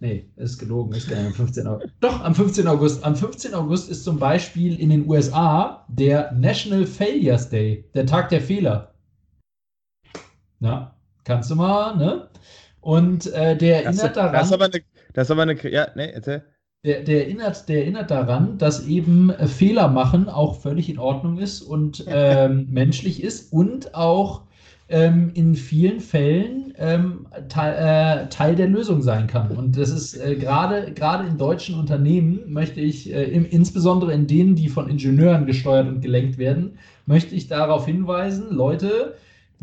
nee, 0.00 0.24
ist 0.36 0.58
gelogen, 0.58 0.94
ist 0.94 1.08
gar 1.08 1.18
nicht 1.18 1.26
am 1.26 1.34
15. 1.34 1.66
August. 1.66 1.92
Doch, 2.00 2.24
am 2.24 2.34
15. 2.34 2.66
August. 2.66 3.04
Am 3.04 3.14
15. 3.14 3.54
August 3.54 3.90
ist 3.90 4.04
zum 4.04 4.18
Beispiel 4.18 4.80
in 4.80 4.88
den 4.88 5.08
USA 5.08 5.84
der 5.88 6.32
National 6.32 6.86
Failures 6.86 7.48
Day, 7.50 7.84
der 7.94 8.06
Tag 8.06 8.30
der 8.30 8.40
Fehler. 8.40 8.94
Na, 10.60 10.93
kannst 11.24 11.50
du 11.50 11.56
mal, 11.56 11.96
ne? 11.96 12.28
Und 12.80 13.32
äh, 13.32 13.56
der 13.56 13.84
erinnert 13.84 14.04
das, 14.04 14.12
daran. 14.12 14.32
Das 14.32 14.46
ist 14.46 14.52
aber 14.52 14.64
eine, 14.64 14.82
das 15.12 15.26
ist 15.26 15.30
aber 15.30 15.42
eine, 15.42 15.70
ja, 15.70 15.88
ne, 15.94 16.12
erzähl 16.12 16.44
der, 16.84 17.02
der, 17.02 17.24
erinnert, 17.24 17.68
der 17.68 17.82
erinnert 17.82 18.10
daran, 18.10 18.58
dass 18.58 18.86
eben 18.86 19.30
äh, 19.30 19.46
Fehler 19.46 19.88
machen 19.88 20.28
auch 20.28 20.60
völlig 20.60 20.90
in 20.90 20.98
Ordnung 20.98 21.38
ist 21.38 21.62
und 21.62 22.04
ähm, 22.08 22.68
menschlich 22.70 23.22
ist 23.22 23.52
und 23.52 23.94
auch 23.94 24.42
ähm, 24.90 25.30
in 25.32 25.54
vielen 25.54 26.00
Fällen 26.00 26.74
ähm, 26.76 27.26
Teil, 27.48 28.24
äh, 28.24 28.28
Teil, 28.28 28.54
der 28.54 28.68
Lösung 28.68 29.00
sein 29.00 29.26
kann. 29.26 29.50
Und 29.50 29.78
das 29.78 29.88
ist 29.88 30.14
äh, 30.14 30.36
gerade 30.36 31.26
in 31.26 31.38
deutschen 31.38 31.78
Unternehmen, 31.78 32.40
möchte 32.52 32.80
ich 32.80 33.10
äh, 33.10 33.24
im, 33.24 33.46
insbesondere 33.46 34.12
in 34.12 34.26
denen, 34.26 34.56
die 34.56 34.68
von 34.68 34.90
Ingenieuren 34.90 35.46
gesteuert 35.46 35.88
und 35.88 36.02
gelenkt 36.02 36.36
werden, 36.36 36.78
möchte 37.06 37.34
ich 37.34 37.48
darauf 37.48 37.86
hinweisen, 37.86 38.50
Leute, 38.50 39.14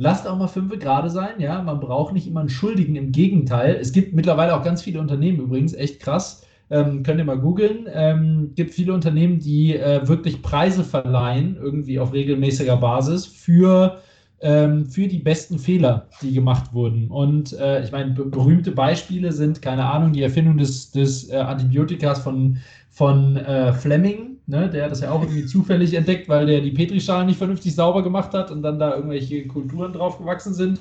lasst 0.01 0.27
auch 0.27 0.37
mal 0.37 0.47
fünf 0.47 0.77
gerade 0.79 1.09
sein, 1.09 1.39
ja. 1.39 1.61
Man 1.61 1.79
braucht 1.79 2.13
nicht 2.13 2.27
immer 2.27 2.39
einen 2.39 2.49
Schuldigen, 2.49 2.95
im 2.95 3.11
Gegenteil. 3.11 3.77
Es 3.79 3.91
gibt 3.91 4.13
mittlerweile 4.13 4.55
auch 4.55 4.63
ganz 4.63 4.81
viele 4.81 4.99
Unternehmen 4.99 5.39
übrigens, 5.39 5.73
echt 5.73 5.99
krass. 5.99 6.43
Ähm, 6.71 7.03
könnt 7.03 7.19
ihr 7.19 7.25
mal 7.25 7.37
googeln. 7.37 7.87
Ähm, 7.93 8.53
gibt 8.55 8.73
viele 8.73 8.93
Unternehmen, 8.93 9.39
die 9.39 9.75
äh, 9.75 10.07
wirklich 10.07 10.41
Preise 10.41 10.83
verleihen, 10.83 11.55
irgendwie 11.61 11.99
auf 11.99 12.13
regelmäßiger 12.13 12.77
Basis 12.77 13.27
für, 13.27 13.99
ähm, 14.41 14.87
für 14.87 15.07
die 15.07 15.19
besten 15.19 15.59
Fehler, 15.59 16.07
die 16.21 16.33
gemacht 16.33 16.73
wurden. 16.73 17.07
Und 17.09 17.53
äh, 17.53 17.83
ich 17.83 17.91
meine, 17.91 18.11
berühmte 18.11 18.71
Beispiele 18.71 19.31
sind, 19.31 19.61
keine 19.61 19.85
Ahnung, 19.85 20.13
die 20.13 20.23
Erfindung 20.23 20.57
des, 20.57 20.89
des 20.91 21.29
äh, 21.29 21.35
Antibiotikas 21.35 22.19
von, 22.19 22.57
von 22.89 23.35
äh, 23.37 23.71
Fleming, 23.73 24.30
ne? 24.51 24.69
der 24.69 24.83
hat 24.83 24.91
das 24.91 25.01
ja 25.01 25.09
auch 25.09 25.21
irgendwie 25.21 25.45
zufällig 25.45 25.93
entdeckt, 25.95 26.29
weil 26.29 26.45
der 26.45 26.61
die 26.61 26.71
Petrischalen 26.71 27.25
nicht 27.25 27.37
vernünftig 27.37 27.73
sauber 27.73 28.03
gemacht 28.03 28.33
hat 28.33 28.51
und 28.51 28.61
dann 28.61 28.77
da 28.77 28.95
irgendwelche 28.95 29.47
Kulturen 29.47 29.93
drauf 29.93 30.19
gewachsen 30.19 30.53
sind. 30.53 30.79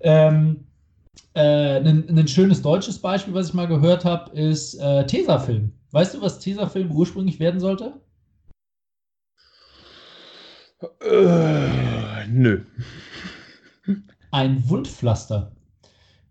Ähm, 0.00 0.64
äh, 1.34 1.76
ein, 1.78 2.28
schönes 2.28 2.60
deutsches 2.60 2.98
Beispiel, 2.98 3.32
was 3.32 3.48
ich 3.48 3.54
mal 3.54 3.68
gehört 3.68 4.04
habe, 4.04 4.36
ist 4.38 4.74
äh, 4.74 5.06
Tesafilm. 5.06 5.72
Weißt 5.92 6.14
du, 6.14 6.20
was 6.20 6.38
Tesafilm 6.38 6.90
ursprünglich 6.90 7.38
werden 7.38 7.60
sollte? 7.60 7.94
Äh, 11.00 12.26
nö. 12.28 12.62
Ein 14.30 14.68
Wundpflaster. 14.68 15.52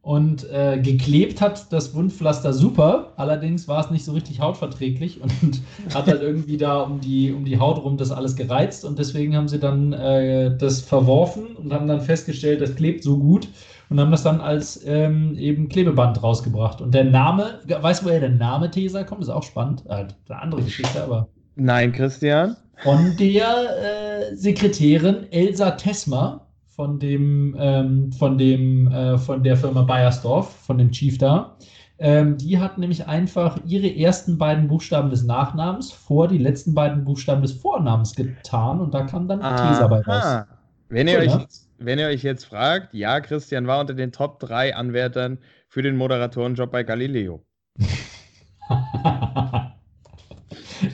Und 0.04 0.50
äh, 0.50 0.80
geklebt 0.82 1.42
hat 1.42 1.72
das 1.72 1.94
Wundpflaster 1.94 2.54
super, 2.54 3.14
allerdings 3.18 3.68
war 3.68 3.86
es 3.86 3.92
nicht 3.92 4.04
so 4.04 4.14
richtig 4.14 4.40
hautverträglich 4.40 5.22
und 5.42 5.62
hat 5.94 6.08
halt 6.08 6.24
irgendwie 6.24 6.58
da 6.58 6.82
um 6.82 7.00
die, 7.00 7.32
um 7.32 7.46
die 7.46 7.60
Haut 7.60 7.84
rum 7.84 7.98
das 7.98 8.12
alles 8.12 8.36
gereizt 8.36 8.84
und 8.84 8.98
deswegen 8.98 9.36
haben 9.36 9.48
sie 9.48 9.60
dann 9.60 9.94
äh, 9.94 10.58
das 10.58 10.82
verworfen 10.82 11.56
und 11.56 11.72
haben 11.72 11.88
dann 11.88 12.02
festgestellt, 12.02 12.62
das 12.62 12.76
klebt 12.76 13.04
so 13.04 13.20
gut 13.20 13.48
und 13.92 14.00
haben 14.00 14.10
das 14.10 14.24
dann 14.24 14.42
als 14.42 14.82
ähm, 14.88 15.38
eben 15.38 15.70
Klebeband 15.70 16.24
rausgebracht. 16.24 16.82
Und 16.82 16.96
der 16.96 17.04
Name, 17.04 17.60
weißt 17.68 18.02
du, 18.02 18.06
woher 18.06 18.22
der 18.22 18.30
Name 18.30 18.72
Tesa 18.72 19.04
kommt? 19.04 19.22
Ist 19.22 19.30
auch 19.30 19.44
spannend. 19.44 19.84
Äh, 19.86 20.08
eine 20.30 20.42
andere 20.42 20.64
Geschichte, 20.64 21.04
aber. 21.04 21.28
Nein, 21.56 21.92
Christian. 21.92 22.56
Von 22.78 23.16
der 23.20 24.32
äh, 24.32 24.36
Sekretärin 24.36 25.32
Elsa 25.32 25.72
Tesma 25.72 26.48
von 26.72 27.00
dem, 27.00 27.56
ähm, 27.60 28.12
von 28.14 28.38
dem, 28.38 28.88
äh, 28.88 29.18
von 29.18 29.44
der 29.44 29.58
Firma 29.58 29.82
Bayersdorf, 29.84 30.56
von 30.66 30.78
dem 30.78 30.92
Chief 30.92 31.18
da. 31.18 31.58
Ähm, 32.00 32.38
die 32.38 32.58
hat 32.58 32.78
nämlich 32.80 33.08
einfach 33.08 33.60
ihre 33.66 33.88
ersten 33.96 34.38
beiden 34.38 34.68
Buchstaben 34.68 35.12
des 35.12 35.24
Nachnamens 35.24 35.92
vor 35.92 36.28
die 36.28 36.40
letzten 36.40 36.74
beiden 36.74 37.04
Buchstaben 37.04 37.44
des 37.44 37.52
Vornamens 37.52 38.16
getan 38.16 38.80
und 38.80 38.94
da 38.94 39.04
kam 39.04 39.28
dann 39.28 39.40
Tesa 39.42 39.86
bei 39.88 40.00
raus. 40.02 40.46
Wenn 40.90 41.08
ihr, 41.08 41.20
cool, 41.20 41.26
euch, 41.26 41.36
ne? 41.36 41.48
wenn 41.78 42.00
ihr 42.00 42.08
euch 42.08 42.24
jetzt 42.24 42.46
fragt, 42.46 42.94
ja, 42.94 43.20
Christian 43.20 43.68
war 43.68 43.82
unter 43.82 43.94
den 43.94 44.12
Top 44.12 44.40
3 44.40 44.76
Anwärtern 44.76 45.38
für 45.68 45.84
den 45.84 45.96
Moderatorenjob 45.96 46.72
bei 46.72 46.84
Galileo. 46.84 47.46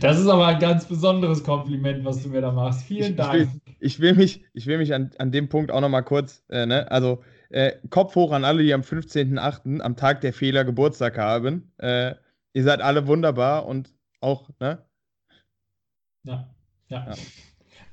das 0.02 0.20
ist 0.20 0.28
aber 0.28 0.48
ein 0.48 0.60
ganz 0.60 0.86
besonderes 0.86 1.44
Kompliment, 1.44 2.04
was 2.04 2.22
du 2.22 2.30
mir 2.30 2.42
da 2.42 2.52
machst. 2.52 2.84
Vielen 2.84 3.16
Dank. 3.16 3.50
Ich 3.80 4.00
will, 4.00 4.12
ich 4.12 4.16
will, 4.16 4.16
mich, 4.16 4.46
ich 4.54 4.68
will 4.68 4.78
mich 4.78 4.94
an, 4.94 5.12
an 5.18 5.32
dem 5.32 5.50
Punkt 5.50 5.72
auch 5.72 5.82
nochmal 5.82 6.04
kurz, 6.04 6.44
äh, 6.50 6.66
ne, 6.66 6.90
also 6.92 7.24
äh, 7.50 7.74
Kopf 7.90 8.16
hoch 8.16 8.32
an 8.32 8.44
alle, 8.44 8.64
die 8.64 8.74
am 8.74 8.82
15.08. 8.82 9.80
am 9.82 9.96
Tag 9.96 10.22
der 10.22 10.34
Fehler 10.34 10.66
Geburtstag 10.66 11.18
haben. 11.18 11.72
Äh, 11.78 12.16
ihr 12.54 12.64
seid 12.64 12.82
alle 12.82 13.08
wunderbar 13.08 13.66
und 13.66 13.94
auch, 14.20 14.50
ne? 14.60 14.86
Ja, 16.24 16.50
ja. 16.90 17.08
ja. 17.08 17.14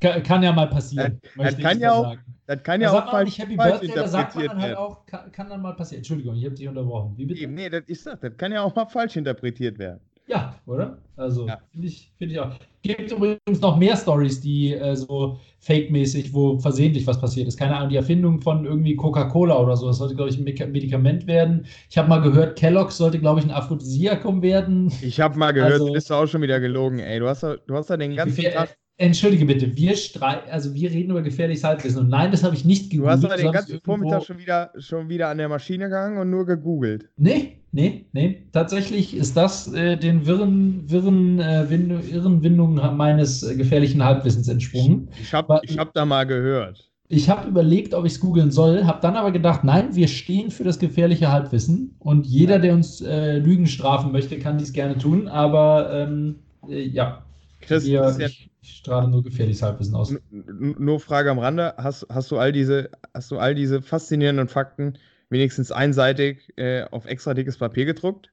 Kann, 0.01 0.23
kann, 0.23 0.43
ja 0.43 0.53
mal 0.53 0.69
passieren. 0.69 1.21
Das, 1.37 1.55
das 1.55 1.63
kann 1.63 1.81
ja 1.81 1.93
auch. 1.93 2.17
Das 2.47 2.63
kann 2.63 2.81
ja 2.81 2.91
auch 2.91 3.11
falsch, 3.11 3.39
Happy 3.39 3.57
falsch 3.57 3.81
Birthday, 3.81 3.95
da 3.95 4.09
sagt 4.09 4.35
man 4.35 4.47
dann 4.47 4.61
halt 4.61 4.77
auch, 4.77 5.07
kann, 5.07 5.33
kann, 5.33 5.49
dann 5.49 5.63
mal 5.63 5.73
passieren. 5.73 6.01
Entschuldigung, 6.01 6.37
ich 6.37 6.45
habe 6.45 6.55
dich 6.55 6.69
unterbrochen. 6.69 7.17
Wie 7.17 7.25
bitte? 7.25 7.47
Nee, 7.47 7.71
das 7.71 7.85
ist 7.87 8.07
das. 8.07 8.21
Das 8.21 8.37
kann 8.37 8.53
ja 8.53 8.63
auch 8.63 8.75
mal 8.75 8.87
falsch 8.87 9.17
interpretiert 9.17 9.79
werden. 9.79 10.01
Ja, 10.27 10.55
oder? 10.67 10.99
Also, 11.17 11.47
ja. 11.47 11.59
finde 11.71 11.87
ich, 11.87 12.11
find 12.17 12.33
ich 12.33 12.41
auch. 12.41 12.51
Gibt 12.83 13.13
übrigens 13.13 13.61
noch 13.61 13.77
mehr 13.77 13.97
Stories, 13.97 14.41
die 14.41 14.75
äh, 14.75 14.97
so 14.97 15.39
fake-mäßig, 15.61 16.33
wo 16.35 16.59
versehentlich 16.59 17.07
was 17.07 17.21
passiert 17.21 17.47
ist. 17.47 17.57
Keine 17.59 17.77
Ahnung, 17.77 17.91
die 17.91 17.97
Erfindung 17.97 18.41
von 18.41 18.65
irgendwie 18.65 18.97
Coca-Cola 18.97 19.59
oder 19.59 19.77
so. 19.77 19.87
Das 19.87 19.99
sollte, 19.99 20.17
glaube 20.17 20.31
ich, 20.31 20.39
ein 20.39 20.73
Medikament 20.73 21.27
werden. 21.27 21.67
Ich 21.89 21.99
habe 21.99 22.09
mal 22.09 22.21
gehört, 22.21 22.59
Kellogg's 22.59 22.97
sollte, 22.97 23.21
glaube 23.21 23.41
ich, 23.41 23.47
ein 23.47 23.53
Aphrodisiakum 23.53 24.43
werden. 24.43 24.93
Ich 25.03 25.21
habe 25.21 25.39
mal 25.39 25.53
gehört, 25.53 25.73
also, 25.75 25.87
du 25.87 25.93
bist 25.93 26.11
auch 26.11 26.27
schon 26.27 26.43
wieder 26.43 26.59
gelogen, 26.59 26.99
ey. 26.99 27.21
Du 27.21 27.29
hast 27.29 27.43
da, 27.43 27.57
du 27.57 27.75
hast 27.75 27.91
da 27.91 27.97
den 27.97 28.17
ganzen 28.17 28.45
Tag 28.45 28.77
Entschuldige 28.97 29.45
bitte, 29.45 29.77
wir 29.77 29.97
streiten, 29.97 30.49
also 30.51 30.73
wir 30.73 30.89
reden 30.89 31.11
über 31.11 31.23
gefährliches 31.23 31.65
Halbwissen. 31.65 31.99
Und 31.99 32.09
nein, 32.11 32.31
das 32.31 32.45
habe 32.45 32.55
ich 32.55 32.65
nicht 32.65 32.91
gegoogelt. 32.91 33.25
Du 33.25 33.27
hast 33.29 33.33
aber 33.33 33.43
den 33.43 33.53
ganzen 33.53 33.81
Vormittag 33.81 34.25
schon 34.25 34.39
wieder, 34.39 34.71
schon 34.79 35.09
wieder 35.09 35.29
an 35.29 35.39
der 35.39 35.49
Maschine 35.49 35.85
gegangen 35.87 36.19
und 36.19 36.31
nur 36.31 36.47
gegoogelt. 36.47 37.09
Nee, 37.17 37.59
nee, 37.73 38.07
nee. 38.13 38.47
Tatsächlich 38.53 39.17
ist 39.17 39.37
das 39.37 39.73
äh, 39.73 39.97
den 39.97 40.27
wirren, 40.27 40.89
wirren 40.89 41.41
äh, 41.41 41.69
Wind, 41.69 42.09
irren 42.09 42.43
Windungen 42.45 42.97
meines 42.97 43.43
äh, 43.43 43.57
gefährlichen 43.57 44.05
Halbwissens 44.05 44.47
entsprungen. 44.47 45.09
Ich, 45.15 45.23
ich 45.23 45.35
habe 45.35 45.61
hab 45.77 45.93
da 45.93 46.05
mal 46.05 46.25
gehört. 46.25 46.89
Ich 47.09 47.29
habe 47.29 47.49
überlegt, 47.49 47.95
ob 47.95 48.07
ich 48.07 48.13
es 48.13 48.21
googeln 48.21 48.51
soll, 48.51 48.85
habe 48.85 49.01
dann 49.03 49.17
aber 49.17 49.31
gedacht, 49.31 49.63
nein, 49.65 49.95
wir 49.95 50.09
stehen 50.09 50.51
für 50.51 50.65
das 50.65 50.79
gefährliche 50.79 51.31
Halbwissen 51.31 51.97
und 51.99 52.27
jeder, 52.27 52.59
der 52.61 52.75
uns 52.75 53.01
äh, 53.01 53.39
Lügen 53.39 53.67
strafen 53.67 54.13
möchte, 54.13 54.39
kann 54.39 54.57
dies 54.57 54.73
gerne 54.73 54.97
tun. 54.97 55.29
Aber 55.29 55.91
ähm, 55.93 56.37
äh, 56.69 56.83
ja, 56.83 57.25
Chris, 57.61 57.85
wir, 57.85 58.01
Christian, 58.03 58.31
ich, 58.31 58.51
ich 58.65 58.77
strahle 58.79 59.09
nur 59.09 59.23
gefährliches 59.23 59.63
Halbwissen 59.63 59.95
aus. 59.95 60.15
Nur 60.31 60.99
Frage 60.99 61.31
am 61.31 61.39
Rande: 61.39 61.75
Hast, 61.77 62.07
hast, 62.09 62.31
du 62.31 62.39
all 62.39 62.53
diese, 62.53 62.91
hast 63.13 63.31
du 63.31 63.39
all 63.39 63.55
diese 63.55 63.83
faszinierenden 63.83 64.49
Fakten 64.49 64.95
wenigstens 65.29 65.71
einseitig 65.71 66.53
äh, 66.57 66.85
auf 66.85 67.05
extra 67.05 67.35
dickes 67.35 67.59
Papier 67.59 67.85
gedruckt? 67.85 68.33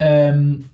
Ähm, 0.00 0.70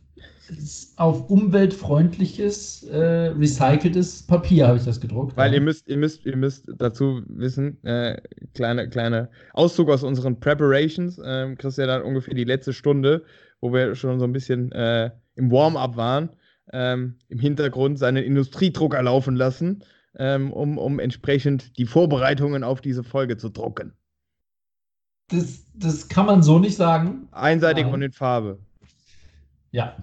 auf 0.96 1.28
umweltfreundliches, 1.28 2.84
äh, 2.84 3.34
recyceltes 3.38 4.22
Papier 4.22 4.68
habe 4.68 4.78
ich 4.78 4.84
das 4.84 4.98
gedruckt. 4.98 5.36
Weil 5.36 5.52
ihr 5.52 5.60
müsst, 5.60 5.86
ihr 5.86 5.98
müsst, 5.98 6.24
ihr 6.24 6.36
müsst 6.36 6.70
dazu 6.78 7.22
wissen, 7.26 7.84
äh, 7.84 8.18
kleine, 8.54 8.88
kleine 8.88 9.28
Auszug 9.52 9.90
aus 9.90 10.02
unseren 10.02 10.40
Preparations. 10.40 11.20
Ähm, 11.22 11.58
ja 11.62 11.86
dann 11.86 12.02
ungefähr 12.02 12.34
die 12.34 12.44
letzte 12.44 12.72
Stunde, 12.72 13.24
wo 13.60 13.74
wir 13.74 13.94
schon 13.94 14.18
so 14.18 14.24
ein 14.24 14.32
bisschen 14.32 14.72
äh, 14.72 15.10
im 15.34 15.50
Warm-up 15.50 15.96
waren 15.96 16.30
ähm, 16.72 17.18
im 17.28 17.38
Hintergrund 17.38 17.98
seinen 17.98 18.24
Industriedrucker 18.24 19.02
laufen 19.02 19.36
lassen, 19.36 19.84
ähm, 20.16 20.52
um, 20.52 20.78
um 20.78 20.98
entsprechend 20.98 21.76
die 21.78 21.86
Vorbereitungen 21.86 22.64
auf 22.64 22.80
diese 22.80 23.04
Folge 23.04 23.36
zu 23.36 23.48
drucken. 23.48 23.92
Das, 25.30 25.64
das 25.74 26.08
kann 26.08 26.26
man 26.26 26.42
so 26.42 26.58
nicht 26.58 26.76
sagen. 26.76 27.28
Einseitig 27.32 27.84
Nein. 27.84 27.94
und 27.94 28.02
in 28.02 28.12
Farbe. 28.12 28.58
Ja. 29.70 29.96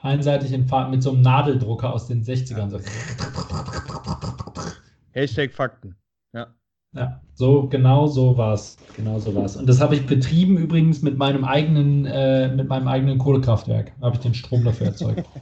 Einseitig 0.00 0.52
in 0.52 0.66
Farbe 0.66 0.90
mit 0.90 1.02
so 1.02 1.10
einem 1.10 1.20
Nadeldrucker 1.20 1.92
aus 1.92 2.06
den 2.06 2.24
60ern. 2.24 2.72
Ja. 2.72 2.80
Hashtag 5.12 5.52
Fakten. 5.52 5.94
Ja. 6.32 6.54
Ja, 6.92 7.20
so 7.34 7.68
genau 7.68 8.06
so 8.06 8.36
war 8.36 8.54
es. 8.54 8.76
Genau 8.96 9.18
so 9.18 9.34
war 9.34 9.44
Und 9.56 9.68
das 9.68 9.80
habe 9.80 9.94
ich 9.94 10.06
betrieben 10.06 10.56
übrigens 10.56 11.02
mit 11.02 11.16
meinem 11.16 11.44
eigenen, 11.44 12.04
äh, 12.06 12.48
mit 12.48 12.68
meinem 12.68 12.88
eigenen 12.88 13.18
Kohlekraftwerk. 13.18 13.92
Habe 14.00 14.16
ich 14.16 14.22
den 14.22 14.34
Strom 14.34 14.64
dafür 14.64 14.88
erzeugt. 14.88 15.24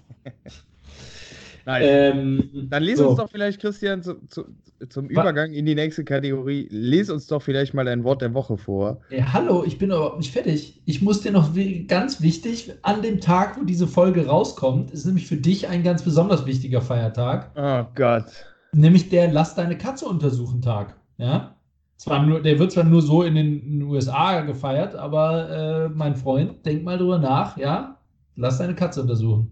Nice. 1.69 1.85
Ähm, 1.87 2.49
Dann 2.71 2.83
lese 2.83 3.03
so. 3.03 3.11
uns 3.11 3.19
doch 3.19 3.31
vielleicht, 3.31 3.61
Christian, 3.61 4.03
zu, 4.03 4.15
zu, 4.29 4.47
zum 4.89 5.07
Übergang 5.11 5.53
in 5.53 5.67
die 5.67 5.75
nächste 5.75 6.03
Kategorie, 6.03 6.67
lese 6.71 7.13
uns 7.13 7.27
doch 7.27 7.43
vielleicht 7.43 7.75
mal 7.75 7.87
ein 7.89 8.05
Wort 8.05 8.23
der 8.23 8.33
Woche 8.33 8.57
vor. 8.57 9.03
Hey, 9.11 9.23
hallo, 9.31 9.65
ich 9.65 9.77
bin 9.77 9.91
überhaupt 9.91 10.17
nicht 10.17 10.33
fertig. 10.33 10.81
Ich 10.87 11.03
muss 11.03 11.21
dir 11.21 11.31
noch 11.31 11.51
ganz 11.87 12.23
wichtig, 12.23 12.73
an 12.81 13.03
dem 13.03 13.21
Tag, 13.21 13.61
wo 13.61 13.65
diese 13.67 13.87
Folge 13.87 14.27
rauskommt, 14.27 14.93
ist 14.93 15.05
nämlich 15.05 15.27
für 15.27 15.37
dich 15.37 15.69
ein 15.69 15.83
ganz 15.83 16.03
besonders 16.03 16.47
wichtiger 16.47 16.81
Feiertag. 16.81 17.51
Oh 17.55 17.85
Gott. 17.95 18.25
Nämlich 18.73 19.11
der 19.11 19.31
Lass 19.31 19.55
deine 19.55 19.77
Katze 19.77 20.07
untersuchen 20.07 20.63
Tag. 20.63 20.98
Ja. 21.19 21.57
Zwar 21.97 22.25
nur, 22.25 22.41
der 22.41 22.59
wird 22.59 22.73
zwar 22.73 22.85
nur 22.85 23.03
so 23.03 23.23
in 23.25 23.35
den, 23.35 23.61
in 23.61 23.81
den 23.81 23.83
USA 23.83 24.41
gefeiert, 24.43 24.95
aber 24.95 25.51
äh, 25.51 25.89
mein 25.89 26.15
Freund, 26.15 26.65
denk 26.65 26.85
mal 26.85 26.97
drüber 26.97 27.19
nach, 27.19 27.57
ja. 27.57 27.99
Lass 28.37 28.59
deine 28.59 28.77
Katze 28.77 29.03
untersuchen. 29.03 29.51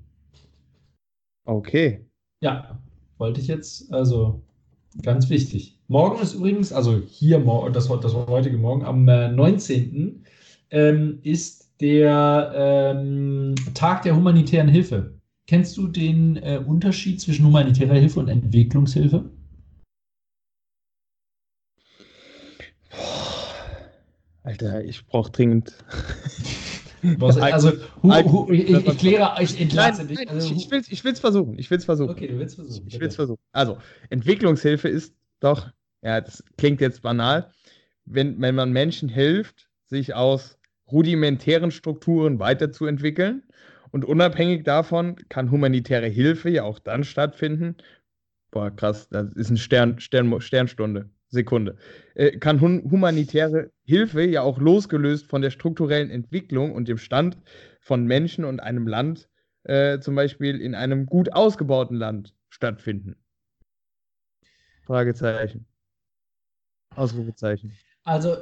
Okay. 1.44 2.06
Ja, 2.40 2.78
wollte 3.18 3.40
ich 3.40 3.48
jetzt, 3.48 3.92
also 3.92 4.42
ganz 5.02 5.28
wichtig. 5.28 5.80
Morgen 5.88 6.20
ist 6.22 6.34
übrigens, 6.34 6.72
also 6.72 7.00
hier, 7.00 7.40
das, 7.72 7.88
das 7.88 8.14
heutige 8.14 8.56
Morgen, 8.56 8.84
am 8.84 9.08
äh, 9.08 9.28
19. 9.28 10.24
Ähm, 10.70 11.18
ist 11.22 11.80
der 11.80 12.52
ähm, 12.54 13.54
Tag 13.74 14.02
der 14.02 14.16
humanitären 14.16 14.68
Hilfe. 14.68 15.14
Kennst 15.46 15.76
du 15.76 15.86
den 15.86 16.36
äh, 16.36 16.60
Unterschied 16.64 17.20
zwischen 17.20 17.46
humanitärer 17.46 17.94
Hilfe 17.94 18.20
und 18.20 18.28
Entwicklungshilfe? 18.28 19.30
Alter, 24.46 24.84
ich 24.84 25.04
brauche 25.06 25.30
dringend. 25.30 25.74
also, 27.20 27.72
hu, 28.02 28.12
hu, 28.12 28.52
ich, 28.52 28.70
ich, 28.70 28.98
kläre, 28.98 29.34
ich 29.40 29.60
entlasse 29.60 30.04
nein, 30.04 30.08
dich. 30.08 30.30
Also, 30.30 30.54
ich, 30.54 30.70
will 31.04 31.12
es 31.12 31.20
versuchen. 31.20 31.58
Ich 31.58 31.70
will 31.70 31.78
es 31.78 31.84
versuchen. 31.84 32.10
Okay, 32.10 32.28
du 32.28 32.38
willst 32.38 32.54
versuchen. 32.54 32.86
Ich 32.88 32.98
will 32.98 33.08
es 33.08 33.16
versuchen. 33.16 33.40
Also, 33.52 33.78
Entwicklungshilfe 34.08 34.88
ist 34.88 35.14
doch 35.40 35.70
ja, 36.06 36.20
das 36.20 36.44
klingt 36.56 36.80
jetzt 36.80 37.02
banal, 37.02 37.50
wenn, 38.04 38.40
wenn 38.40 38.54
man 38.54 38.70
Menschen 38.70 39.08
hilft, 39.08 39.68
sich 39.86 40.14
aus 40.14 40.56
rudimentären 40.90 41.72
Strukturen 41.72 42.38
weiterzuentwickeln 42.38 43.42
und 43.90 44.04
unabhängig 44.04 44.62
davon 44.62 45.16
kann 45.28 45.50
humanitäre 45.50 46.06
Hilfe 46.06 46.48
ja 46.48 46.62
auch 46.62 46.78
dann 46.78 47.02
stattfinden. 47.02 47.76
Boah, 48.52 48.70
krass, 48.70 49.08
das 49.08 49.34
ist 49.34 49.48
eine 49.48 49.58
Stern, 49.58 49.98
Stern, 49.98 50.40
Sternstunde, 50.40 51.10
Sekunde. 51.28 51.76
Äh, 52.14 52.38
kann 52.38 52.60
hum 52.60 52.90
humanitäre 52.90 53.70
Hilfe 53.84 54.22
ja 54.22 54.42
auch 54.42 54.58
losgelöst 54.58 55.26
von 55.26 55.42
der 55.42 55.50
strukturellen 55.50 56.10
Entwicklung 56.10 56.72
und 56.72 56.88
dem 56.88 56.98
Stand 56.98 57.38
von 57.80 58.06
Menschen 58.06 58.44
und 58.44 58.60
einem 58.60 58.86
Land, 58.86 59.28
äh, 59.64 59.98
zum 60.00 60.14
Beispiel 60.14 60.60
in 60.60 60.74
einem 60.74 61.06
gut 61.06 61.32
ausgebauten 61.32 61.96
Land, 61.96 62.34
stattfinden. 62.48 63.16
Fragezeichen. 64.84 65.66
Ausrufezeichen. 66.94 67.72
Also, 68.04 68.36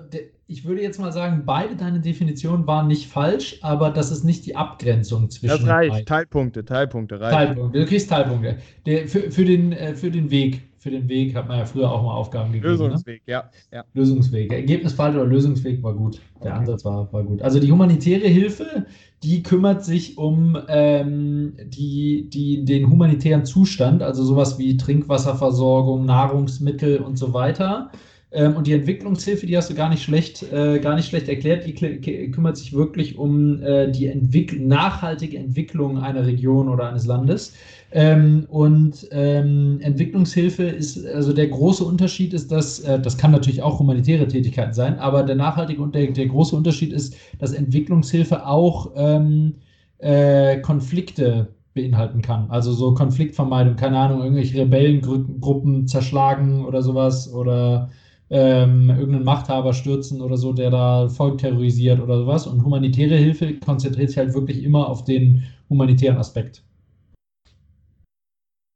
ich 0.47 0.67
würde 0.67 0.83
jetzt 0.83 1.01
mal 1.01 1.11
sagen, 1.11 1.45
beide 1.47 1.75
deine 1.75 1.99
Definitionen 1.99 2.67
waren 2.67 2.87
nicht 2.87 3.09
falsch, 3.09 3.59
aber 3.63 3.91
das 3.91 4.11
ist 4.11 4.23
nicht 4.23 4.45
die 4.45 4.57
Abgrenzung 4.57 5.31
zwischen. 5.31 5.49
Das 5.49 5.67
reicht. 5.67 6.07
Teilpunkte, 6.07 6.67
Teilpunkte 6.67 7.19
reicht. 7.19 7.35
Teilpunkte. 7.35 7.81
Du 7.81 7.87
kriegst 7.87 8.11
Teilpunkte. 8.11 8.59
Der, 8.85 9.09
für, 9.09 9.31
für, 9.31 9.47
den, 9.47 9.73
äh, 9.73 9.95
für 9.95 10.11
den 10.11 10.31
Weg. 10.31 10.61
Für 10.85 10.91
den 10.91 11.09
Weg 11.09 11.35
hat 11.35 11.49
man 11.49 11.57
ja 11.57 11.65
früher 11.65 11.91
auch 11.91 12.03
mal 12.03 12.13
Aufgaben 12.13 12.53
gegeben. 12.53 12.75
Ne? 12.75 12.79
Lösungsweg, 12.79 13.27
ne? 13.27 13.33
ja, 13.33 13.51
ja. 13.73 13.85
Lösungsweg. 13.95 14.53
Ergebnisfall 14.53 15.17
oder 15.17 15.25
Lösungsweg 15.25 15.83
war 15.83 15.95
gut. 15.95 16.21
Der 16.43 16.51
okay. 16.51 16.61
Ansatz 16.61 16.85
war, 16.85 17.11
war 17.11 17.25
gut. 17.25 17.41
Also 17.41 17.59
die 17.59 17.73
humanitäre 17.73 18.29
Hilfe, 18.29 18.85
die 19.23 19.43
kümmert 19.43 19.83
sich 19.83 20.19
um 20.19 20.59
ähm, 20.69 21.55
die, 21.65 22.29
die, 22.29 22.67
den 22.67 22.91
humanitären 22.91 23.47
Zustand, 23.47 24.03
also 24.03 24.25
sowas 24.25 24.59
wie 24.59 24.77
Trinkwasserversorgung, 24.77 26.05
Nahrungsmittel 26.05 26.99
und 26.99 27.17
so 27.17 27.33
weiter. 27.33 27.91
Ähm, 28.31 28.55
und 28.55 28.67
die 28.67 28.75
Entwicklungshilfe, 28.75 29.47
die 29.47 29.57
hast 29.57 29.71
du 29.71 29.75
gar 29.75 29.89
nicht 29.89 30.03
schlecht, 30.03 30.43
äh, 30.53 30.81
gar 30.81 30.97
nicht 30.97 31.09
schlecht 31.09 31.31
erklärt, 31.31 31.65
die 31.65 32.31
kümmert 32.31 32.59
sich 32.59 32.75
wirklich 32.75 33.17
um 33.17 33.63
äh, 33.63 33.91
die 33.91 34.09
Entwick 34.09 34.61
nachhaltige 34.61 35.39
Entwicklung 35.39 35.99
einer 35.99 36.27
Region 36.27 36.69
oder 36.69 36.91
eines 36.91 37.07
Landes. 37.07 37.55
Ähm, 37.93 38.47
und 38.49 39.07
ähm, 39.13 39.79
Entwicklungshilfe 39.81 40.65
ist, 40.65 41.07
also 41.07 41.33
der 41.33 41.49
große 41.49 41.85
Unterschied 41.85 42.35
ist, 42.35 42.51
dass, 42.51 42.81
äh, 42.81 42.99
das 42.99 43.17
kann 43.17 43.31
natürlich 43.31 43.63
auch 43.63 43.79
humanitäre 43.79 44.27
Tätigkeiten 44.27 44.73
sein, 44.73 44.99
aber 44.99 45.23
der 45.23 45.37
nachhaltige 45.37 45.81
und 45.81 45.95
der, 45.95 46.11
der 46.11 46.27
große 46.27 46.57
Unterschied 46.57 46.93
ist, 46.93 47.17
dass 47.39 47.53
Entwicklungshilfe 47.53 48.47
auch 48.47 48.91
ähm, 48.97 49.55
äh, 49.99 50.59
Konflikte 50.61 51.49
beinhalten 51.75 52.23
kann. 52.23 52.51
Also 52.51 52.73
so 52.73 52.95
Konfliktvermeidung, 52.95 53.77
keine 53.77 53.99
Ahnung, 53.99 54.23
irgendwelche 54.23 54.59
Rebellengruppen 54.61 55.87
zerschlagen 55.87 56.65
oder 56.65 56.83
sowas 56.83 57.33
oder 57.33 57.91
ähm, 58.31 58.91
irgendeinen 58.91 59.25
Machthaber 59.25 59.73
stürzen 59.75 60.21
oder 60.23 60.37
so, 60.37 60.53
der 60.53 60.71
da 60.71 61.09
Volk 61.09 61.39
terrorisiert 61.39 62.01
oder 62.01 62.19
sowas. 62.19 62.47
Und 62.47 62.65
humanitäre 62.65 63.17
Hilfe 63.17 63.55
konzentriert 63.59 64.11
sich 64.11 64.19
halt 64.19 64.35
wirklich 64.35 64.63
immer 64.63 64.89
auf 64.89 65.05
den 65.05 65.45
humanitären 65.69 66.17
Aspekt. 66.19 66.63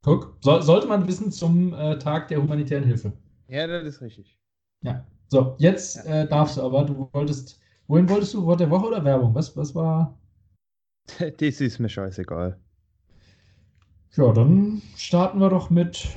Guck, 0.08 0.38
so, 0.40 0.58
sollte 0.62 0.86
man 0.86 1.06
wissen 1.06 1.30
zum 1.30 1.74
äh, 1.74 1.98
Tag 1.98 2.28
der 2.28 2.40
humanitären 2.40 2.84
Hilfe. 2.84 3.12
Ja, 3.48 3.66
das 3.66 3.84
ist 3.84 4.00
richtig. 4.00 4.38
Ja. 4.80 5.04
So, 5.28 5.54
jetzt 5.58 5.96
ja. 5.96 6.22
äh, 6.22 6.26
darfst 6.26 6.56
du 6.56 6.62
aber, 6.62 6.84
du 6.84 7.10
wolltest, 7.12 7.60
wohin 7.88 8.08
wolltest 8.08 8.32
du? 8.32 8.46
Wort 8.46 8.60
der 8.60 8.70
Woche 8.70 8.86
oder 8.86 9.04
Werbung? 9.04 9.34
Was, 9.34 9.54
was 9.56 9.74
war? 9.74 10.18
Das 11.38 11.60
ist 11.60 11.78
mir 11.78 11.90
scheißegal. 11.90 12.58
Ja, 14.16 14.32
dann 14.32 14.80
starten 14.96 15.40
wir 15.40 15.50
doch 15.50 15.68
mit, 15.68 16.08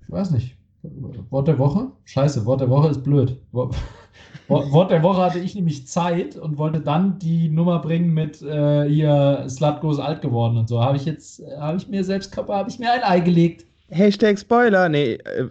ich 0.00 0.10
weiß 0.10 0.30
nicht, 0.30 0.56
Wort 0.82 1.48
der 1.48 1.58
Woche? 1.58 1.90
Scheiße, 2.04 2.46
Wort 2.46 2.60
der 2.60 2.70
Woche 2.70 2.90
ist 2.90 3.02
blöd. 3.02 3.40
Wort 4.48 4.90
der 4.90 5.02
Woche 5.02 5.22
hatte 5.22 5.38
ich 5.38 5.54
nämlich 5.54 5.86
Zeit 5.86 6.36
und 6.36 6.58
wollte 6.58 6.80
dann 6.80 7.18
die 7.18 7.48
Nummer 7.48 7.80
bringen 7.80 8.12
mit 8.12 8.42
äh, 8.42 8.88
hier 8.88 9.46
Slatko 9.48 9.90
ist 9.90 10.00
alt 10.00 10.20
geworden 10.20 10.58
und 10.58 10.68
so. 10.68 10.82
Habe 10.82 10.96
ich 10.96 11.04
jetzt, 11.04 11.42
habe 11.58 11.78
ich 11.78 11.88
mir 11.88 12.04
selbst, 12.04 12.36
habe 12.36 12.68
ich 12.68 12.78
mir 12.78 12.92
ein 12.92 13.02
Ei 13.02 13.20
gelegt. 13.20 13.64
Hashtag 13.88 14.38
Spoiler. 14.38 14.88
Nee, 14.88 15.14
äh, 15.14 15.48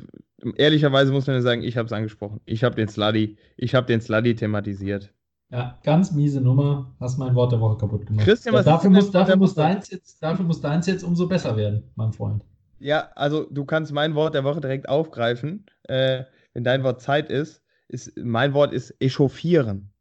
ehrlicherweise 0.57 1.11
muss 1.11 1.27
man 1.27 1.37
ja 1.37 1.41
sagen, 1.41 1.63
ich 1.63 1.77
habe 1.77 1.87
es 1.87 1.93
angesprochen. 1.93 2.39
Ich 2.45 2.63
habe 2.63 2.75
den 2.75 2.87
Sluddy, 2.87 3.37
ich 3.57 3.73
habe 3.73 3.87
den 3.87 4.01
Sluddy 4.01 4.35
thematisiert. 4.35 5.11
Ja, 5.49 5.77
ganz 5.83 6.11
miese 6.11 6.41
Nummer. 6.41 6.91
Hast 6.99 7.17
mein 7.19 7.35
Wort 7.35 7.51
der 7.51 7.61
Woche 7.61 7.77
kaputt 7.77 8.05
gemacht. 8.05 8.25
Christian, 8.25 8.55
was 8.55 8.65
ja, 8.65 8.73
dafür, 8.73 8.89
muss, 8.89 9.11
dafür, 9.11 9.35
muss 9.35 9.53
deins 9.53 9.89
jetzt, 9.91 10.21
dafür 10.21 10.45
muss 10.45 10.61
deins 10.61 10.87
jetzt 10.87 11.03
umso 11.03 11.27
besser 11.27 11.55
werden, 11.55 11.83
mein 11.95 12.11
Freund. 12.11 12.43
Ja, 12.79 13.09
also 13.15 13.45
du 13.49 13.63
kannst 13.63 13.93
mein 13.93 14.15
Wort 14.15 14.33
der 14.33 14.43
Woche 14.43 14.61
direkt 14.61 14.89
aufgreifen. 14.89 15.65
Äh, 15.83 16.23
wenn 16.53 16.63
dein 16.63 16.83
Wort 16.83 17.01
Zeit 17.01 17.29
ist, 17.29 17.62
ist 17.93 18.17
mein 18.17 18.53
Wort 18.53 18.73
ist 18.73 18.95
echauffieren. 18.99 19.93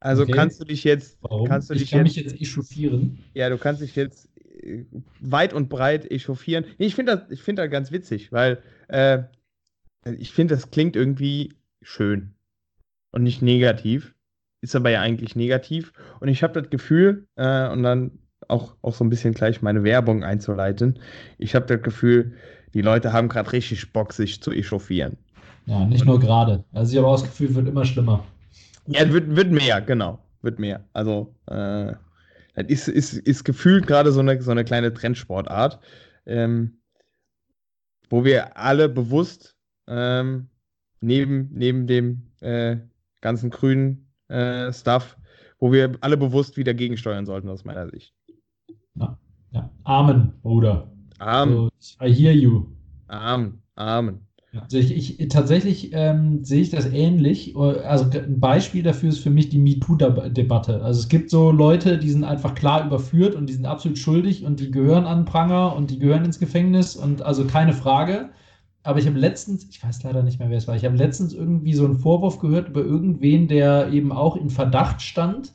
Also 0.00 0.24
okay. 0.24 0.32
kannst 0.32 0.60
du 0.60 0.64
dich 0.64 0.84
jetzt. 0.84 1.16
Warum? 1.22 1.48
Kannst 1.48 1.70
du 1.70 1.74
ich 1.74 1.82
dich 1.82 1.90
kann 1.92 2.04
jetzt, 2.04 2.16
mich 2.16 2.24
jetzt 2.24 2.40
echauffieren. 2.40 3.20
Ja, 3.32 3.48
du 3.48 3.56
kannst 3.56 3.80
dich 3.80 3.96
jetzt 3.96 4.28
äh, 4.62 4.84
weit 5.20 5.54
und 5.54 5.70
breit 5.70 6.10
echauffieren. 6.10 6.66
Ich 6.76 6.94
finde 6.94 7.24
das, 7.26 7.40
find 7.40 7.58
das 7.58 7.70
ganz 7.70 7.90
witzig, 7.90 8.30
weil 8.30 8.62
äh, 8.88 9.22
ich 10.18 10.32
finde, 10.32 10.54
das 10.54 10.70
klingt 10.70 10.94
irgendwie 10.96 11.54
schön 11.80 12.34
und 13.12 13.22
nicht 13.22 13.40
negativ. 13.40 14.14
Ist 14.60 14.76
aber 14.76 14.90
ja 14.90 15.00
eigentlich 15.00 15.36
negativ. 15.36 15.92
Und 16.20 16.28
ich 16.28 16.42
habe 16.42 16.60
das 16.60 16.70
Gefühl, 16.70 17.26
äh, 17.36 17.68
und 17.68 17.82
dann 17.82 18.18
auch, 18.48 18.76
auch 18.82 18.94
so 18.94 19.04
ein 19.04 19.10
bisschen 19.10 19.32
gleich 19.32 19.62
meine 19.62 19.84
Werbung 19.84 20.22
einzuleiten. 20.22 20.98
Ich 21.38 21.54
habe 21.54 21.66
das 21.66 21.82
Gefühl, 21.82 22.34
die 22.74 22.82
Leute 22.82 23.12
haben 23.12 23.28
gerade 23.28 23.52
richtig 23.52 23.92
Bock, 23.92 24.12
sich 24.12 24.42
zu 24.42 24.50
echauffieren. 24.50 25.16
Ja, 25.66 25.84
nicht 25.86 26.04
nur 26.04 26.20
gerade. 26.20 26.64
Also 26.72 26.92
ich 26.92 26.98
habe 26.98 27.08
auch 27.08 27.20
das 27.20 27.24
Gefühl, 27.24 27.54
wird 27.54 27.68
immer 27.68 27.84
schlimmer. 27.84 28.24
Ja, 28.86 29.10
wird, 29.10 29.34
wird 29.34 29.50
mehr, 29.50 29.80
genau. 29.80 30.18
Wird 30.42 30.58
mehr. 30.58 30.84
Also, 30.92 31.34
äh, 31.46 31.94
das 32.54 32.66
ist, 32.68 32.88
ist, 32.88 33.12
ist 33.14 33.44
gefühlt 33.44 33.86
gerade 33.86 34.12
so 34.12 34.20
eine, 34.20 34.40
so 34.42 34.50
eine 34.50 34.64
kleine 34.64 34.92
Trendsportart, 34.92 35.80
ähm, 36.26 36.78
wo 38.10 38.24
wir 38.24 38.56
alle 38.56 38.88
bewusst 38.88 39.56
ähm, 39.88 40.48
neben, 41.00 41.48
neben 41.52 41.86
dem 41.86 42.30
äh, 42.40 42.76
ganzen 43.22 43.50
grünen 43.50 44.10
äh, 44.28 44.72
Stuff, 44.72 45.16
wo 45.58 45.72
wir 45.72 45.96
alle 46.02 46.16
bewusst 46.16 46.56
wieder 46.56 46.74
gegensteuern 46.74 47.26
sollten, 47.26 47.48
aus 47.48 47.64
meiner 47.64 47.88
Sicht. 47.88 48.14
Ja, 48.94 49.18
ja. 49.50 49.70
Amen, 49.84 50.34
Bruder. 50.42 50.90
Amen. 51.18 51.70
So, 51.78 52.04
I 52.04 52.12
hear 52.12 52.32
you. 52.32 52.66
Amen. 53.08 53.62
Amen. 53.76 54.20
Also 54.62 54.78
ich, 54.78 55.20
ich, 55.20 55.28
tatsächlich 55.28 55.90
ähm, 55.92 56.44
sehe 56.44 56.62
ich 56.62 56.70
das 56.70 56.86
ähnlich. 56.86 57.56
Also 57.56 58.06
ein 58.12 58.40
Beispiel 58.40 58.82
dafür 58.82 59.08
ist 59.10 59.18
für 59.18 59.30
mich 59.30 59.48
die 59.48 59.58
MeToo-Debatte. 59.58 60.82
Also 60.82 61.00
es 61.00 61.08
gibt 61.08 61.30
so 61.30 61.50
Leute, 61.50 61.98
die 61.98 62.10
sind 62.10 62.24
einfach 62.24 62.54
klar 62.54 62.86
überführt 62.86 63.34
und 63.34 63.48
die 63.48 63.54
sind 63.54 63.66
absolut 63.66 63.98
schuldig 63.98 64.44
und 64.44 64.60
die 64.60 64.70
gehören 64.70 65.06
an 65.06 65.24
Pranger 65.24 65.74
und 65.74 65.90
die 65.90 65.98
gehören 65.98 66.24
ins 66.24 66.38
Gefängnis 66.38 66.96
und 66.96 67.22
also 67.22 67.44
keine 67.44 67.72
Frage. 67.72 68.30
Aber 68.82 68.98
ich 68.98 69.06
habe 69.06 69.18
letztens, 69.18 69.66
ich 69.70 69.82
weiß 69.82 70.02
leider 70.02 70.22
nicht 70.22 70.38
mehr, 70.38 70.50
wer 70.50 70.58
es 70.58 70.68
war, 70.68 70.76
ich 70.76 70.84
habe 70.84 70.96
letztens 70.96 71.32
irgendwie 71.32 71.72
so 71.74 71.84
einen 71.86 71.98
Vorwurf 71.98 72.38
gehört 72.38 72.68
über 72.68 72.82
irgendwen, 72.82 73.48
der 73.48 73.90
eben 73.92 74.12
auch 74.12 74.36
in 74.36 74.50
Verdacht 74.50 75.00
stand 75.00 75.52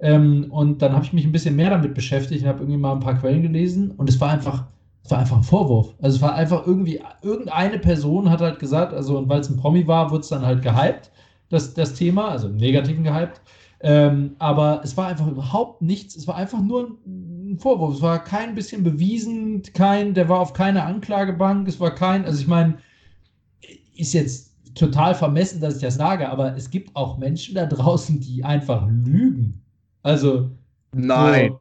ähm, 0.00 0.46
und 0.50 0.80
dann 0.80 0.94
habe 0.94 1.04
ich 1.04 1.12
mich 1.12 1.24
ein 1.26 1.32
bisschen 1.32 1.56
mehr 1.56 1.70
damit 1.70 1.94
beschäftigt 1.94 2.42
und 2.42 2.48
habe 2.48 2.60
irgendwie 2.60 2.78
mal 2.78 2.94
ein 2.94 3.00
paar 3.00 3.18
Quellen 3.18 3.42
gelesen 3.42 3.90
und 3.92 4.08
es 4.08 4.18
war 4.20 4.30
einfach, 4.30 4.64
es 5.02 5.10
war 5.10 5.18
einfach 5.18 5.38
ein 5.38 5.42
Vorwurf. 5.42 5.94
Also 6.00 6.16
es 6.16 6.22
war 6.22 6.34
einfach 6.34 6.66
irgendwie, 6.66 7.00
irgendeine 7.22 7.78
Person 7.78 8.30
hat 8.30 8.40
halt 8.40 8.58
gesagt, 8.58 8.92
also 8.92 9.18
und 9.18 9.28
weil 9.28 9.40
es 9.40 9.50
ein 9.50 9.56
Promi 9.56 9.86
war, 9.86 10.10
wurde 10.10 10.20
es 10.20 10.28
dann 10.28 10.44
halt 10.44 10.62
gehypt, 10.62 11.10
das, 11.48 11.74
das 11.74 11.94
Thema, 11.94 12.28
also 12.28 12.48
im 12.48 12.56
Negativen 12.56 13.04
gehypt. 13.04 13.40
Ähm, 13.82 14.36
aber 14.38 14.82
es 14.84 14.96
war 14.96 15.08
einfach 15.08 15.26
überhaupt 15.26 15.80
nichts, 15.80 16.14
es 16.14 16.28
war 16.28 16.36
einfach 16.36 16.60
nur 16.60 16.98
ein 17.06 17.58
Vorwurf. 17.58 17.94
Es 17.94 18.02
war 18.02 18.22
kein 18.22 18.54
bisschen 18.54 18.84
bewiesen, 18.84 19.62
kein, 19.74 20.12
der 20.12 20.28
war 20.28 20.40
auf 20.40 20.52
keiner 20.52 20.84
Anklagebank, 20.84 21.66
es 21.66 21.80
war 21.80 21.94
kein, 21.94 22.24
also 22.26 22.40
ich 22.40 22.46
meine, 22.46 22.76
ist 23.96 24.12
jetzt 24.12 24.50
total 24.74 25.14
vermessen, 25.14 25.60
dass 25.60 25.76
ich 25.76 25.82
das 25.82 25.94
sage, 25.94 26.28
aber 26.28 26.56
es 26.56 26.70
gibt 26.70 26.94
auch 26.94 27.18
Menschen 27.18 27.54
da 27.54 27.66
draußen, 27.66 28.20
die 28.20 28.44
einfach 28.44 28.86
lügen. 28.86 29.62
Also. 30.02 30.50
Nein. 30.92 31.52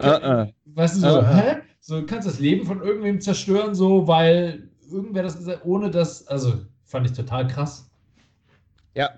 So, 0.00 0.06
uh 0.06 0.10
-uh. 0.10 0.52
Weißt 0.66 0.96
du, 0.96 1.00
so, 1.00 1.20
uh 1.20 1.26
hä? 1.26 1.56
So, 1.84 2.06
kannst 2.06 2.28
das 2.28 2.38
Leben 2.38 2.64
von 2.64 2.80
irgendwem 2.80 3.20
zerstören, 3.20 3.74
so, 3.74 4.06
weil 4.06 4.68
irgendwer 4.88 5.24
das 5.24 5.36
gesagt 5.36 5.64
ohne 5.64 5.90
das. 5.90 6.28
Also, 6.28 6.54
fand 6.84 7.06
ich 7.06 7.12
total 7.12 7.48
krass. 7.48 7.90
Ja. 8.94 9.10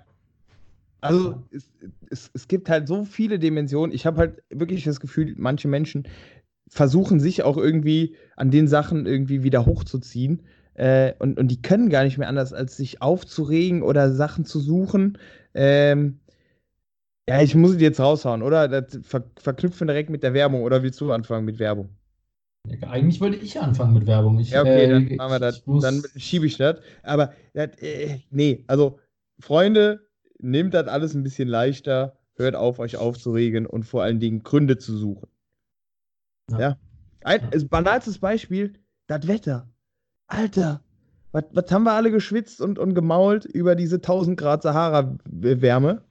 Also, 0.99 1.43
es, 1.51 1.69
es, 2.09 2.31
es 2.33 2.47
gibt 2.47 2.67
halt 2.67 2.87
so 2.87 3.05
viele 3.05 3.37
Dimensionen. 3.37 3.93
Ich 3.93 4.07
habe 4.07 4.17
halt 4.17 4.43
wirklich 4.49 4.83
das 4.83 4.99
Gefühl, 4.99 5.35
manche 5.37 5.67
Menschen 5.67 6.07
versuchen 6.67 7.19
sich 7.19 7.43
auch 7.43 7.57
irgendwie 7.57 8.15
an 8.35 8.49
den 8.49 8.67
Sachen 8.67 9.05
irgendwie 9.05 9.43
wieder 9.43 9.67
hochzuziehen. 9.67 10.41
Äh, 10.73 11.13
und, 11.19 11.37
und 11.37 11.49
die 11.49 11.61
können 11.61 11.89
gar 11.89 12.03
nicht 12.03 12.17
mehr 12.17 12.27
anders, 12.27 12.51
als 12.51 12.77
sich 12.77 12.99
aufzuregen 12.99 13.83
oder 13.83 14.11
Sachen 14.11 14.43
zu 14.43 14.59
suchen. 14.59 15.19
Ähm, 15.53 16.19
ja, 17.29 17.43
ich 17.43 17.53
muss 17.53 17.75
es 17.75 17.81
jetzt 17.81 17.99
raushauen, 17.99 18.41
oder? 18.41 18.67
Das 18.67 18.99
ver 19.03 19.23
verknüpfen 19.37 19.85
direkt 19.85 20.09
mit 20.09 20.23
der 20.23 20.33
Werbung, 20.33 20.63
oder 20.63 20.81
willst 20.81 20.99
du 20.99 21.11
anfangen 21.11 21.45
mit 21.45 21.59
Werbung? 21.59 21.89
Eigentlich 22.81 23.21
wollte 23.21 23.37
ich 23.37 23.59
anfangen 23.59 23.93
mit 23.93 24.07
Werbung. 24.07 24.39
Ich, 24.39 24.51
ja, 24.51 24.61
okay, 24.61 24.85
äh, 24.85 24.89
dann 24.89 25.15
machen 25.15 25.31
wir 25.31 25.39
das. 25.39 25.63
Dann 25.65 26.03
schiebe 26.15 26.45
ich 26.45 26.57
das. 26.57 26.79
Aber 27.03 27.33
das, 27.53 27.77
äh, 27.79 28.19
nee, 28.29 28.63
also 28.67 28.99
Freunde, 29.39 30.07
nehmt 30.39 30.73
das 30.73 30.87
alles 30.87 31.13
ein 31.13 31.23
bisschen 31.23 31.47
leichter, 31.47 32.17
hört 32.35 32.55
auf, 32.55 32.79
euch 32.79 32.97
aufzuregen 32.97 33.65
und 33.65 33.83
vor 33.83 34.03
allen 34.03 34.19
Dingen 34.19 34.43
Gründe 34.43 34.77
zu 34.77 34.97
suchen. 34.97 35.27
Ja. 36.51 36.59
ja. 36.59 36.77
Ein 37.23 37.49
ja. 37.53 37.59
banalstes 37.69 38.19
Beispiel, 38.19 38.73
das 39.07 39.27
Wetter. 39.27 39.69
Alter, 40.27 40.81
was, 41.31 41.45
was 41.51 41.71
haben 41.71 41.83
wir 41.83 41.93
alle 41.93 42.11
geschwitzt 42.11 42.61
und, 42.61 42.79
und 42.79 42.93
gemault 42.93 43.45
über 43.45 43.75
diese 43.75 43.97
1000 43.97 44.39
Grad 44.39 44.63
Sahara-Wärme? 44.63 46.01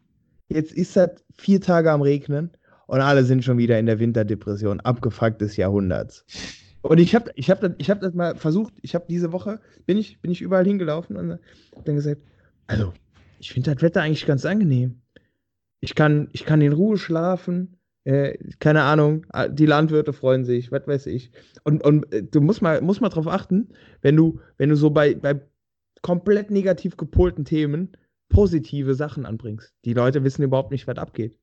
Jetzt 0.49 0.73
ist 0.73 0.97
das 0.97 1.11
vier 1.39 1.61
Tage 1.61 1.91
am 1.91 2.03
Regnen 2.03 2.51
und 2.87 3.01
alle 3.01 3.25
sind 3.25 3.45
schon 3.45 3.59
wieder 3.59 3.79
in 3.79 3.87
der 3.87 3.99
Winterdepression. 3.99 4.81
Abgefuckt 4.81 5.41
des 5.41 5.57
Jahrhunderts. 5.57 6.25
Und 6.83 6.99
ich 6.99 7.15
habe 7.15 7.31
ich 7.35 7.51
hab 7.51 7.61
das, 7.61 7.73
hab 7.89 8.01
das 8.01 8.15
mal 8.15 8.37
versucht, 8.37 8.75
ich 8.83 8.95
habe 8.95 9.07
diese 9.09 9.33
Woche, 9.33 9.61
bin 9.87 9.97
ich, 9.97 10.21
bin 10.21 10.31
ich 10.31 10.43
überall 10.43 10.67
hingelaufen 10.67 11.17
und 11.17 11.31
habe 11.31 11.41
dann 11.85 11.95
gesagt, 11.95 12.21
also, 12.67 12.93
ich 13.39 13.53
finde 13.53 13.73
das 13.73 13.83
Wetter 13.83 14.03
eigentlich 14.03 14.27
ganz 14.27 14.45
angenehm. 14.45 15.01
Ich 15.81 15.95
kann, 15.95 16.29
ich 16.33 16.45
kann 16.45 16.61
in 16.61 16.73
Ruhe 16.73 16.99
schlafen, 16.99 17.79
äh, 18.05 18.37
keine 18.59 18.83
Ahnung, 18.83 19.27
die 19.51 19.67
Landwirte 19.67 20.13
freuen 20.13 20.45
sich, 20.45 20.73
was 20.73 20.87
weiß 20.87 21.07
ich. 21.07 21.31
Und, 21.63 21.83
und 21.85 22.13
äh, 22.13 22.23
du 22.23 22.43
musst 22.43 22.61
mal, 22.61 22.83
musst 22.83 23.01
mal 23.01 23.09
drauf 23.09 23.29
achten, 23.29 23.69
wenn 24.03 24.17
du, 24.17 24.41
wenn 24.59 24.69
du 24.69 24.77
so 24.77 24.91
bei, 24.91 25.15
bei 25.15 25.41
komplett 26.03 26.51
negativ 26.51 26.99
gepolten 26.99 27.47
Themen 27.47 27.97
positive 28.29 28.95
Sachen 28.95 29.25
anbringst. 29.25 29.75
Die 29.87 29.95
Leute 29.95 30.23
wissen 30.23 30.43
überhaupt 30.43 30.71
nicht, 30.71 30.87
was 30.87 30.99
abgeht. 30.99 31.39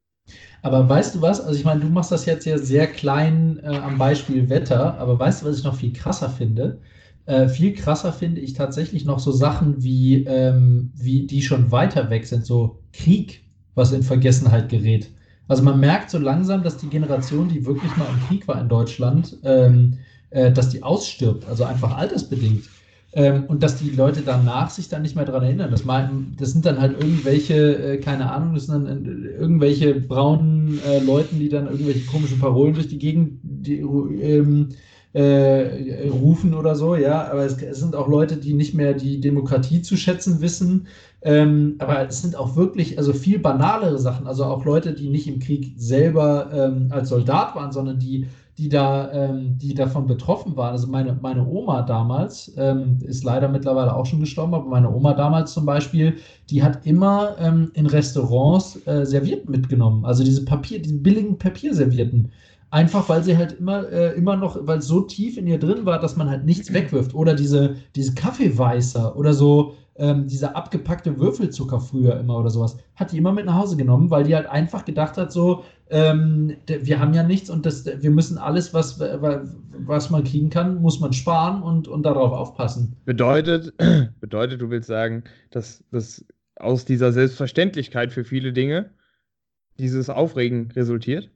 Aber 0.62 0.88
weißt 0.88 1.16
du 1.16 1.22
was? 1.22 1.42
Also 1.42 1.58
ich 1.58 1.66
meine, 1.66 1.82
du 1.82 1.88
machst 1.88 2.12
das 2.12 2.26
jetzt 2.26 2.46
ja 2.46 2.58
sehr 2.58 2.88
klein 2.88 3.60
äh, 3.64 3.68
am 3.68 3.98
Beispiel 3.98 4.50
Wetter, 4.50 4.98
aber 5.00 5.18
weißt 5.20 5.42
du, 5.42 5.48
was 5.48 5.60
ich 5.60 5.64
noch 5.64 5.76
viel 5.76 5.94
krasser 5.94 6.30
finde? 6.30 6.80
Äh, 7.26 7.48
viel 7.48 7.74
krasser 7.74 8.14
finde 8.14 8.42
ich 8.42 8.54
tatsächlich 8.54 9.06
noch 9.06 9.20
so 9.20 9.32
Sachen 9.32 9.84
wie, 9.84 10.24
ähm, 10.26 10.92
wie 10.96 11.26
die 11.26 11.42
schon 11.42 11.72
weiter 11.72 12.10
weg 12.10 12.26
sind, 12.28 12.46
so 12.46 12.80
Krieg, 12.94 13.44
was 13.76 13.92
in 13.92 14.04
Vergessenheit 14.04 14.70
gerät. 14.70 15.10
Also 15.48 15.64
man 15.64 15.80
merkt 15.80 16.10
so 16.10 16.18
langsam, 16.18 16.64
dass 16.64 16.78
die 16.78 16.88
Generation, 16.88 17.50
die 17.50 17.66
wirklich 17.66 17.96
mal 17.98 18.08
im 18.10 18.28
Krieg 18.28 18.48
war 18.48 18.60
in 18.62 18.70
Deutschland, 18.70 19.38
ähm, 19.44 19.98
äh, 20.30 20.52
dass 20.52 20.70
die 20.70 20.84
ausstirbt, 20.84 21.48
also 21.48 21.64
einfach 21.64 21.98
altersbedingt. 21.98 22.66
Ähm, 23.14 23.44
und 23.48 23.62
dass 23.62 23.76
die 23.76 23.90
Leute 23.90 24.22
danach 24.26 24.70
sich 24.70 24.88
dann 24.88 25.02
nicht 25.02 25.18
mehr 25.18 25.26
daran 25.26 25.44
erinnern. 25.44 25.70
Das, 25.70 25.84
mein, 25.84 26.34
das 26.40 26.52
sind 26.52 26.66
dann 26.66 26.80
halt 26.80 26.94
irgendwelche, 27.02 27.96
äh, 27.96 27.98
keine 27.98 28.32
Ahnung, 28.32 28.54
das 28.54 28.68
sind 28.68 28.88
dann 28.88 29.06
äh, 29.06 29.28
irgendwelche 29.32 29.96
braunen 29.96 30.80
äh, 30.88 31.00
Leuten, 31.00 31.38
die 31.38 31.50
dann 31.50 31.68
irgendwelche 31.68 32.06
komischen 32.06 32.40
Parolen 32.40 32.74
durch 32.74 32.88
die 32.88 33.00
Gegend 33.00 33.40
die, 33.44 33.80
ähm, 33.80 34.70
äh, 35.14 36.08
rufen 36.10 36.54
oder 36.54 36.76
so, 36.76 36.96
ja. 36.96 37.30
Aber 37.30 37.44
es, 37.44 37.62
es, 37.62 37.80
sind 37.80 37.96
auch 37.96 38.08
Leute, 38.08 38.38
die 38.38 38.54
nicht 38.54 38.74
mehr 38.74 38.94
die 38.94 39.20
Demokratie 39.20 39.82
zu 39.82 39.98
schätzen 39.98 40.40
wissen. 40.40 40.88
Ähm, 41.22 41.76
aber 41.80 42.08
es 42.08 42.22
sind 42.22 42.38
auch 42.38 42.56
wirklich, 42.56 42.98
also 42.98 43.12
viel 43.12 43.40
banalere 43.40 44.00
Sachen. 44.00 44.26
Also 44.26 44.46
auch 44.46 44.64
Leute, 44.64 44.94
die 44.94 45.10
nicht 45.10 45.28
im 45.28 45.40
Krieg 45.40 45.74
selber 45.76 46.50
ähm, 46.54 46.88
als 46.92 47.10
Soldat 47.10 47.56
waren, 47.56 47.74
sondern 47.74 48.00
die 48.00 48.28
die 48.58 48.70
da, 48.70 49.12
ähm, 49.12 49.58
die 49.58 49.74
davon 49.74 50.08
betroffen 50.08 50.56
waren. 50.56 50.72
Also 50.72 50.88
meine, 50.88 51.18
meine 51.22 51.48
Oma 51.48 51.82
damals 51.82 52.54
ähm, 52.58 53.00
ist 53.02 53.24
leider 53.24 53.48
mittlerweile 53.48 53.96
auch 53.96 54.06
schon 54.06 54.20
gestorben, 54.20 54.54
aber 54.54 54.68
meine 54.68 54.94
Oma 54.94 55.14
damals 55.14 55.54
zum 55.54 55.66
Beispiel, 55.66 56.18
die 56.50 56.62
hat 56.62 56.86
immer 56.86 57.36
ähm, 57.40 57.72
in 57.74 57.86
Restaurants 57.86 58.86
äh, 58.86 59.06
Servietten 59.06 59.52
mitgenommen. 59.52 60.06
Also 60.06 60.24
diese 60.24 60.46
Papier, 60.46 60.82
diese 60.82 60.96
billigen 60.96 61.38
Papierservietten. 61.38 62.32
Einfach 62.70 63.10
weil 63.10 63.22
sie 63.24 63.36
halt 63.36 63.60
immer, 63.60 63.90
äh, 63.92 64.14
immer 64.16 64.38
noch, 64.38 64.58
weil 64.62 64.80
es 64.80 64.88
so 64.88 65.02
tief 65.02 65.38
in 65.38 65.46
ihr 65.48 65.60
drin 65.60 65.86
war, 65.86 66.00
dass 66.00 66.16
man 66.16 66.30
halt 66.30 66.46
nichts 66.46 66.72
wegwirft. 66.72 67.14
Oder 67.14 67.34
diese, 67.36 67.76
diese 67.96 68.14
Kaffeeweißer 68.14 69.18
oder 69.18 69.34
so, 69.34 69.74
ähm, 69.98 70.28
dieser 70.28 70.56
abgepackte 70.56 71.20
Würfelzucker 71.20 71.82
früher 71.82 72.20
immer 72.20 72.38
oder 72.38 72.50
sowas, 72.50 72.78
hat 72.96 73.12
die 73.12 73.18
immer 73.18 73.34
mit 73.34 73.46
nach 73.46 73.56
Hause 73.56 73.76
genommen, 73.76 74.10
weil 74.10 74.24
die 74.24 74.36
halt 74.36 74.48
einfach 74.48 74.86
gedacht 74.86 75.18
hat, 75.18 75.32
so, 75.32 75.64
ähm, 75.92 76.56
wir 76.68 77.00
haben 77.00 77.14
ja 77.14 77.24
nichts 77.24 77.50
und 77.50 77.66
das, 77.66 77.86
wir 77.86 78.12
müssen 78.12 78.38
alles, 78.38 78.74
was, 78.74 79.00
was 79.00 80.10
man 80.10 80.24
kriegen 80.24 80.50
kann, 80.50 80.82
muss 80.82 81.02
man 81.02 81.12
sparen 81.12 81.62
und, 81.62 81.88
und 81.90 82.04
darauf 82.04 82.32
aufpassen. 82.32 82.96
Bedeutet, 83.06 83.74
bedeutet, 84.22 84.62
du 84.62 84.70
willst 84.70 84.88
sagen, 84.88 85.26
dass, 85.52 85.84
dass 85.92 86.26
aus 86.56 86.86
dieser 86.86 87.12
Selbstverständlichkeit 87.12 88.14
für 88.14 88.24
viele 88.24 88.54
Dinge 88.54 88.92
dieses 89.80 90.10
Aufregen 90.10 90.72
resultiert? 90.72 91.30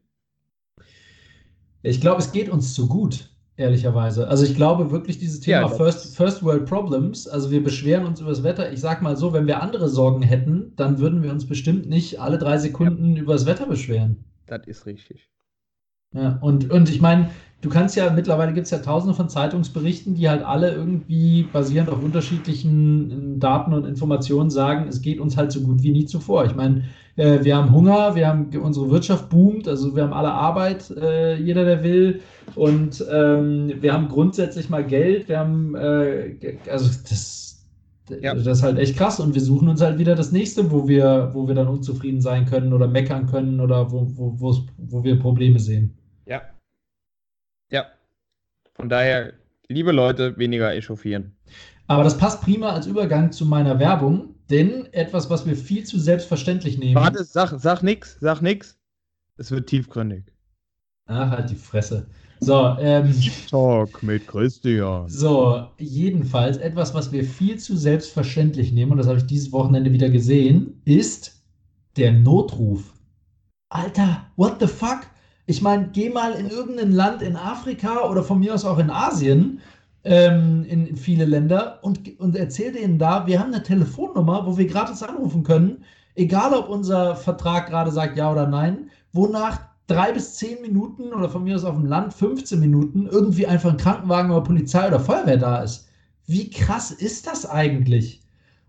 Ich 1.83 1.99
glaube, 1.99 2.21
es 2.21 2.31
geht 2.31 2.49
uns 2.49 2.73
zu 2.73 2.87
gut 2.87 3.29
ehrlicherweise. 3.57 4.27
Also 4.27 4.45
ich 4.45 4.55
glaube 4.55 4.91
wirklich 4.91 5.17
dieses 5.17 5.39
Thema 5.39 5.61
ja, 5.61 5.67
First, 5.67 6.15
First 6.15 6.43
World 6.43 6.65
Problems, 6.65 7.27
also 7.27 7.51
wir 7.51 7.63
beschweren 7.63 8.05
uns 8.05 8.19
über 8.19 8.29
das 8.29 8.43
Wetter. 8.43 8.71
Ich 8.71 8.81
sag 8.81 9.01
mal 9.01 9.15
so, 9.17 9.33
wenn 9.33 9.47
wir 9.47 9.61
andere 9.61 9.89
Sorgen 9.89 10.21
hätten, 10.21 10.73
dann 10.75 10.99
würden 10.99 11.23
wir 11.23 11.31
uns 11.31 11.45
bestimmt 11.45 11.87
nicht 11.87 12.19
alle 12.19 12.37
drei 12.37 12.57
Sekunden 12.57 13.15
ja. 13.15 13.21
über 13.21 13.33
das 13.33 13.45
Wetter 13.45 13.65
beschweren. 13.65 14.25
Das 14.47 14.67
ist 14.67 14.85
richtig. 14.85 15.29
Ja, 16.13 16.37
und, 16.41 16.71
und 16.71 16.89
ich 16.89 17.01
meine, 17.01 17.29
du 17.61 17.69
kannst 17.69 17.95
ja, 17.97 18.09
mittlerweile 18.09 18.53
gibt 18.53 18.65
es 18.65 18.71
ja 18.71 18.77
tausende 18.77 19.13
von 19.13 19.27
Zeitungsberichten, 19.27 20.15
die 20.15 20.29
halt 20.29 20.43
alle 20.43 20.71
irgendwie 20.73 21.43
basierend 21.43 21.89
auf 21.89 22.01
unterschiedlichen 22.01 23.39
Daten 23.39 23.73
und 23.73 23.85
Informationen 23.85 24.49
sagen, 24.49 24.87
es 24.87 25.01
geht 25.01 25.19
uns 25.19 25.35
halt 25.35 25.51
so 25.51 25.61
gut 25.61 25.83
wie 25.83 25.91
nie 25.91 26.05
zuvor. 26.05 26.45
Ich 26.45 26.55
meine, 26.55 26.85
äh, 27.17 27.43
wir 27.43 27.57
haben 27.57 27.73
Hunger, 27.73 28.15
wir 28.15 28.27
haben 28.27 28.49
unsere 28.61 28.89
Wirtschaft 28.91 29.29
boomt, 29.29 29.67
also 29.67 29.93
wir 29.95 30.03
haben 30.03 30.13
alle 30.13 30.31
Arbeit, 30.31 30.89
äh, 30.91 31.35
jeder 31.35 31.65
der 31.65 31.83
will. 31.83 32.21
Und 32.55 33.03
ähm, 33.11 33.73
wir 33.81 33.91
haben 33.91 34.07
grundsätzlich 34.07 34.69
mal 34.69 34.85
Geld, 34.85 35.27
wir 35.27 35.39
haben, 35.39 35.75
äh, 35.75 36.35
also 36.69 36.89
das, 37.09 37.54
ja. 38.09 38.33
das 38.33 38.45
ist 38.45 38.63
halt 38.63 38.77
echt 38.77 38.97
krass 38.97 39.19
und 39.19 39.33
wir 39.33 39.41
suchen 39.41 39.67
uns 39.67 39.81
halt 39.81 39.97
wieder 39.97 40.15
das 40.15 40.31
nächste, 40.31 40.71
wo 40.71 40.87
wir, 40.87 41.31
wo 41.33 41.47
wir 41.47 41.55
dann 41.55 41.67
unzufrieden 41.67 42.21
sein 42.21 42.45
können 42.45 42.73
oder 42.73 42.87
meckern 42.87 43.27
können 43.27 43.59
oder 43.59 43.91
wo, 43.91 44.07
wo, 44.15 44.55
wo 44.77 45.03
wir 45.03 45.19
Probleme 45.19 45.59
sehen. 45.59 45.97
Ja. 46.25 46.41
Ja. 47.71 47.85
Von 48.73 48.89
daher, 48.89 49.33
liebe 49.67 49.91
Leute, 49.91 50.37
weniger 50.37 50.73
echauffieren. 50.73 51.35
Aber 51.87 52.03
das 52.03 52.17
passt 52.17 52.41
prima 52.41 52.71
als 52.71 52.87
Übergang 52.87 53.31
zu 53.31 53.45
meiner 53.45 53.79
Werbung. 53.79 54.35
Denn 54.49 54.85
etwas, 54.93 55.29
was 55.29 55.47
wir 55.47 55.55
viel 55.55 55.85
zu 55.85 55.99
selbstverständlich 55.99 56.77
nehmen. 56.77 56.95
Warte, 56.95 57.23
sag, 57.23 57.59
sag 57.59 57.81
nix, 57.81 58.17
sag 58.19 58.41
nix. 58.41 58.77
Es 59.37 59.49
wird 59.49 59.67
tiefgründig. 59.67 60.25
Ach, 61.07 61.31
halt 61.31 61.49
die 61.49 61.55
Fresse. 61.55 62.07
So, 62.45 62.77
ähm. 62.79 63.11
Talk 63.49 64.03
mit 64.03 64.27
Christian. 64.27 65.09
So, 65.09 65.65
jedenfalls 65.79 66.57
etwas, 66.57 66.93
was 66.93 67.11
wir 67.11 67.23
viel 67.23 67.57
zu 67.57 67.75
selbstverständlich 67.75 68.71
nehmen, 68.71 68.91
und 68.91 68.99
das 68.99 69.07
habe 69.07 69.17
ich 69.17 69.25
dieses 69.25 69.51
Wochenende 69.51 69.91
wieder 69.91 70.09
gesehen, 70.11 70.79
ist 70.85 71.41
der 71.97 72.11
Notruf. 72.11 72.93
Alter, 73.69 74.27
what 74.35 74.57
the 74.59 74.67
fuck? 74.67 75.07
Ich 75.47 75.63
meine, 75.63 75.89
geh 75.91 76.11
mal 76.11 76.33
in 76.33 76.51
irgendein 76.51 76.91
Land 76.91 77.23
in 77.23 77.35
Afrika 77.35 78.07
oder 78.07 78.21
von 78.21 78.39
mir 78.39 78.53
aus 78.53 78.63
auch 78.63 78.77
in 78.77 78.91
Asien 78.91 79.59
ähm, 80.03 80.65
in 80.65 80.95
viele 80.95 81.25
Länder 81.25 81.79
und, 81.81 82.19
und 82.19 82.35
erzähl 82.35 82.71
denen 82.71 82.99
da, 82.99 83.25
wir 83.25 83.39
haben 83.39 83.53
eine 83.53 83.63
Telefonnummer, 83.63 84.45
wo 84.45 84.55
wir 84.55 84.67
gratis 84.67 85.01
anrufen 85.01 85.41
können, 85.41 85.83
egal 86.13 86.53
ob 86.53 86.69
unser 86.69 87.15
Vertrag 87.15 87.69
gerade 87.69 87.89
sagt 87.89 88.17
ja 88.17 88.31
oder 88.31 88.45
nein, 88.45 88.91
wonach 89.13 89.61
drei 89.87 90.11
bis 90.11 90.35
zehn 90.35 90.61
Minuten 90.61 91.13
oder 91.13 91.29
von 91.29 91.43
mir 91.43 91.55
aus 91.55 91.63
auf 91.63 91.75
dem 91.75 91.85
Land 91.85 92.13
15 92.13 92.59
Minuten 92.59 93.07
irgendwie 93.07 93.47
einfach 93.47 93.71
ein 93.71 93.77
Krankenwagen 93.77 94.31
oder 94.31 94.41
Polizei 94.41 94.87
oder 94.87 94.99
Feuerwehr 94.99 95.37
da 95.37 95.63
ist. 95.63 95.87
Wie 96.25 96.49
krass 96.49 96.91
ist 96.91 97.27
das 97.27 97.47
eigentlich? 97.47 98.21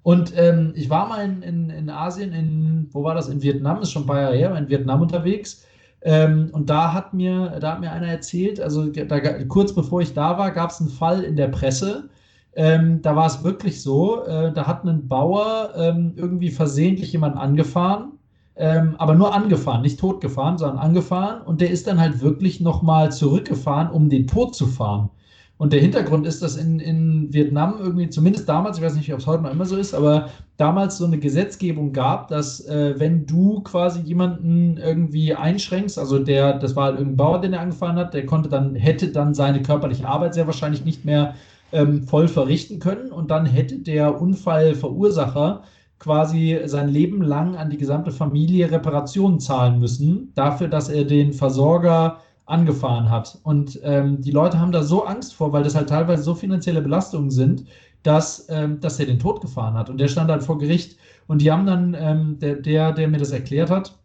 Und 0.03 0.33
ähm, 0.37 0.73
ich 0.77 0.89
war 0.89 1.09
mal 1.09 1.25
in, 1.25 1.43
in, 1.43 1.71
in 1.71 1.91
Asien, 1.91 2.33
in, 2.33 2.89
wo 2.93 3.03
war 3.03 3.14
das? 3.14 3.29
In 3.29 3.43
Vietnam, 3.43 3.83
ist 3.83 3.91
schon 3.91 4.05
ein 4.05 4.07
paar 4.07 4.21
Jahre 4.21 4.37
her, 4.37 4.57
in 4.57 4.69
Vietnam 4.69 5.03
unterwegs. 5.03 5.64
Ähm, 6.03 6.51
und 6.53 6.71
da 6.71 6.93
hat, 6.93 7.14
mir, 7.14 7.59
da 7.61 7.73
hat 7.73 7.81
mir 7.81 7.91
einer 7.91 8.07
erzählt, 8.07 8.61
also 8.61 8.87
da, 8.87 9.19
kurz 9.45 9.75
bevor 9.75 10.03
ich 10.03 10.14
da 10.14 10.39
war, 10.39 10.53
gab 10.53 10.71
es 10.71 10.81
einen 10.81 10.91
Fall 10.91 11.25
in 11.25 11.35
der 11.35 11.49
Presse. 11.49 12.09
Ähm, 12.55 13.03
da 13.03 13.17
war 13.17 13.27
es 13.27 13.43
wirklich 13.43 13.83
so, 13.83 14.25
äh, 14.25 14.53
da 14.53 14.67
hat 14.67 14.85
ein 14.85 15.09
Bauer 15.09 15.73
ähm, 15.77 16.12
irgendwie 16.14 16.51
versehentlich 16.51 17.12
jemanden 17.12 17.39
angefahren, 17.39 18.12
ähm, 18.57 18.95
aber 18.99 19.15
nur 19.15 19.35
angefahren, 19.35 19.83
nicht 19.83 20.01
totgefahren, 20.01 20.59
sondern 20.59 20.79
angefahren. 20.79 21.43
Und 21.43 21.61
der 21.61 21.71
ist 21.71 21.87
dann 21.87 22.01
halt 22.01 22.21
wirklich 22.23 22.61
nochmal 22.61 23.13
zurückgefahren, 23.13 23.91
um 23.91 24.09
den 24.09 24.27
Tod 24.27 24.55
zu 24.55 24.67
fahren. 24.67 25.11
Und 25.59 25.73
der 25.73 25.81
Hintergrund 25.81 26.27
ist, 26.27 26.43
dass 26.43 26.57
in, 26.57 26.81
in 26.81 27.33
Vietnam 27.33 27.77
irgendwie, 27.79 28.11
zumindest 28.11 28.47
damals, 28.47 28.77
ich 28.77 28.85
weiß 28.85 28.95
nicht, 28.95 29.13
ob 29.13 29.21
es 29.21 29.27
heute 29.27 29.43
noch 29.43 29.53
immer 29.53 29.65
so 29.65 29.77
ist, 29.77 29.95
aber 29.95 30.29
damals 30.59 30.99
so 30.99 31.07
eine 31.07 31.19
Gesetzgebung 31.19 31.93
gab, 31.93 32.29
dass 32.29 32.61
äh, 32.67 32.95
wenn 32.99 33.25
du 33.25 33.61
quasi 33.61 34.01
jemanden 34.01 34.77
irgendwie 34.77 35.35
einschränkst, 35.35 35.99
also 35.99 36.19
der, 36.19 36.59
das 36.59 36.77
war 36.77 36.85
halt 36.85 36.99
irgendein 36.99 37.17
Bauer, 37.17 37.41
den 37.41 37.55
er 37.55 37.61
angefahren 37.61 37.97
hat, 37.97 38.13
der 38.13 38.27
konnte 38.27 38.51
dann, 38.51 38.75
hätte 38.75 39.09
dann 39.09 39.33
seine 39.33 39.63
körperliche 39.63 40.07
Arbeit 40.07 40.35
sehr 40.35 40.47
wahrscheinlich 40.47 40.85
nicht 40.85 41.07
mehr 41.07 41.35
ähm, 41.73 42.03
voll 42.03 42.29
verrichten 42.29 42.79
können 42.79 43.11
und 43.11 43.31
dann 43.31 43.47
hätte 43.47 43.79
der 43.79 44.21
Unfallverursacher 44.21 45.63
quasi 45.99 46.61
sein 46.66 46.88
Leben 46.88 47.22
lang 47.22 47.57
an 47.57 47.70
die 47.70 47.78
gesamte 47.78 48.11
Familie 48.11 48.70
Reparationen 48.70 49.40
zahlen 49.40 49.78
müssen, 49.78 50.32
dafür, 50.34 50.68
dass 50.68 50.88
er 50.88 51.05
den 51.05 51.32
Versorger 51.32 52.18
angefahren 52.44 53.11
hat. 53.11 53.38
Und 53.42 53.80
ähm, 53.82 54.20
die 54.20 54.30
Leute 54.30 54.61
haben 54.61 54.72
da 54.72 54.82
so 54.82 55.05
Angst 55.05 55.34
vor, 55.34 55.53
weil 55.53 55.64
das 55.64 55.74
halt 55.74 55.88
teilweise 55.88 56.22
so 56.22 56.34
finanzielle 56.34 56.82
Belastungen 56.82 57.30
sind, 57.30 57.64
dass, 58.03 58.47
ähm, 58.51 58.80
dass 58.80 59.01
er 59.01 59.07
den 59.07 59.18
Tod 59.18 59.40
gefahren 59.40 59.74
hat. 59.74 59.90
Und 59.90 59.99
der 59.99 60.09
stand 60.09 60.30
halt 60.30 60.44
vor 60.44 60.59
Gericht. 60.59 60.97
Und 61.26 61.42
die 61.42 61.51
haben 61.51 61.66
dann, 61.66 61.97
ähm, 61.99 62.38
der, 62.38 62.57
der, 62.57 62.92
der 62.92 63.09
mir 63.09 63.18
das 63.18 63.32
erklärt 63.32 63.70
hat, 63.70 63.99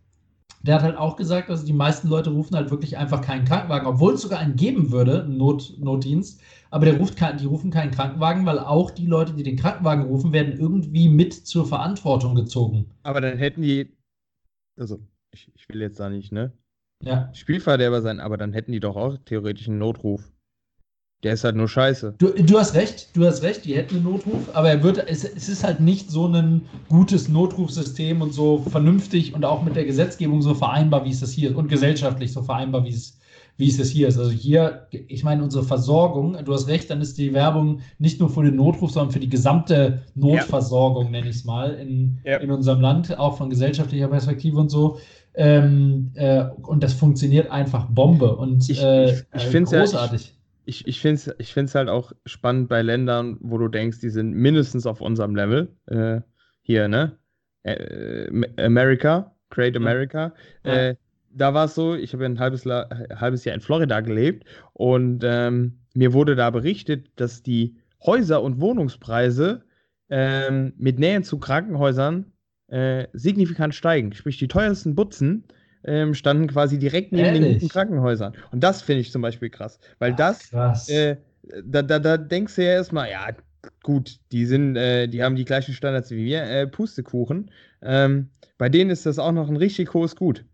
der 0.64 0.76
hat 0.76 0.84
halt 0.84 0.98
auch 0.98 1.16
gesagt, 1.16 1.50
also 1.50 1.66
die 1.66 1.74
meisten 1.74 2.08
Leute 2.08 2.32
rufen 2.32 2.56
halt 2.56 2.70
wirklich 2.72 2.98
einfach 2.98 3.22
keinen 3.22 3.46
Krankenwagen, 3.46 3.88
obwohl 3.88 4.14
es 4.14 4.22
sogar 4.22 4.40
einen 4.40 4.56
geben 4.56 4.92
würde, 4.92 5.24
einen 5.24 5.38
Not, 5.38 5.74
Notdienst. 5.80 6.42
Aber 6.72 6.86
der 6.86 6.98
ruft 6.98 7.18
kein, 7.18 7.38
die 7.38 7.46
rufen 7.46 7.70
keinen 7.70 7.92
Krankenwagen, 7.92 8.46
weil 8.46 8.58
auch 8.58 8.92
die 8.92 9.06
Leute, 9.06 9.34
die 9.34 9.44
den 9.44 9.58
Krankenwagen 9.58 10.06
rufen, 10.06 10.32
werden 10.32 10.58
irgendwie 10.58 11.10
mit 11.10 11.34
zur 11.34 11.68
Verantwortung 11.68 12.34
gezogen. 12.34 12.90
Aber 13.04 13.20
dann 13.20 13.38
hätten 13.38 13.62
die, 13.62 13.94
also 14.80 15.00
ich, 15.32 15.52
ich 15.54 15.68
will 15.70 15.82
jetzt 15.82 16.00
da 16.00 16.10
nicht, 16.10 16.32
ne? 16.32 16.54
Ja. 17.04 17.30
Spielverderber 17.34 18.02
sein, 18.02 18.20
aber 18.20 18.38
dann 18.38 18.54
hätten 18.54 18.72
die 18.72 18.80
doch 18.80 18.96
auch 18.96 19.18
theoretisch 19.26 19.68
einen 19.68 19.80
Notruf. 19.80 20.32
Der 21.24 21.34
ist 21.34 21.44
halt 21.44 21.56
nur 21.56 21.68
scheiße. 21.68 22.16
Du, 22.18 22.30
du 22.30 22.58
hast 22.58 22.74
recht, 22.74 23.16
du 23.16 23.26
hast 23.26 23.44
recht, 23.44 23.66
die 23.66 23.76
hätten 23.76 23.96
einen 23.96 24.06
Notruf, 24.06 24.56
aber 24.56 24.70
er 24.70 24.82
wird, 24.82 24.98
es, 24.98 25.24
es 25.24 25.50
ist 25.50 25.64
halt 25.64 25.80
nicht 25.80 26.10
so 26.10 26.28
ein 26.28 26.68
gutes 26.90 27.28
Notrufsystem 27.28 28.22
und 28.22 28.34
so 28.34 28.60
vernünftig 28.70 29.36
und 29.36 29.46
auch 29.46 29.62
mit 29.62 29.76
der 29.76 29.86
Gesetzgebung 29.86 30.42
so 30.42 30.56
vereinbar, 30.56 31.06
wie 31.06 31.12
es 31.12 31.20
das 31.20 31.32
hier 31.32 31.52
ist 31.52 31.58
und 31.58 31.68
gesellschaftlich 31.68 32.32
so 32.32 32.42
vereinbar, 32.42 32.86
wie 32.86 32.90
es, 32.90 33.20
wie 33.58 33.68
es 33.68 33.78
das 33.78 33.90
hier 33.90 34.08
ist. 34.08 34.18
Also 34.18 34.32
hier, 34.32 34.88
ich 34.92 35.24
meine, 35.24 35.44
unsere 35.44 35.64
Versorgung, 35.64 36.38
du 36.44 36.54
hast 36.54 36.68
recht, 36.68 36.90
dann 36.90 37.02
ist 37.02 37.18
die 37.18 37.34
Werbung 37.34 37.82
nicht 38.00 38.20
nur 38.20 38.30
für 38.30 38.44
den 38.44 38.56
Notruf, 38.56 38.92
sondern 38.92 39.12
für 39.12 39.20
die 39.20 39.30
gesamte 39.30 40.04
Notversorgung, 40.16 41.06
ja. 41.06 41.12
nenne 41.12 41.30
ich 41.30 41.38
es 41.38 41.46
mal, 41.46 41.74
in, 41.74 42.20
ja. 42.24 42.38
in 42.38 42.52
unserem 42.52 42.82
Land, 42.82 43.18
auch 43.18 43.38
von 43.38 43.50
gesellschaftlicher 43.50 44.08
Perspektive 44.08 44.58
und 44.58 44.70
so. 44.70 44.98
Ähm, 45.34 46.12
äh, 46.16 46.46
und 46.64 46.84
das 46.84 46.94
funktioniert 46.94 47.50
einfach 47.52 47.86
Bombe 47.86 48.36
und 48.36 48.70
ich, 48.70 48.84
äh, 48.84 49.12
ich, 49.12 49.24
ich 49.34 49.54
äh, 49.56 49.62
großartig. 49.62 50.26
Ja, 50.28 50.34
ich, 50.66 50.88
ich 50.88 51.00
finde 51.00 51.16
es 51.16 51.36
ich 51.38 51.54
find's 51.54 51.74
halt 51.74 51.90
auch 51.90 52.12
spannend 52.26 52.70
bei 52.70 52.82
Ländern, 52.82 53.38
wo 53.40 53.58
du 53.58 53.68
denkst, 53.68 54.00
die 54.00 54.10
sind 54.10 54.34
mindestens 54.34 54.86
auf 54.86 55.02
unserem 55.02 55.36
Level. 55.36 55.76
Äh, 55.88 56.22
hier, 56.62 56.88
ne? 56.88 57.18
Äh, 57.64 58.28
America, 58.58 59.36
Great 59.50 59.76
America. 59.76 60.34
Ja. 60.64 60.74
Äh, 60.74 60.96
da 61.34 61.54
war 61.54 61.66
es 61.66 61.76
so, 61.76 61.96
ich 61.96 62.14
habe 62.14 62.26
ein 62.26 62.40
halbes, 62.40 62.66
halbes 62.66 63.46
Jahr 63.46 63.56
in 63.56 63.62
Florida 63.62 64.02
gelebt 64.02 64.46
und 64.74 65.24
ähm, 65.24 65.80
mir 65.94 66.14
wurde 66.14 66.36
da 66.36 66.50
berichtet, 66.50 67.10
dass 67.16 67.44
die 67.44 67.78
Häuser- 68.06 68.42
und 68.42 68.60
Wohnungspreise 68.60 69.64
ähm, 70.10 70.74
mit 70.78 71.00
Nähe 71.00 71.22
zu 71.22 71.40
Krankenhäusern 71.40 72.32
äh, 72.68 73.08
signifikant 73.14 73.76
steigen. 73.76 74.14
Sprich, 74.14 74.38
die 74.38 74.48
teuersten 74.48 74.96
Butzen 74.96 75.46
ähm, 75.84 76.14
standen 76.14 76.48
quasi 76.48 76.80
direkt 76.80 77.12
neben 77.12 77.26
Ehrlich? 77.28 77.42
den 77.42 77.54
guten 77.54 77.70
Krankenhäusern. 77.70 78.34
Und 78.52 78.64
das 78.64 78.82
finde 78.82 79.02
ich 79.02 79.12
zum 79.12 79.22
Beispiel 79.22 79.50
krass. 79.50 79.80
Weil 80.00 80.14
Ach, 80.14 80.18
das, 80.18 80.90
äh, 80.90 81.18
da, 81.64 81.82
da, 81.82 82.00
da 82.00 82.18
denkst 82.18 82.56
du 82.56 82.64
ja 82.64 82.72
erstmal, 82.72 83.10
ja, 83.10 83.28
gut, 83.84 84.20
die 84.32 84.46
sind, 84.46 84.76
äh, 84.76 85.08
die 85.08 85.24
haben 85.24 85.36
die 85.36 85.46
gleichen 85.46 85.74
Standards 85.74 86.12
wie 86.12 86.26
wir, 86.26 86.44
äh, 86.44 86.68
Pustekuchen. 86.68 87.52
Ähm, 87.82 88.30
bei 88.58 88.70
denen 88.70 88.90
ist 88.90 89.06
das 89.06 89.20
auch 89.20 89.32
noch 89.32 89.50
ein 89.50 89.58
richtig 89.58 89.94
hohes 89.94 90.16
Gut. 90.16 90.46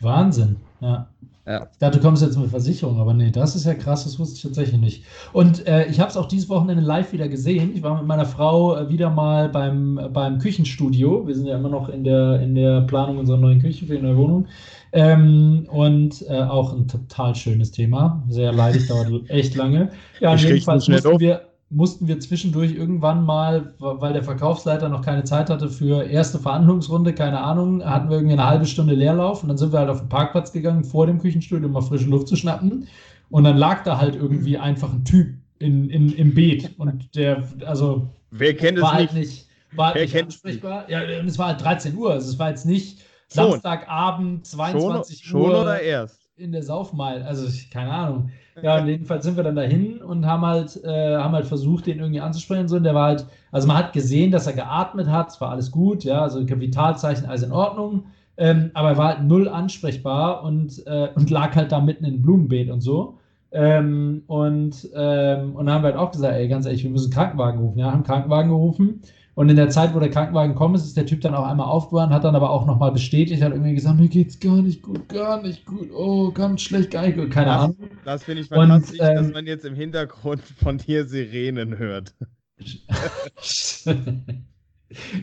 Wahnsinn, 0.00 0.56
ja. 0.80 1.08
Ja. 1.46 1.68
Ich 1.70 1.78
dachte, 1.78 1.98
du 1.98 2.04
kommst 2.04 2.22
jetzt 2.22 2.38
mit 2.38 2.48
Versicherung, 2.48 2.98
aber 2.98 3.12
nee, 3.12 3.30
das 3.30 3.54
ist 3.54 3.66
ja 3.66 3.74
krass, 3.74 4.04
das 4.04 4.18
wusste 4.18 4.36
ich 4.36 4.42
tatsächlich 4.42 4.80
nicht. 4.80 5.04
Und 5.34 5.66
äh, 5.66 5.86
ich 5.86 6.00
habe 6.00 6.08
es 6.08 6.16
auch 6.16 6.26
dieses 6.26 6.48
Wochenende 6.48 6.82
live 6.82 7.12
wieder 7.12 7.28
gesehen. 7.28 7.72
Ich 7.74 7.82
war 7.82 7.98
mit 7.98 8.06
meiner 8.06 8.24
Frau 8.24 8.76
äh, 8.76 8.88
wieder 8.88 9.10
mal 9.10 9.50
beim, 9.50 10.08
beim 10.12 10.38
Küchenstudio. 10.38 11.26
Wir 11.26 11.34
sind 11.34 11.46
ja 11.46 11.56
immer 11.56 11.68
noch 11.68 11.90
in 11.90 12.02
der, 12.02 12.40
in 12.40 12.54
der 12.54 12.80
Planung 12.82 13.18
unserer 13.18 13.36
neuen 13.36 13.60
Küche 13.60 13.84
für 13.84 13.96
die 13.96 14.02
neue 14.02 14.16
Wohnung. 14.16 14.46
Ähm, 14.92 15.66
und 15.70 16.24
äh, 16.28 16.40
auch 16.40 16.72
ein 16.72 16.88
total 16.88 17.34
schönes 17.34 17.70
Thema. 17.72 18.22
Sehr 18.30 18.52
leidig, 18.52 18.86
dauert 18.88 19.10
echt 19.28 19.54
lange. 19.54 19.90
Ja, 20.20 20.34
jedenfalls 20.36 20.88
mussten 20.88 21.20
wir, 21.20 21.42
mussten 21.74 22.06
wir 22.06 22.20
zwischendurch 22.20 22.74
irgendwann 22.74 23.24
mal, 23.24 23.74
weil 23.78 24.12
der 24.12 24.22
Verkaufsleiter 24.22 24.88
noch 24.88 25.02
keine 25.02 25.24
Zeit 25.24 25.50
hatte 25.50 25.68
für 25.68 26.04
erste 26.04 26.38
Verhandlungsrunde, 26.38 27.12
keine 27.14 27.40
Ahnung, 27.40 27.84
hatten 27.84 28.08
wir 28.08 28.16
irgendwie 28.18 28.34
eine 28.34 28.46
halbe 28.46 28.66
Stunde 28.66 28.94
Leerlauf 28.94 29.42
und 29.42 29.48
dann 29.48 29.58
sind 29.58 29.72
wir 29.72 29.80
halt 29.80 29.90
auf 29.90 30.00
den 30.00 30.08
Parkplatz 30.08 30.52
gegangen 30.52 30.84
vor 30.84 31.06
dem 31.06 31.18
Küchenstudio, 31.18 31.66
um 31.66 31.72
mal 31.72 31.82
frische 31.82 32.08
Luft 32.08 32.28
zu 32.28 32.36
schnappen. 32.36 32.86
Und 33.30 33.44
dann 33.44 33.56
lag 33.56 33.82
da 33.82 33.98
halt 33.98 34.14
irgendwie 34.14 34.56
einfach 34.56 34.92
ein 34.92 35.04
Typ 35.04 35.34
in, 35.58 35.90
in, 35.90 36.12
im 36.12 36.34
Beet 36.34 36.78
und 36.78 37.14
der, 37.16 37.42
also. 37.66 38.08
Wer 38.30 38.54
kennt 38.54 38.80
war 38.80 38.92
es 38.92 38.94
halt 38.94 39.14
nicht? 39.14 39.48
War 39.72 39.94
halt 39.94 40.02
nicht 40.02 40.22
ansprechbar. 40.22 40.88
Ja, 40.88 41.00
und 41.20 41.26
es 41.26 41.38
war 41.38 41.48
halt 41.48 41.60
13 41.62 41.96
Uhr, 41.96 42.12
also 42.12 42.30
es 42.30 42.38
war 42.38 42.50
jetzt 42.50 42.66
nicht 42.66 43.00
schon. 43.32 43.50
Samstagabend, 43.50 44.46
22 44.46 45.24
schon, 45.24 45.40
Uhr. 45.40 45.46
Schon 45.50 45.60
oder 45.62 45.80
erst? 45.80 46.20
In 46.36 46.52
der 46.52 46.62
Saufmal, 46.62 47.22
also 47.22 47.48
keine 47.72 47.90
Ahnung. 47.90 48.30
Ja, 48.62 48.84
jedenfalls 48.84 49.24
sind 49.24 49.36
wir 49.36 49.42
dann 49.42 49.56
dahin 49.56 50.00
und 50.00 50.26
haben 50.26 50.46
halt, 50.46 50.82
äh, 50.84 51.16
haben 51.16 51.34
halt 51.34 51.46
versucht, 51.46 51.86
den 51.86 51.98
irgendwie 51.98 52.20
anzusprechen. 52.20 52.68
So. 52.68 52.76
Und 52.76 52.84
der 52.84 52.94
war 52.94 53.08
halt, 53.08 53.26
also 53.50 53.66
man 53.66 53.76
hat 53.76 53.92
gesehen, 53.92 54.30
dass 54.30 54.46
er 54.46 54.52
geatmet 54.52 55.08
hat, 55.08 55.30
es 55.30 55.40
war 55.40 55.50
alles 55.50 55.70
gut, 55.72 56.04
ja, 56.04 56.22
also 56.22 56.44
Kapitalzeichen, 56.46 57.26
alles 57.26 57.42
in 57.42 57.52
Ordnung. 57.52 58.04
Ähm, 58.36 58.70
aber 58.74 58.90
er 58.90 58.96
war 58.96 59.08
halt 59.08 59.24
null 59.24 59.48
ansprechbar 59.48 60.42
und, 60.44 60.86
äh, 60.86 61.08
und 61.14 61.30
lag 61.30 61.54
halt 61.56 61.72
da 61.72 61.80
mitten 61.80 62.04
in 62.04 62.22
Blumenbeet 62.22 62.70
und 62.70 62.80
so. 62.80 63.18
Ähm, 63.50 64.22
und, 64.26 64.88
ähm, 64.94 65.54
und 65.54 65.66
dann 65.66 65.74
haben 65.74 65.82
wir 65.82 65.90
halt 65.90 65.96
auch 65.96 66.10
gesagt, 66.10 66.34
ey, 66.34 66.48
ganz 66.48 66.66
ehrlich, 66.66 66.82
wir 66.84 66.90
müssen 66.90 67.06
einen 67.06 67.14
Krankenwagen 67.14 67.60
rufen. 67.60 67.78
Ja, 67.78 67.86
haben 67.86 67.94
einen 67.94 68.04
Krankenwagen 68.04 68.50
gerufen 68.50 69.00
und 69.36 69.48
in 69.48 69.56
der 69.56 69.68
Zeit, 69.68 69.94
wo 69.94 69.98
der 69.98 70.10
Krankenwagen 70.10 70.52
gekommen 70.52 70.76
ist, 70.76 70.84
ist 70.84 70.96
der 70.96 71.06
Typ 71.06 71.20
dann 71.20 71.34
auch 71.34 71.46
einmal 71.46 71.66
aufgewacht, 71.66 72.10
hat 72.10 72.22
dann 72.22 72.36
aber 72.36 72.50
auch 72.50 72.66
nochmal 72.66 72.92
bestätigt, 72.92 73.42
hat 73.42 73.52
irgendwie 73.52 73.74
gesagt, 73.74 73.98
mir 73.98 74.08
geht's 74.08 74.38
gar 74.38 74.62
nicht 74.62 74.82
gut, 74.82 75.08
gar 75.08 75.42
nicht 75.42 75.66
gut, 75.66 75.90
oh, 75.92 76.30
ganz 76.30 76.62
schlecht, 76.62 76.92
gar 76.92 77.02
nicht 77.02 77.16
gut, 77.16 77.32
keine 77.32 77.46
das, 77.46 77.62
Ahnung. 77.62 77.76
Das 78.04 78.24
finde 78.24 78.42
ich 78.42 78.48
fantastisch, 78.48 79.00
ähm, 79.00 79.16
dass 79.16 79.32
man 79.32 79.46
jetzt 79.46 79.64
im 79.64 79.74
Hintergrund 79.74 80.42
von 80.42 80.78
dir 80.78 81.04
Sirenen 81.06 81.78
hört. 81.78 82.14
das 82.58 83.86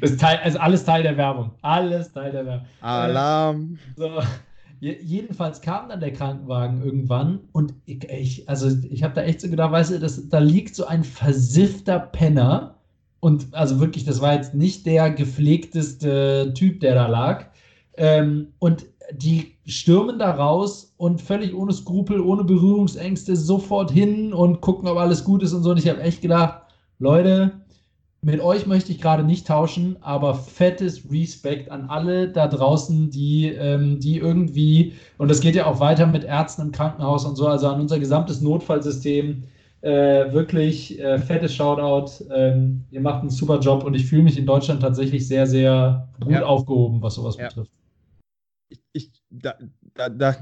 ist 0.01 0.19
Teil, 0.19 0.39
also 0.43 0.59
alles 0.59 0.83
Teil 0.83 1.03
der 1.03 1.15
Werbung. 1.15 1.51
Alles 1.61 2.11
Teil 2.11 2.33
der 2.33 2.45
Werbung. 2.45 2.67
Alarm. 2.81 3.79
So. 3.95 4.09
Jedenfalls 4.81 5.61
kam 5.61 5.89
dann 5.89 5.99
der 5.99 6.11
Krankenwagen 6.11 6.83
irgendwann 6.83 7.41
und 7.51 7.75
ich, 7.85 8.03
ich 8.09 8.49
also 8.49 8.75
ich 8.89 9.03
habe 9.03 9.13
da 9.13 9.21
echt 9.21 9.39
so 9.39 9.47
gedacht, 9.47 9.71
weißt 9.71 9.91
du, 9.91 9.99
das, 9.99 10.27
da 10.27 10.39
liegt 10.39 10.75
so 10.75 10.87
ein 10.87 11.03
versiffter 11.03 11.99
Penner 11.99 12.80
und 13.21 13.53
also 13.53 13.79
wirklich, 13.79 14.03
das 14.03 14.19
war 14.19 14.33
jetzt 14.33 14.53
nicht 14.53 14.85
der 14.85 15.11
gepflegteste 15.11 16.53
Typ, 16.55 16.81
der 16.81 16.95
da 16.95 17.07
lag. 17.07 17.45
Ähm, 17.95 18.47
und 18.59 18.87
die 19.13 19.53
stürmen 19.65 20.19
da 20.19 20.31
raus 20.31 20.93
und 20.97 21.21
völlig 21.21 21.53
ohne 21.53 21.71
Skrupel, 21.71 22.19
ohne 22.19 22.43
Berührungsängste 22.43 23.35
sofort 23.35 23.91
hin 23.91 24.33
und 24.33 24.61
gucken, 24.61 24.89
ob 24.89 24.97
alles 24.97 25.23
gut 25.23 25.43
ist 25.43 25.53
und 25.53 25.63
so. 25.63 25.71
Und 25.71 25.77
ich 25.77 25.87
habe 25.87 26.01
echt 26.01 26.21
gedacht, 26.21 26.61
Leute, 26.97 27.51
mit 28.23 28.39
euch 28.41 28.65
möchte 28.65 28.91
ich 28.91 29.01
gerade 29.01 29.23
nicht 29.23 29.45
tauschen, 29.45 29.97
aber 30.01 30.33
fettes 30.33 31.11
Respekt 31.11 31.69
an 31.69 31.89
alle 31.89 32.27
da 32.27 32.47
draußen, 32.47 33.11
die, 33.11 33.47
ähm, 33.49 33.99
die 33.99 34.17
irgendwie, 34.17 34.93
und 35.19 35.29
das 35.29 35.41
geht 35.41 35.55
ja 35.55 35.65
auch 35.67 35.79
weiter 35.79 36.07
mit 36.07 36.23
Ärzten 36.23 36.63
im 36.63 36.71
Krankenhaus 36.71 37.25
und 37.25 37.35
so, 37.35 37.47
also 37.47 37.67
an 37.67 37.81
unser 37.81 37.99
gesamtes 37.99 38.41
Notfallsystem, 38.41 39.43
äh, 39.81 40.31
wirklich 40.31 40.99
äh, 40.99 41.17
fettes 41.19 41.55
Shoutout. 41.55 42.25
Ähm, 42.33 42.85
ihr 42.91 43.01
macht 43.01 43.21
einen 43.21 43.29
super 43.29 43.59
Job 43.59 43.83
und 43.83 43.93
ich 43.93 44.05
fühle 44.05 44.23
mich 44.23 44.37
in 44.37 44.45
Deutschland 44.45 44.81
tatsächlich 44.81 45.27
sehr, 45.27 45.47
sehr 45.47 46.07
gut 46.19 46.33
ja. 46.33 46.43
aufgehoben, 46.43 47.01
was 47.01 47.15
sowas 47.15 47.37
ja. 47.37 47.47
betrifft. 47.47 47.71
Ich, 48.69 48.81
ich 48.93 49.11
da, 49.29 49.55
da, 49.95 50.09
da, 50.09 50.35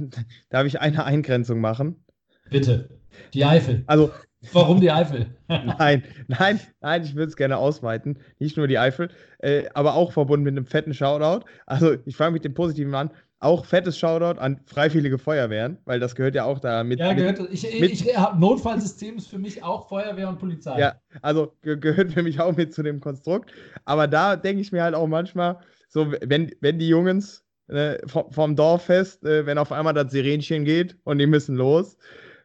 darf 0.50 0.66
ich 0.66 0.80
eine 0.80 1.04
Eingrenzung 1.04 1.62
machen? 1.62 2.04
Bitte. 2.50 2.90
Die 3.34 3.46
Eifel. 3.46 3.84
Also. 3.88 4.12
Warum 4.54 4.80
die 4.80 4.90
Eifel? 4.90 5.26
nein, 5.50 6.04
nein, 6.28 6.62
nein, 6.80 7.04
ich 7.04 7.14
würde 7.14 7.28
es 7.28 7.36
gerne 7.36 7.58
ausweiten. 7.58 8.20
Nicht 8.40 8.56
nur 8.56 8.70
die 8.70 8.78
Eifel, 8.78 9.10
äh, 9.40 9.66
aber 9.74 9.96
auch 9.96 10.14
verbunden 10.14 10.46
mit 10.46 10.56
einem 10.56 10.66
fetten 10.66 10.94
Shoutout. 10.94 11.46
Also, 11.66 11.98
ich 12.06 12.16
fange 12.16 12.32
mit 12.32 12.46
dem 12.46 12.54
Positiven 12.54 12.96
an. 12.96 13.12
Auch 13.42 13.66
fettes 13.66 13.98
Shoutout 13.98 14.40
an 14.40 14.60
Freiwillige 14.66 15.18
Feuerwehren, 15.18 15.78
weil 15.86 16.00
das 16.00 16.14
gehört 16.14 16.36
ja 16.36 16.44
auch 16.44 16.60
da 16.60 16.84
mit. 16.84 17.00
Ja, 17.00 17.14
gehört. 17.14 17.40
Mit, 17.40 17.54
ich, 17.54 17.66
ich, 17.66 18.06
ich 18.06 18.18
Notfallsystem 18.38 19.16
ist 19.18 19.30
für 19.30 19.40
mich 19.40 19.64
auch 19.64 19.88
Feuerwehr 19.88 20.28
und 20.28 20.40
Polizei. 20.40 20.78
Ja, 20.78 20.96
also 21.22 21.54
ge 21.62 21.78
gehört 21.78 22.12
für 22.12 22.22
mich 22.22 22.40
auch 22.42 22.56
mit 22.56 22.74
zu 22.74 22.84
dem 22.84 23.00
Konstrukt. 23.00 23.52
Aber 23.86 24.08
da 24.08 24.36
denke 24.36 24.62
ich 24.62 24.74
mir 24.74 24.84
halt 24.84 24.94
auch 24.94 25.08
manchmal, 25.08 25.60
so, 25.88 26.12
wenn, 26.22 26.52
wenn 26.60 26.80
die 26.80 26.90
Jungs 26.90 27.46
äh, 27.70 28.06
vom, 28.08 28.30
vom 28.32 28.56
Dorffest, 28.58 29.24
äh, 29.24 29.46
wenn 29.46 29.58
auf 29.58 29.72
einmal 29.72 29.94
das 29.94 30.12
Sirenchen 30.12 30.66
geht 30.66 30.98
und 31.06 31.20
die 31.20 31.28
müssen 31.28 31.56
los, 31.56 31.98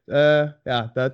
äh, 0.07 0.47
ja, 0.65 0.93
da 0.95 1.11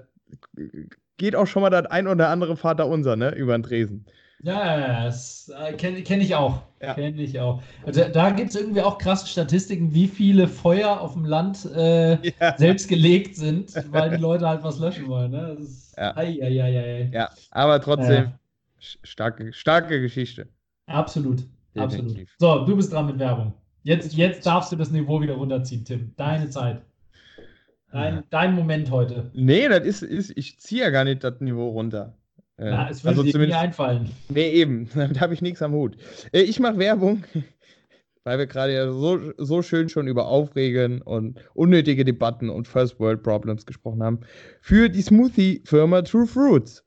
geht 1.17 1.37
auch 1.37 1.47
schon 1.47 1.63
mal 1.63 1.71
das 1.71 1.87
ein 1.87 2.07
oder 2.07 2.29
andere 2.29 2.57
Vater 2.57 2.87
unser, 2.87 3.17
ne, 3.17 3.35
über 3.35 3.57
den 3.57 3.63
Tresen. 3.63 4.07
Ja, 4.43 5.05
das 5.05 5.53
äh, 5.55 5.75
kenne 5.75 6.03
kenn 6.03 6.21
ich 6.21 6.35
auch. 6.35 6.63
Ja. 6.81 6.95
Kenne 6.95 7.21
ich 7.21 7.39
auch. 7.39 7.63
Also, 7.85 8.05
da 8.11 8.31
gibt 8.31 8.51
es 8.51 8.57
irgendwie 8.57 8.81
auch 8.81 8.97
krasse 8.97 9.27
Statistiken, 9.27 9.93
wie 9.93 10.09
viele 10.09 10.49
Feuer 10.49 11.01
auf 11.01 11.13
dem 11.13 11.27
Land 11.27 11.67
äh, 11.77 12.13
ja. 12.27 12.57
selbst 12.57 12.89
gelegt 12.89 13.37
sind, 13.37 13.73
weil 13.93 14.11
die 14.11 14.17
Leute 14.17 14.49
halt 14.49 14.63
was 14.63 14.79
löschen 14.79 15.09
wollen. 15.09 15.33
Ne? 15.33 15.57
Ist, 15.61 15.95
ja. 15.97 16.17
Ei, 16.17 16.39
ei, 16.43 16.63
ei, 16.63 17.11
ja, 17.13 17.29
aber 17.51 17.83
trotzdem 17.83 18.33
starke, 18.79 19.53
starke 19.53 20.01
Geschichte. 20.01 20.49
Absolut. 20.87 21.45
Absolut. 21.77 22.17
So, 22.39 22.65
du 22.65 22.77
bist 22.77 22.93
dran 22.93 23.07
mit 23.07 23.19
Werbung. 23.19 23.53
Jetzt, 23.83 24.15
jetzt 24.15 24.45
darfst 24.45 24.73
du 24.73 24.77
das 24.77 24.91
Niveau 24.91 25.21
wieder 25.21 25.35
runterziehen, 25.35 25.85
Tim. 25.85 26.13
Deine 26.17 26.49
Zeit. 26.51 26.83
Dein, 27.93 28.23
dein 28.31 28.55
Moment 28.55 28.91
heute. 28.91 29.31
Nee, 29.35 29.69
das 29.69 29.81
ist, 29.81 30.03
ist 30.03 30.33
ich 30.37 30.59
ziehe 30.61 30.83
ja 30.83 30.91
gar 30.91 31.05
nicht 31.05 31.25
das 31.25 31.41
Niveau 31.41 31.71
runter. 31.71 32.15
Äh, 32.61 32.71
Na, 32.71 32.91
es 32.91 33.03
würde 33.03 33.21
also 33.21 33.39
dir 33.39 33.47
nie 33.47 33.55
einfallen. 33.55 34.11
Nee, 34.29 34.51
eben. 34.51 34.89
Damit 34.95 35.21
habe 35.21 35.33
ich 35.33 35.41
nichts 35.41 35.63
am 35.63 35.73
Hut. 35.73 35.97
Äh, 36.33 36.43
ich 36.43 36.61
mache 36.61 36.79
Werbung, 36.79 37.25
weil 38.25 38.39
wir 38.39 38.47
gerade 38.47 38.75
ja 38.75 38.93
so, 38.93 39.33
so 39.39 39.63
schön 39.63 39.89
schon 39.89 40.07
über 40.07 40.29
Aufregen 40.29 41.01
und 41.01 41.41
unnötige 41.55 42.05
Debatten 42.05 42.51
und 42.51 42.69
First 42.69 43.01
World 43.01 43.23
Problems 43.23 43.65
gesprochen 43.65 44.03
haben, 44.03 44.21
für 44.61 44.91
die 44.91 45.01
Smoothie-Firma 45.01 46.03
True 46.03 46.27
Fruits. 46.27 46.85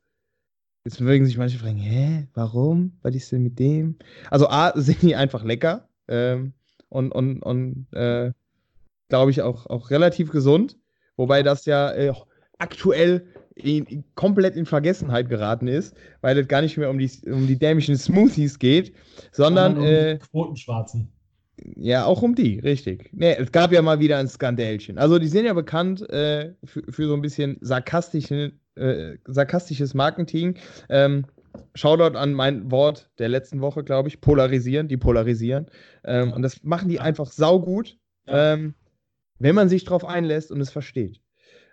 Jetzt 0.84 1.00
mögen 1.00 1.26
sich 1.26 1.38
manche 1.38 1.58
fragen, 1.58 1.78
hä, 1.78 2.28
warum? 2.34 2.98
Was 3.02 3.14
ist 3.16 3.32
denn 3.32 3.42
mit 3.42 3.58
dem? 3.58 3.96
Also 4.30 4.48
A, 4.48 4.72
sind 4.76 5.02
die 5.02 5.16
einfach 5.16 5.42
lecker 5.42 5.88
ähm, 6.06 6.52
und, 6.88 7.10
und, 7.10 7.42
und 7.42 7.86
äh, 7.92 8.30
glaube 9.08 9.32
ich 9.32 9.42
auch, 9.42 9.66
auch 9.66 9.90
relativ 9.90 10.30
gesund. 10.30 10.78
Wobei 11.16 11.42
das 11.42 11.64
ja 11.64 11.92
äh, 11.92 12.12
aktuell 12.58 13.26
in, 13.54 14.04
komplett 14.14 14.56
in 14.56 14.66
Vergessenheit 14.66 15.28
geraten 15.28 15.68
ist, 15.68 15.96
weil 16.20 16.36
es 16.38 16.48
gar 16.48 16.62
nicht 16.62 16.76
mehr 16.76 16.90
um 16.90 16.98
die, 16.98 17.10
um 17.26 17.46
die 17.46 17.58
dämischen 17.58 17.96
Smoothies 17.96 18.58
geht, 18.58 18.94
sondern. 19.32 19.78
Um 19.78 19.84
äh, 19.84 20.18
Quotenschwarzen. 20.18 21.10
Ja, 21.76 22.04
auch 22.04 22.22
um 22.22 22.34
die, 22.34 22.58
richtig. 22.58 23.10
Nee, 23.12 23.36
es 23.38 23.52
gab 23.52 23.72
ja 23.72 23.80
mal 23.80 24.00
wieder 24.00 24.18
ein 24.18 24.28
Skandälchen. 24.28 24.98
Also, 24.98 25.18
die 25.18 25.28
sind 25.28 25.46
ja 25.46 25.52
bekannt 25.52 26.08
äh, 26.10 26.52
für, 26.64 26.82
für, 26.90 27.06
so 27.06 27.14
ein 27.14 27.22
bisschen 27.22 27.58
sarkastischen, 27.60 28.60
äh, 28.74 29.16
sarkastisches 29.26 29.94
Marketing. 29.94 30.58
Ähm, 30.88 31.26
Shoutout 31.76 32.18
an 32.18 32.34
mein 32.34 32.72
Wort 32.72 33.08
der 33.20 33.28
letzten 33.28 33.60
Woche, 33.60 33.84
glaube 33.84 34.08
ich. 34.08 34.20
Polarisieren, 34.20 34.88
die 34.88 34.96
polarisieren. 34.96 35.66
Ähm. 36.04 36.32
Und 36.32 36.42
das 36.42 36.64
machen 36.64 36.88
die 36.88 36.98
einfach 36.98 37.30
saugut. 37.30 37.96
Ja. 38.26 38.54
Ähm, 38.54 38.74
wenn 39.38 39.54
man 39.54 39.68
sich 39.68 39.84
darauf 39.84 40.04
einlässt 40.04 40.50
und 40.50 40.60
es 40.60 40.70
versteht. 40.70 41.20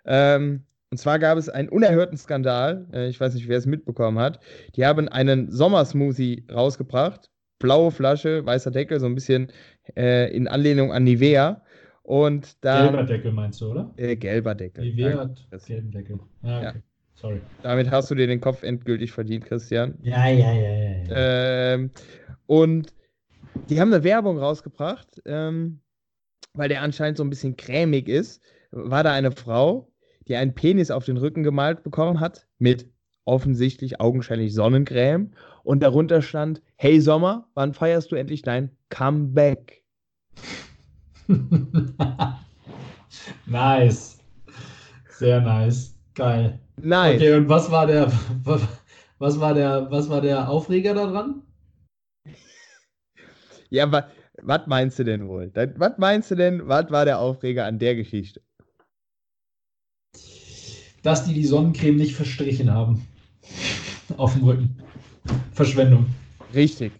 Ähm, 0.04 0.64
und 0.92 0.98
zwar 0.98 1.18
gab 1.18 1.38
es 1.38 1.48
einen 1.48 1.70
unerhörten 1.70 2.18
Skandal. 2.18 2.86
Äh, 2.92 3.08
ich 3.08 3.18
weiß 3.18 3.32
nicht, 3.32 3.48
wer 3.48 3.56
es 3.56 3.64
mitbekommen 3.64 4.18
hat. 4.18 4.40
Die 4.76 4.84
haben 4.84 5.08
einen 5.08 5.50
Sommersmoothie 5.50 6.44
rausgebracht. 6.52 7.30
Blaue 7.58 7.90
Flasche, 7.90 8.44
weißer 8.44 8.70
Deckel, 8.70 9.00
so 9.00 9.06
ein 9.06 9.14
bisschen 9.14 9.50
äh, 9.96 10.30
in 10.36 10.46
Anlehnung 10.46 10.92
an 10.92 11.04
Nivea. 11.04 11.62
Und 12.02 12.62
da, 12.62 12.88
gelber 12.88 13.04
Deckel 13.04 13.32
meinst 13.32 13.62
du, 13.62 13.70
oder? 13.70 13.90
Äh, 13.96 14.16
gelber 14.16 14.54
Deckel. 14.54 14.84
Nivea 14.84 15.18
hat 15.18 15.66
gelben 15.66 15.92
Deckel. 15.92 16.18
Ah, 16.42 16.58
okay. 16.58 16.64
Ja. 16.66 16.74
Sorry. 17.14 17.40
Damit 17.62 17.90
hast 17.90 18.10
du 18.10 18.14
dir 18.14 18.26
den 18.26 18.42
Kopf 18.42 18.62
endgültig 18.62 19.12
verdient, 19.12 19.46
Christian. 19.46 19.96
Ja, 20.02 20.28
ja, 20.28 20.52
ja, 20.52 20.72
ja. 20.72 20.90
ja. 20.90 21.74
Ähm, 21.74 21.90
und 22.44 22.92
die 23.70 23.80
haben 23.80 23.94
eine 23.94 24.04
Werbung 24.04 24.38
rausgebracht. 24.38 25.22
Ähm, 25.24 25.80
weil 26.54 26.68
der 26.68 26.82
anscheinend 26.82 27.16
so 27.16 27.24
ein 27.24 27.30
bisschen 27.30 27.56
cremig 27.56 28.08
ist, 28.08 28.42
war 28.72 29.02
da 29.02 29.12
eine 29.12 29.32
Frau, 29.32 29.91
die 30.28 30.36
einen 30.36 30.54
Penis 30.54 30.90
auf 30.90 31.04
den 31.04 31.16
Rücken 31.16 31.42
gemalt 31.42 31.82
bekommen 31.82 32.20
hat 32.20 32.46
mit 32.58 32.86
offensichtlich 33.24 34.00
augenscheinlich 34.00 34.54
Sonnencreme 34.54 35.32
und 35.64 35.82
darunter 35.82 36.22
stand: 36.22 36.62
Hey 36.76 37.00
Sommer, 37.00 37.48
wann 37.54 37.74
feierst 37.74 38.12
du 38.12 38.16
endlich 38.16 38.42
dein 38.42 38.70
Comeback? 38.88 39.82
nice. 43.46 44.18
Sehr 45.08 45.40
nice. 45.40 45.94
Geil. 46.14 46.58
Nice. 46.76 47.16
Okay, 47.16 47.34
und 47.34 47.48
was 47.48 47.70
war 47.70 47.86
der 47.86 48.12
was 48.44 49.40
war 49.40 49.54
der 49.54 49.90
was 49.90 50.08
war 50.08 50.20
der 50.20 50.48
Aufreger 50.48 50.94
daran? 50.94 51.42
Ja, 53.70 53.90
was 54.42 54.66
meinst 54.66 54.98
du 54.98 55.04
denn 55.04 55.28
wohl? 55.28 55.50
Was 55.76 55.96
meinst 55.96 56.30
du 56.30 56.34
denn, 56.34 56.68
was 56.68 56.90
war 56.90 57.06
der 57.06 57.20
Aufreger 57.20 57.64
an 57.64 57.78
der 57.78 57.94
Geschichte? 57.94 58.42
Dass 61.02 61.24
die 61.24 61.34
die 61.34 61.44
Sonnencreme 61.44 61.96
nicht 61.96 62.14
verstrichen 62.14 62.72
haben. 62.72 63.04
Auf 64.16 64.34
dem 64.34 64.44
Rücken. 64.44 64.76
Verschwendung. 65.52 66.06
Richtig. 66.54 66.92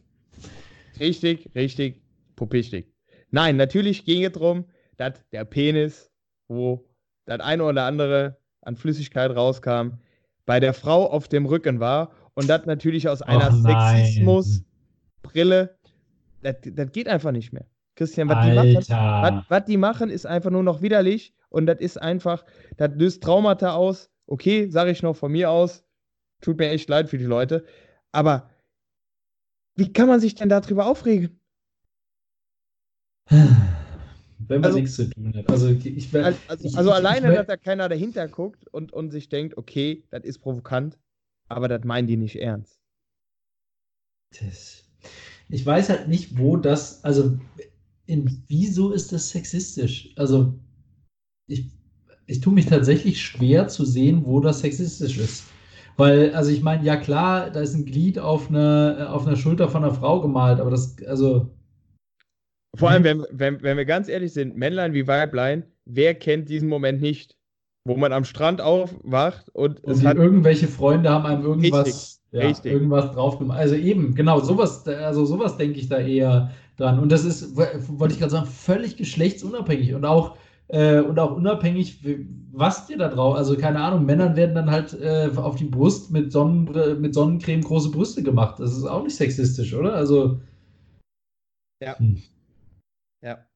Richtig, 0.98 1.48
richtig, 1.54 2.02
pupichtig. 2.36 2.86
Nein, 3.30 3.56
natürlich 3.56 4.04
ging 4.04 4.24
es 4.24 4.32
darum, 4.32 4.64
dass 4.96 5.12
der 5.32 5.44
Penis, 5.44 6.10
wo 6.48 6.88
das 7.24 7.38
eine 7.40 7.64
oder 7.64 7.84
andere 7.84 8.38
an 8.60 8.76
Flüssigkeit 8.76 9.34
rauskam, 9.34 9.92
bei 10.44 10.60
der 10.60 10.74
Frau 10.74 11.10
auf 11.10 11.28
dem 11.28 11.46
Rücken 11.46 11.80
war 11.80 12.12
und 12.34 12.48
das 12.48 12.66
natürlich 12.66 13.08
aus 13.08 13.22
einer 13.22 13.50
Sexismus-Brille 13.52 15.76
das, 16.42 16.56
das 16.64 16.92
geht 16.92 17.08
einfach 17.08 17.32
nicht 17.32 17.52
mehr. 17.52 17.64
Christian, 17.94 18.28
was 18.28 18.46
die, 18.46 18.52
machen, 18.52 18.76
was, 18.88 19.44
was 19.48 19.64
die 19.64 19.76
machen, 19.76 20.10
ist 20.10 20.26
einfach 20.26 20.50
nur 20.50 20.62
noch 20.62 20.82
widerlich 20.82 21.34
und 21.52 21.66
das 21.66 21.80
ist 21.80 22.00
einfach, 22.00 22.44
das 22.76 22.90
löst 22.94 23.22
Traumata 23.22 23.74
aus. 23.74 24.10
Okay, 24.26 24.68
sage 24.68 24.90
ich 24.90 25.02
noch 25.02 25.16
von 25.16 25.32
mir 25.32 25.50
aus. 25.50 25.84
Tut 26.40 26.58
mir 26.58 26.70
echt 26.70 26.88
leid 26.88 27.08
für 27.08 27.18
die 27.18 27.24
Leute. 27.24 27.64
Aber 28.10 28.50
wie 29.76 29.92
kann 29.92 30.08
man 30.08 30.20
sich 30.20 30.34
denn 30.34 30.48
darüber 30.48 30.86
aufregen? 30.86 31.38
Wenn 33.28 34.60
man 34.60 34.64
also, 34.64 34.78
nichts 34.78 34.96
zu 34.96 35.08
tun 35.08 35.34
hat. 35.34 35.48
Also, 35.50 35.68
ich, 35.68 36.14
also, 36.14 36.38
ich, 36.60 36.76
also 36.76 36.90
ich, 36.90 36.96
alleine, 36.96 37.32
dass 37.32 37.46
da 37.46 37.56
keiner 37.56 37.88
dahinter 37.88 38.28
guckt 38.28 38.66
und, 38.68 38.92
und 38.92 39.10
sich 39.10 39.28
denkt, 39.28 39.56
okay, 39.56 40.04
das 40.10 40.24
ist 40.24 40.40
provokant, 40.40 40.98
aber 41.48 41.68
das 41.68 41.84
meinen 41.84 42.06
die 42.06 42.16
nicht 42.16 42.36
ernst. 42.36 42.80
Das 44.40 44.82
ich 45.52 45.66
weiß 45.66 45.90
halt 45.90 46.08
nicht, 46.08 46.38
wo 46.38 46.56
das, 46.56 47.04
also 47.04 47.38
in, 48.06 48.42
wieso 48.48 48.92
ist 48.92 49.12
das 49.12 49.28
sexistisch? 49.28 50.12
Also 50.16 50.58
ich, 51.52 51.66
ich 52.26 52.40
tue 52.40 52.52
mich 52.52 52.66
tatsächlich 52.66 53.20
schwer 53.20 53.68
zu 53.68 53.84
sehen, 53.84 54.22
wo 54.24 54.40
das 54.40 54.60
sexistisch 54.60 55.18
ist. 55.18 55.44
Weil, 55.96 56.34
also 56.34 56.50
ich 56.50 56.62
meine, 56.62 56.84
ja 56.84 56.96
klar, 56.96 57.50
da 57.50 57.60
ist 57.60 57.74
ein 57.74 57.84
Glied 57.84 58.18
auf 58.18 58.48
einer, 58.48 59.08
auf 59.12 59.26
einer 59.26 59.36
Schulter 59.36 59.68
von 59.68 59.84
einer 59.84 59.94
Frau 59.94 60.20
gemalt, 60.20 60.58
aber 60.60 60.70
das, 60.70 60.96
also. 61.06 61.50
Vor 62.76 62.90
allem, 62.90 63.04
wenn, 63.04 63.26
wenn, 63.30 63.62
wenn 63.62 63.76
wir 63.76 63.84
ganz 63.84 64.08
ehrlich 64.08 64.32
sind, 64.32 64.56
Männlein 64.56 64.94
wie 64.94 65.06
Weiblein, 65.06 65.64
wer 65.84 66.14
kennt 66.14 66.48
diesen 66.48 66.68
Moment 66.68 67.02
nicht? 67.02 67.36
Wo 67.84 67.96
man 67.96 68.12
am 68.12 68.24
Strand 68.24 68.60
aufwacht 68.60 69.48
und, 69.50 69.82
und 69.82 69.92
es 69.92 70.04
hat 70.04 70.16
irgendwelche 70.16 70.68
Freunde 70.68 71.10
haben 71.10 71.26
einem 71.26 71.42
irgendwas. 71.42 72.20
Richtig 72.32 72.64
ja, 72.64 72.70
irgendwas 72.70 73.10
drauf 73.10 73.38
gemacht. 73.38 73.58
Also 73.58 73.74
eben, 73.74 74.14
genau, 74.14 74.40
sowas, 74.40 74.86
also 74.86 75.24
sowas 75.24 75.56
denke 75.56 75.78
ich 75.78 75.88
da 75.88 75.98
eher 75.98 76.52
dran. 76.76 76.98
Und 76.98 77.12
das 77.12 77.24
ist, 77.24 77.56
wollte 77.56 78.14
ich 78.14 78.20
gerade 78.20 78.30
sagen, 78.30 78.46
völlig 78.46 78.96
geschlechtsunabhängig 78.96 79.94
und 79.94 80.04
auch, 80.04 80.36
äh, 80.72 81.00
und 81.00 81.18
auch 81.18 81.36
unabhängig, 81.36 82.02
was 82.50 82.86
dir 82.86 82.96
da 82.96 83.08
drauf, 83.08 83.36
also 83.36 83.56
keine 83.56 83.80
Ahnung, 83.80 84.06
Männern 84.06 84.36
werden 84.36 84.54
dann 84.54 84.70
halt 84.70 84.94
äh, 84.94 85.30
auf 85.36 85.56
die 85.56 85.66
Brust 85.66 86.10
mit, 86.10 86.32
Sonnen, 86.32 86.64
mit 87.00 87.14
Sonnencreme 87.14 87.62
große 87.62 87.90
Brüste 87.90 88.22
gemacht. 88.22 88.58
Das 88.58 88.76
ist 88.76 88.84
auch 88.84 89.02
nicht 89.04 89.14
sexistisch, 89.14 89.74
oder? 89.74 89.94
Also. 89.94 90.40
Ja. 91.82 91.98
Hm. 91.98 92.22
Ja. 93.20 93.46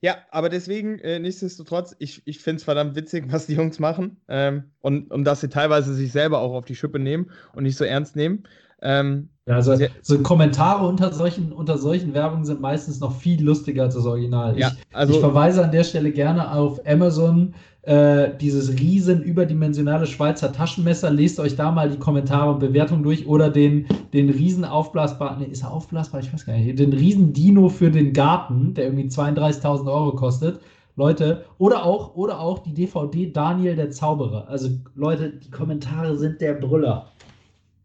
Ja, 0.00 0.18
aber 0.30 0.48
deswegen, 0.48 0.98
äh, 0.98 1.18
nichtsdestotrotz, 1.20 1.94
ich, 1.98 2.22
ich 2.26 2.40
finde 2.40 2.58
es 2.58 2.64
verdammt 2.64 2.96
witzig, 2.96 3.26
was 3.32 3.46
die 3.46 3.54
Jungs 3.54 3.78
machen. 3.78 4.16
Ähm, 4.28 4.72
und, 4.80 5.12
und 5.12 5.24
dass 5.24 5.40
sie 5.40 5.48
teilweise 5.48 5.94
sich 5.94 6.10
selber 6.10 6.40
auch 6.40 6.54
auf 6.54 6.64
die 6.64 6.76
Schippe 6.76 6.98
nehmen 6.98 7.30
und 7.54 7.62
nicht 7.62 7.76
so 7.76 7.84
ernst 7.84 8.16
nehmen. 8.16 8.42
Ähm, 8.84 9.30
ja, 9.46 9.56
also 9.56 9.76
so 10.00 10.18
Kommentare 10.20 10.86
unter 10.86 11.12
solchen, 11.12 11.52
unter 11.52 11.76
solchen 11.76 12.14
Werbungen 12.14 12.44
sind 12.44 12.60
meistens 12.60 13.00
noch 13.00 13.14
viel 13.14 13.42
lustiger 13.42 13.82
als 13.82 13.94
das 13.94 14.06
Original. 14.06 14.58
Ja, 14.58 14.68
ich, 14.68 14.96
also, 14.96 15.14
ich 15.14 15.20
verweise 15.20 15.64
an 15.64 15.70
der 15.70 15.84
Stelle 15.84 16.12
gerne 16.12 16.50
auf 16.52 16.80
Amazon 16.86 17.54
äh, 17.82 18.30
dieses 18.40 18.78
riesen 18.78 19.22
überdimensionale 19.22 20.06
Schweizer 20.06 20.52
Taschenmesser. 20.52 21.10
Lest 21.10 21.38
euch 21.40 21.56
da 21.56 21.70
mal 21.70 21.90
die 21.90 21.98
Kommentare 21.98 22.52
und 22.52 22.60
Bewertungen 22.60 23.02
durch 23.02 23.26
oder 23.26 23.50
den, 23.50 23.86
den 24.14 24.30
riesen 24.30 24.64
aufblasbaren, 24.64 25.40
ne, 25.40 25.46
ist 25.46 25.62
er 25.62 25.72
aufblasbar? 25.72 26.20
Ich 26.20 26.32
weiß 26.32 26.46
gar 26.46 26.56
nicht. 26.56 26.78
Den 26.78 26.94
riesen 26.94 27.34
Dino 27.34 27.68
für 27.68 27.90
den 27.90 28.14
Garten, 28.14 28.72
der 28.72 28.84
irgendwie 28.86 29.08
32.000 29.08 29.86
Euro 29.86 30.12
kostet. 30.12 30.60
Leute, 30.96 31.44
oder 31.58 31.84
auch, 31.84 32.14
oder 32.14 32.40
auch 32.40 32.60
die 32.60 32.72
DVD 32.72 33.30
Daniel 33.30 33.76
der 33.76 33.90
Zauberer. 33.90 34.48
Also 34.48 34.68
Leute, 34.94 35.30
die 35.30 35.50
Kommentare 35.50 36.16
sind 36.16 36.40
der 36.40 36.54
Brüller. 36.54 37.10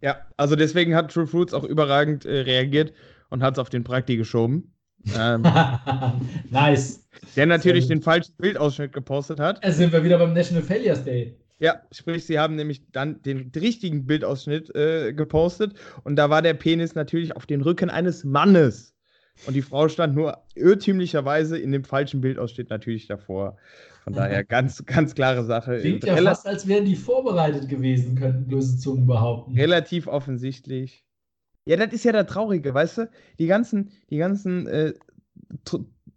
Ja, 0.01 0.17
also 0.37 0.55
deswegen 0.55 0.95
hat 0.95 1.11
True 1.11 1.27
Fruits 1.27 1.53
auch 1.53 1.63
überragend 1.63 2.25
äh, 2.25 2.39
reagiert 2.41 2.93
und 3.29 3.43
hat 3.43 3.55
es 3.55 3.59
auf 3.59 3.69
den 3.69 3.83
Prakti 3.83 4.17
geschoben. 4.17 4.73
Ähm, 5.17 5.43
nice. 6.49 7.07
Der 7.35 7.45
natürlich 7.45 7.87
den 7.87 8.01
falschen 8.01 8.33
Bildausschnitt 8.37 8.93
gepostet 8.93 9.39
hat. 9.39 9.63
Da 9.63 9.71
sind 9.71 9.91
wir 9.91 10.03
wieder 10.03 10.17
beim 10.17 10.33
National 10.33 10.63
Failures 10.63 11.03
Day. 11.03 11.37
Ja, 11.59 11.81
sprich, 11.91 12.25
sie 12.25 12.39
haben 12.39 12.55
nämlich 12.55 12.89
dann 12.91 13.21
den 13.21 13.51
richtigen 13.53 14.05
Bildausschnitt 14.05 14.73
äh, 14.75 15.11
gepostet 15.11 15.73
und 16.03 16.15
da 16.15 16.29
war 16.29 16.41
der 16.41 16.53
Penis 16.53 16.95
natürlich 16.95 17.35
auf 17.35 17.45
dem 17.45 17.61
Rücken 17.61 17.89
eines 17.89 18.23
Mannes. 18.23 18.95
Und 19.45 19.53
die 19.53 19.61
Frau 19.61 19.87
stand 19.87 20.15
nur 20.15 20.43
irrtümlicherweise 20.55 21.57
in 21.57 21.71
dem 21.71 21.83
falschen 21.83 22.21
Bildausschnitt 22.21 22.69
natürlich 22.69 23.07
davor. 23.07 23.57
Von 24.09 24.15
daher 24.15 24.43
ganz, 24.43 24.83
ganz 24.85 25.13
klare 25.13 25.45
Sache. 25.45 25.79
Klingt 25.79 26.03
ja 26.03 26.17
fast, 26.17 26.47
als 26.47 26.67
wären 26.67 26.85
die 26.85 26.95
vorbereitet 26.95 27.69
gewesen, 27.69 28.15
könnten 28.15 28.47
böse 28.47 28.77
Zungen 28.77 29.05
behaupten. 29.05 29.53
Relativ 29.55 30.07
offensichtlich. 30.07 31.05
Ja, 31.65 31.77
das 31.77 31.93
ist 31.93 32.03
ja 32.03 32.11
der 32.11 32.25
Traurige, 32.25 32.73
weißt 32.73 32.97
du? 32.97 33.09
Die 33.37 33.45
ganzen, 33.45 33.91
die 34.09 34.17
ganzen 34.17 34.65
äh, 34.67 34.93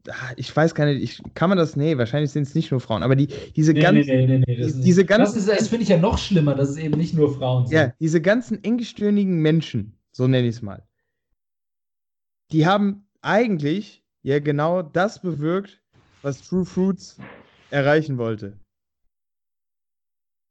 ah, 0.09 0.33
ich 0.37 0.55
weiß 0.55 0.75
gar 0.75 0.87
nicht, 0.87 1.03
ich, 1.03 1.23
kann 1.35 1.49
man 1.51 1.59
das, 1.59 1.77
nee, 1.77 1.97
wahrscheinlich 1.99 2.31
sind 2.31 2.45
es 2.45 2.55
nicht 2.55 2.71
nur 2.71 2.81
Frauen, 2.81 3.03
aber 3.03 3.17
die, 3.17 3.29
diese 3.55 3.75
Nee, 3.75 3.81
ganzen, 3.81 4.07
nee, 4.07 4.27
nee, 4.27 4.39
nee, 4.39 4.45
nee, 4.47 4.57
das, 4.57 4.81
diese 4.81 5.01
nicht. 5.03 5.11
das, 5.11 5.19
ganzen, 5.19 5.39
ist- 5.39 5.49
das 5.49 5.69
finde 5.69 5.83
ich 5.83 5.89
ja 5.91 5.99
noch 5.99 6.19
schlimmer, 6.19 6.55
dass 6.55 6.71
es 6.71 6.77
eben 6.77 6.99
nicht 6.99 7.15
nur 7.15 7.35
Frauen 7.35 7.67
sind. 7.67 7.77
ja, 7.77 7.93
diese 8.01 8.21
ganzen 8.21 8.63
engstirnigen 8.65 9.41
Menschen, 9.41 9.99
so 10.13 10.27
nenne 10.27 10.49
ich 10.49 10.57
es 10.57 10.63
mal, 10.63 10.83
die 12.51 12.67
haben 12.67 13.07
eigentlich 13.21 14.05
ja 14.23 14.39
genau 14.41 14.83
das 14.83 15.21
bewirkt, 15.21 15.81
was 16.23 16.43
True 16.43 16.65
Fruits 16.65 17.19
erreichen 17.73 18.19
wollte. 18.19 18.59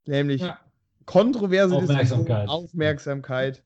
Nämlich 0.07 0.41
Ja. 0.41 0.59
kontroverse 1.05 1.75
Aufmerksamkeit. 1.75 2.43
Diskussion, 2.43 2.49
Aufmerksamkeit. 2.65 3.63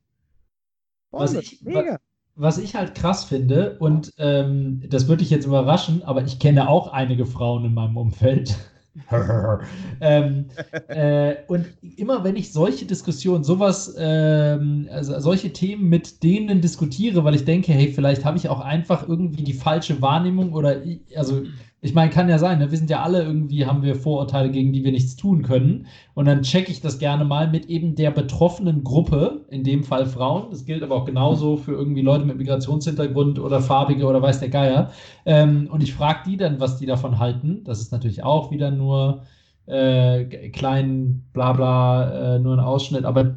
Oh, 1.12 1.20
Was 1.20 1.34
ich- 1.34 1.62
mega. 1.62 2.00
Was 2.38 2.58
ich 2.58 2.76
halt 2.76 2.96
krass 2.96 3.24
finde, 3.24 3.78
und 3.80 4.12
ähm, 4.18 4.84
das 4.90 5.08
würde 5.08 5.20
dich 5.24 5.30
jetzt 5.30 5.46
überraschen, 5.46 6.04
aber 6.04 6.22
ich 6.26 6.38
kenne 6.38 6.68
auch 6.68 6.92
einige 6.92 7.26
Frauen 7.26 7.64
in 7.64 7.74
meinem 7.74 7.96
Umfeld. 7.96 8.58
ähm, 10.02 10.48
äh, 10.90 11.36
und 11.48 11.66
immer 11.98 12.26
wenn 12.26 12.36
ich 12.36 12.52
solche 12.52 12.86
Diskussionen, 12.86 13.46
sowas, 13.46 13.96
ähm, 13.98 14.90
also 14.92 15.18
solche 15.22 15.54
Themen 15.54 15.88
mit 15.88 16.24
denen 16.24 16.60
diskutiere, 16.60 17.24
weil 17.24 17.36
ich 17.36 17.46
denke, 17.46 17.72
hey, 17.72 17.92
vielleicht 17.94 18.26
habe 18.26 18.38
ich 18.38 18.50
auch 18.50 18.60
einfach 18.60 19.08
irgendwie 19.08 19.44
die 19.44 19.54
falsche 19.54 20.02
Wahrnehmung 20.02 20.52
oder, 20.54 20.84
ich, 20.84 21.18
also 21.18 21.44
ich 21.86 21.94
meine, 21.94 22.10
kann 22.10 22.28
ja 22.28 22.40
sein, 22.40 22.58
ne? 22.58 22.72
wir 22.72 22.78
sind 22.80 22.90
ja 22.90 23.04
alle 23.04 23.24
irgendwie, 23.24 23.68
haben 23.68 23.84
wir 23.84 23.94
Vorurteile, 23.94 24.50
gegen 24.50 24.74
die 24.74 24.84
wir 24.84 24.92
nichts 24.92 25.16
tun 25.16 25.44
können. 25.44 25.86
Und 26.16 26.26
dann 26.26 26.42
checke 26.42 26.72
ich 26.72 26.82
das 26.82 26.98
gerne 26.98 27.26
mal 27.26 27.48
mit 27.48 27.68
eben 27.68 27.94
der 27.94 28.10
betroffenen 28.10 28.84
Gruppe, 28.84 29.46
in 29.52 29.64
dem 29.64 29.84
Fall 29.84 30.08
Frauen. 30.08 30.50
Das 30.50 30.66
gilt 30.66 30.82
aber 30.82 30.96
auch 30.96 31.06
genauso 31.06 31.58
für 31.58 31.74
irgendwie 31.74 32.02
Leute 32.02 32.26
mit 32.26 32.40
Migrationshintergrund 32.40 33.38
oder 33.38 33.62
Farbige 33.62 34.08
oder 34.08 34.20
weiß 34.20 34.40
der 34.40 34.50
Geier. 34.50 34.90
Ähm, 35.28 35.70
und 35.72 35.84
ich 35.84 35.94
frage 35.94 36.22
die 36.26 36.38
dann, 36.38 36.60
was 36.60 36.78
die 36.78 36.88
davon 36.88 37.20
halten. 37.20 37.62
Das 37.66 37.80
ist 37.80 37.92
natürlich 37.92 38.24
auch 38.24 38.50
wieder 38.50 38.72
nur 38.72 39.22
äh, 39.68 40.24
klein, 40.50 41.22
bla 41.34 41.54
bla, 41.54 42.36
äh, 42.36 42.40
nur 42.40 42.54
ein 42.54 42.60
Ausschnitt. 42.60 43.06
Aber 43.06 43.36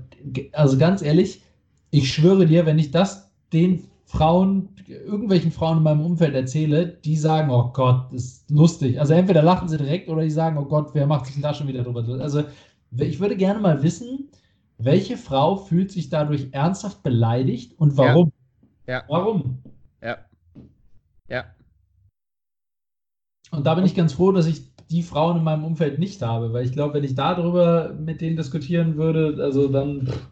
also 0.52 0.78
ganz 0.78 1.02
ehrlich, 1.02 1.42
ich 1.90 2.10
schwöre 2.10 2.46
dir, 2.46 2.64
wenn 2.64 2.78
ich 2.78 2.92
das 2.92 3.30
den 3.52 3.84
Frauen, 4.06 4.70
irgendwelchen 4.88 5.52
Frauen 5.52 5.78
in 5.78 5.82
meinem 5.82 6.04
Umfeld 6.04 6.34
erzähle, 6.34 6.86
die 6.86 7.16
sagen, 7.16 7.50
oh 7.50 7.70
Gott, 7.72 8.12
das 8.12 8.24
ist 8.24 8.50
lustig. 8.50 9.00
Also 9.00 9.14
entweder 9.14 9.42
lachen 9.42 9.68
sie 9.68 9.78
direkt 9.78 10.08
oder 10.08 10.22
die 10.22 10.30
sagen, 10.30 10.56
oh 10.58 10.64
Gott, 10.64 10.90
wer 10.94 11.06
macht 11.06 11.26
sich 11.26 11.34
denn 11.34 11.42
da 11.42 11.54
schon 11.54 11.68
wieder 11.68 11.82
drüber? 11.82 12.04
Also 12.20 12.44
ich 12.96 13.20
würde 13.20 13.36
gerne 13.36 13.60
mal 13.60 13.82
wissen, 13.82 14.28
welche 14.78 15.16
Frau 15.16 15.56
fühlt 15.56 15.90
sich 15.90 16.08
dadurch 16.08 16.48
ernsthaft 16.52 17.02
beleidigt 17.02 17.78
und 17.78 17.96
warum? 17.96 18.32
Ja. 18.86 19.04
Warum? 19.08 19.58
Ja. 20.02 20.18
Ja. 21.28 21.44
Und 23.50 23.66
da 23.66 23.74
bin 23.74 23.84
ich 23.84 23.94
ganz 23.94 24.12
froh, 24.12 24.32
dass 24.32 24.46
ich 24.46 24.62
die 24.90 25.02
Frauen 25.02 25.38
in 25.38 25.44
meinem 25.44 25.64
Umfeld 25.64 25.98
nicht 25.98 26.22
habe, 26.22 26.52
weil 26.52 26.64
ich 26.64 26.72
glaube, 26.72 26.94
wenn 26.94 27.04
ich 27.04 27.14
darüber 27.14 27.92
mit 27.92 28.20
denen 28.20 28.36
diskutieren 28.36 28.96
würde, 28.96 29.36
also 29.42 29.68
dann 29.68 30.06
pff, 30.06 30.28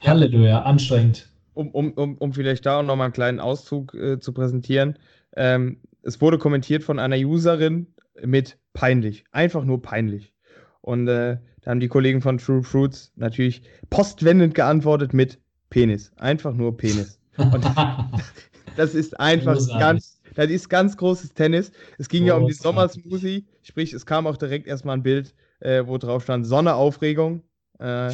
Halleluja, 0.00 0.62
anstrengend. 0.62 1.28
Um, 1.54 1.70
um, 1.70 1.92
um, 1.92 2.18
um 2.18 2.32
vielleicht 2.32 2.66
da 2.66 2.78
auch 2.78 2.82
nochmal 2.82 3.06
einen 3.06 3.14
kleinen 3.14 3.40
Auszug 3.40 3.94
äh, 3.94 4.20
zu 4.20 4.32
präsentieren. 4.32 4.98
Ähm, 5.36 5.78
es 6.02 6.20
wurde 6.20 6.38
kommentiert 6.38 6.82
von 6.82 6.98
einer 6.98 7.16
Userin 7.16 7.86
mit 8.24 8.58
peinlich. 8.72 9.24
Einfach 9.32 9.64
nur 9.64 9.82
peinlich. 9.82 10.32
Und 10.80 11.08
äh, 11.08 11.38
da 11.62 11.70
haben 11.70 11.80
die 11.80 11.88
Kollegen 11.88 12.20
von 12.20 12.38
True 12.38 12.62
Fruits 12.62 13.12
natürlich 13.16 13.62
postwendend 13.90 14.54
geantwortet 14.54 15.14
mit 15.14 15.38
Penis. 15.70 16.12
Einfach 16.16 16.54
nur 16.54 16.76
Penis. 16.76 17.18
Und 17.36 17.64
das 18.76 18.94
ist 18.94 19.18
einfach 19.18 19.56
ganz, 19.78 20.20
das 20.34 20.50
ist 20.50 20.68
ganz 20.68 20.96
großes 20.96 21.34
Tennis. 21.34 21.70
Es 21.98 22.08
ging 22.08 22.24
ja 22.24 22.34
um 22.34 22.46
die. 22.46 22.52
Sommersmoothie, 22.52 23.46
sprich, 23.62 23.92
es 23.92 24.04
kam 24.04 24.26
auch 24.26 24.36
direkt 24.36 24.66
erstmal 24.66 24.96
ein 24.96 25.02
Bild, 25.02 25.34
äh, 25.60 25.86
wo 25.86 25.98
drauf 25.98 26.24
stand 26.24 26.46
Sonneaufregung. 26.46 27.42
Äh, 27.78 28.12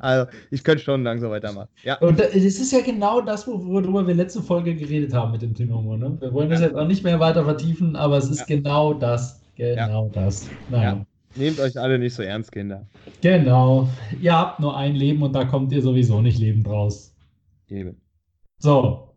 also, 0.00 0.30
ich 0.50 0.62
könnte 0.64 0.82
stundenlang 0.82 1.20
so 1.20 1.30
weitermachen. 1.30 1.68
Ja. 1.82 1.98
Und 1.98 2.18
das 2.20 2.34
ist 2.34 2.72
ja 2.72 2.80
genau 2.80 3.20
das, 3.20 3.46
wo- 3.46 3.64
worüber 3.66 4.06
wir 4.06 4.14
letzte 4.14 4.42
Folge 4.42 4.74
geredet 4.74 5.12
haben 5.12 5.32
mit 5.32 5.42
dem 5.42 5.54
Thema 5.54 5.76
Humor. 5.76 5.98
Ne? 5.98 6.16
Wir 6.20 6.32
wollen 6.32 6.50
das 6.50 6.60
jetzt 6.60 6.76
auch 6.76 6.86
nicht 6.86 7.02
mehr 7.04 7.18
weiter 7.20 7.44
vertiefen, 7.44 7.96
aber 7.96 8.16
es 8.16 8.28
ist 8.30 8.40
Ja. 8.40 8.46
genau 8.56 8.94
das. 8.94 9.40
Genau 9.56 10.08
das. 10.14 10.48
Naja. 10.70 10.92
Ja. 10.94 11.06
Nehmt 11.34 11.58
euch 11.60 11.78
alle 11.78 11.98
nicht 11.98 12.14
so 12.14 12.22
ernst, 12.22 12.52
Kinder. 12.52 12.86
Genau. 13.20 13.88
Ihr 14.20 14.36
habt 14.36 14.60
nur 14.60 14.76
ein 14.76 14.94
Leben 14.94 15.22
und 15.22 15.32
da 15.34 15.44
kommt 15.44 15.72
ihr 15.72 15.82
sowieso 15.82 16.20
nicht 16.22 16.38
lebend 16.38 16.68
raus. 16.68 17.12
Eben. 17.68 18.00
So. 18.60 19.10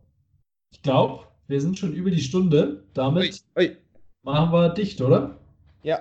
Ich 0.71 0.81
glaube, 0.81 1.23
wir 1.47 1.61
sind 1.61 1.77
schon 1.77 1.93
über 1.93 2.11
die 2.11 2.21
Stunde. 2.21 2.83
Damit 2.93 3.41
Ui, 3.57 3.63
ui. 3.63 3.77
machen 4.23 4.51
wir 4.51 4.69
dicht, 4.69 4.99
oder? 5.01 5.37
Ja. 5.83 5.99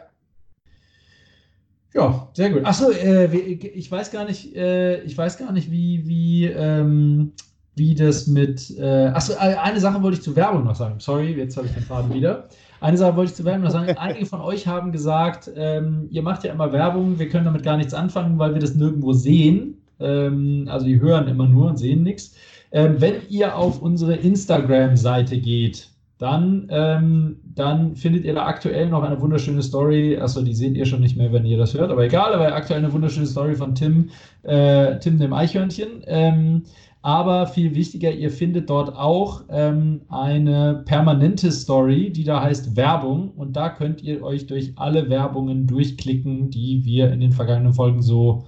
Ja, 1.94 2.28
sehr 2.34 2.50
gut. 2.50 2.64
Achso, 2.64 2.90
äh, 2.90 3.34
ich 3.34 3.90
weiß 3.90 4.10
gar 4.12 4.24
nicht, 4.24 4.54
äh, 4.54 5.02
ich 5.02 5.16
weiß 5.16 5.38
gar 5.38 5.52
nicht, 5.52 5.70
wie, 5.70 6.06
wie, 6.06 6.46
ähm, 6.46 7.32
wie 7.74 7.94
das 7.94 8.26
mit. 8.26 8.70
Äh, 8.78 9.08
achso, 9.08 9.32
äh, 9.32 9.56
eine 9.56 9.80
Sache 9.80 10.02
wollte 10.02 10.18
ich 10.18 10.22
zur 10.22 10.36
Werbung 10.36 10.64
noch 10.64 10.76
sagen. 10.76 11.00
Sorry, 11.00 11.32
jetzt 11.32 11.56
habe 11.56 11.66
ich 11.66 11.74
den 11.74 11.82
Faden 11.82 12.14
wieder. 12.14 12.48
Eine 12.80 12.96
Sache 12.96 13.16
wollte 13.16 13.30
ich 13.30 13.36
zur 13.36 13.44
Werbung 13.44 13.64
noch 13.64 13.72
sagen. 13.72 13.90
Einige 13.98 14.26
von 14.26 14.40
euch 14.40 14.66
haben 14.68 14.92
gesagt, 14.92 15.50
ähm, 15.56 16.06
ihr 16.10 16.22
macht 16.22 16.44
ja 16.44 16.52
immer 16.52 16.72
Werbung, 16.72 17.18
wir 17.18 17.28
können 17.28 17.44
damit 17.44 17.64
gar 17.64 17.76
nichts 17.76 17.92
anfangen, 17.92 18.38
weil 18.38 18.54
wir 18.54 18.60
das 18.60 18.74
nirgendwo 18.74 19.12
sehen. 19.12 19.82
Ähm, 19.98 20.68
also 20.70 20.86
die 20.86 21.00
hören 21.00 21.26
immer 21.26 21.46
nur 21.46 21.70
und 21.70 21.76
sehen 21.76 22.04
nichts. 22.04 22.36
Ähm, 22.72 23.00
wenn 23.00 23.14
ihr 23.28 23.56
auf 23.56 23.82
unsere 23.82 24.14
Instagram-Seite 24.14 25.38
geht, 25.38 25.88
dann, 26.20 26.66
ähm, 26.68 27.36
dann 27.54 27.96
findet 27.96 28.26
ihr 28.26 28.34
da 28.34 28.44
aktuell 28.44 28.90
noch 28.90 29.02
eine 29.02 29.18
wunderschöne 29.22 29.62
Story. 29.62 30.18
Achso, 30.18 30.42
die 30.42 30.52
seht 30.52 30.76
ihr 30.76 30.84
schon 30.84 31.00
nicht 31.00 31.16
mehr, 31.16 31.32
wenn 31.32 31.46
ihr 31.46 31.56
das 31.56 31.72
hört, 31.72 31.90
aber 31.90 32.04
egal, 32.04 32.34
aber 32.34 32.54
aktuell 32.54 32.80
eine 32.80 32.92
wunderschöne 32.92 33.26
Story 33.26 33.54
von 33.54 33.74
Tim, 33.74 34.10
äh, 34.42 34.98
Tim 34.98 35.18
dem 35.18 35.32
Eichhörnchen. 35.32 36.04
Ähm, 36.06 36.64
aber 37.00 37.46
viel 37.46 37.74
wichtiger, 37.74 38.12
ihr 38.12 38.30
findet 38.30 38.68
dort 38.68 38.94
auch 38.94 39.44
ähm, 39.48 40.02
eine 40.10 40.82
permanente 40.84 41.50
Story, 41.52 42.10
die 42.10 42.24
da 42.24 42.42
heißt 42.42 42.76
Werbung. 42.76 43.30
Und 43.30 43.56
da 43.56 43.70
könnt 43.70 44.02
ihr 44.02 44.22
euch 44.22 44.46
durch 44.46 44.74
alle 44.76 45.08
Werbungen 45.08 45.66
durchklicken, 45.66 46.50
die 46.50 46.84
wir 46.84 47.10
in 47.10 47.20
den 47.20 47.32
vergangenen 47.32 47.72
Folgen 47.72 48.02
so 48.02 48.44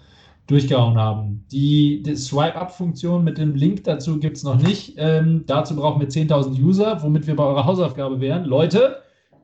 durchgehauen 0.47 0.99
haben. 0.99 1.45
Die, 1.53 2.03
die 2.03 2.17
Swipe-Up-Funktion 2.17 3.23
mit 3.25 3.39
dem 3.39 3.55
Link 3.55 3.85
dazu 3.85 4.19
gibt 4.19 4.37
es 4.37 4.43
noch 4.43 4.61
nicht. 4.61 4.95
Ähm, 4.97 5.45
dazu 5.47 5.77
brauchen 5.77 6.01
wir 6.01 6.09
10.000 6.09 6.61
User, 6.61 7.03
womit 7.03 7.27
wir 7.27 7.37
bei 7.37 7.45
eurer 7.45 7.65
Hausaufgabe 7.65 8.21
wären. 8.21 8.45
Leute, 8.45 9.03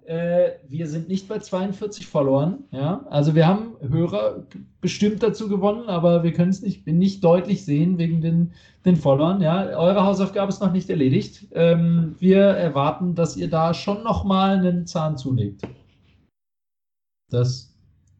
äh, 0.09 0.53
wir 0.67 0.89
sind 0.89 1.09
nicht 1.09 1.29
bei 1.29 1.39
42 1.39 2.07
Followern. 2.07 2.65
Ja? 2.71 3.05
Also 3.11 3.35
wir 3.35 3.47
haben 3.47 3.77
Hörer 3.81 4.47
bestimmt 4.81 5.23
dazu 5.23 5.49
gewonnen, 5.49 5.89
aber 5.89 6.23
wir 6.23 6.33
können 6.33 6.51
es 6.51 6.63
nicht, 6.63 6.87
nicht 6.87 7.23
deutlich 7.23 7.65
sehen 7.65 7.99
wegen 7.99 8.23
den, 8.23 8.53
den 8.87 8.97
Followern. 8.97 9.43
Ja? 9.43 9.67
Eure 9.79 10.05
Hausaufgabe 10.05 10.49
ist 10.49 10.63
noch 10.63 10.73
nicht 10.73 10.89
erledigt. 10.89 11.47
Ähm, 11.53 12.17
wir 12.19 12.41
erwarten, 12.41 13.15
dass 13.15 13.37
ihr 13.37 13.51
da 13.51 13.75
schon 13.75 14.03
nochmal 14.03 14.57
einen 14.57 14.87
Zahn 14.87 15.19
zulegt. 15.19 15.63
Das, 17.31 17.68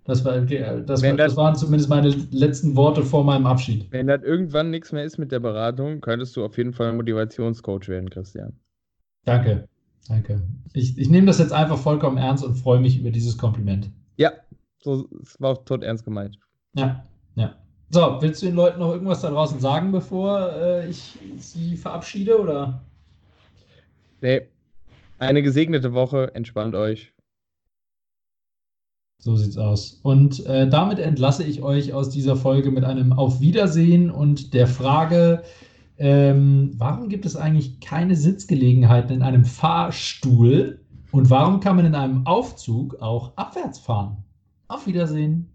das, 0.09 0.25
war, 0.25 0.41
das, 0.41 1.01
das- 1.03 1.17
das 1.17 1.37
waren 1.37 1.55
zumindest 1.55 1.89
meine 1.91 2.09
letzten 2.31 2.75
Worte 2.75 3.03
vor 3.03 3.23
meinem 3.25 3.47
Abschied. 3.47 3.87
Wenn 3.91 4.07
das 4.07 4.23
irgendwann 4.23 4.71
nichts 4.71 4.91
mehr 4.91 5.05
ist 5.05 5.19
mit 5.19 5.31
der 5.31 5.39
Beratung, 5.41 6.01
könntest 6.01 6.35
du 6.37 6.45
auf 6.45 6.57
jeden 6.57 6.73
Fall 6.73 6.93
Motivationscoach 6.95 7.89
werden, 7.89 8.09
Christian. 8.11 8.55
Danke. 9.25 9.69
Danke. 10.09 10.43
Ich, 10.73 10.97
ich 10.97 11.11
nehme 11.11 11.27
das 11.27 11.39
jetzt 11.39 11.53
einfach 11.53 11.77
vollkommen 11.77 12.17
ernst 12.17 12.43
und 12.43 12.55
freue 12.55 12.81
mich 12.81 12.99
über 12.99 13.11
dieses 13.11 13.37
Kompliment. 13.37 13.91
Ja, 14.17 14.33
so, 14.79 15.07
es 15.23 15.39
war 15.41 15.51
auch 15.51 15.65
tot 15.67 15.83
ernst 15.83 16.05
gemeint. 16.05 16.39
Ja, 16.75 17.05
ja. 17.35 17.55
So, 17.91 18.17
willst 18.21 18.41
du 18.43 18.47
den 18.47 18.55
Leuten 18.55 18.81
noch 18.81 18.93
irgendwas 18.93 19.21
da 19.21 19.29
draußen 19.31 19.61
sagen, 19.61 19.93
bevor 19.93 20.53
äh, 20.55 20.89
ich 20.89 21.19
sie 21.39 21.77
verabschiede? 21.77 22.41
Oder? 22.41 22.83
Nee, 24.23 24.49
eine 25.19 25.43
gesegnete 25.43 25.93
Woche, 25.93 26.35
entspannt 26.35 26.75
euch. 26.75 27.13
So 29.21 29.35
sieht's 29.35 29.57
aus. 29.59 29.99
Und 30.03 30.47
äh, 30.47 30.69
damit 30.69 31.01
entlasse 31.01 31.43
ich 31.43 31.63
euch 31.63 31.93
aus 31.93 32.09
dieser 32.09 32.37
Folge 32.37 32.71
mit 32.71 32.85
einem 32.85 33.13
Auf 33.13 33.41
Wiedersehen 33.41 34.11
und 34.11 34.55
der 34.55 34.69
Frage, 34.69 35.43
ähm, 35.97 36.71
warum 36.77 37.09
gibt 37.09 37.27
es 37.27 37.35
eigentlich 37.35 37.81
keine 37.81 38.15
Sitzgelegenheiten 38.15 39.11
in 39.11 39.23
einem 39.23 39.45
Fahrstuhl 39.45 40.81
und 41.11 41.31
warum 41.31 41.59
kann 41.59 41.75
man 41.75 41.87
in 41.87 41.97
einem 41.97 42.27
Aufzug 42.27 43.03
auch 43.03 43.37
abwärts 43.37 43.81
fahren? 43.81 44.19
Auf 44.69 44.87
Wiedersehen. 44.87 45.47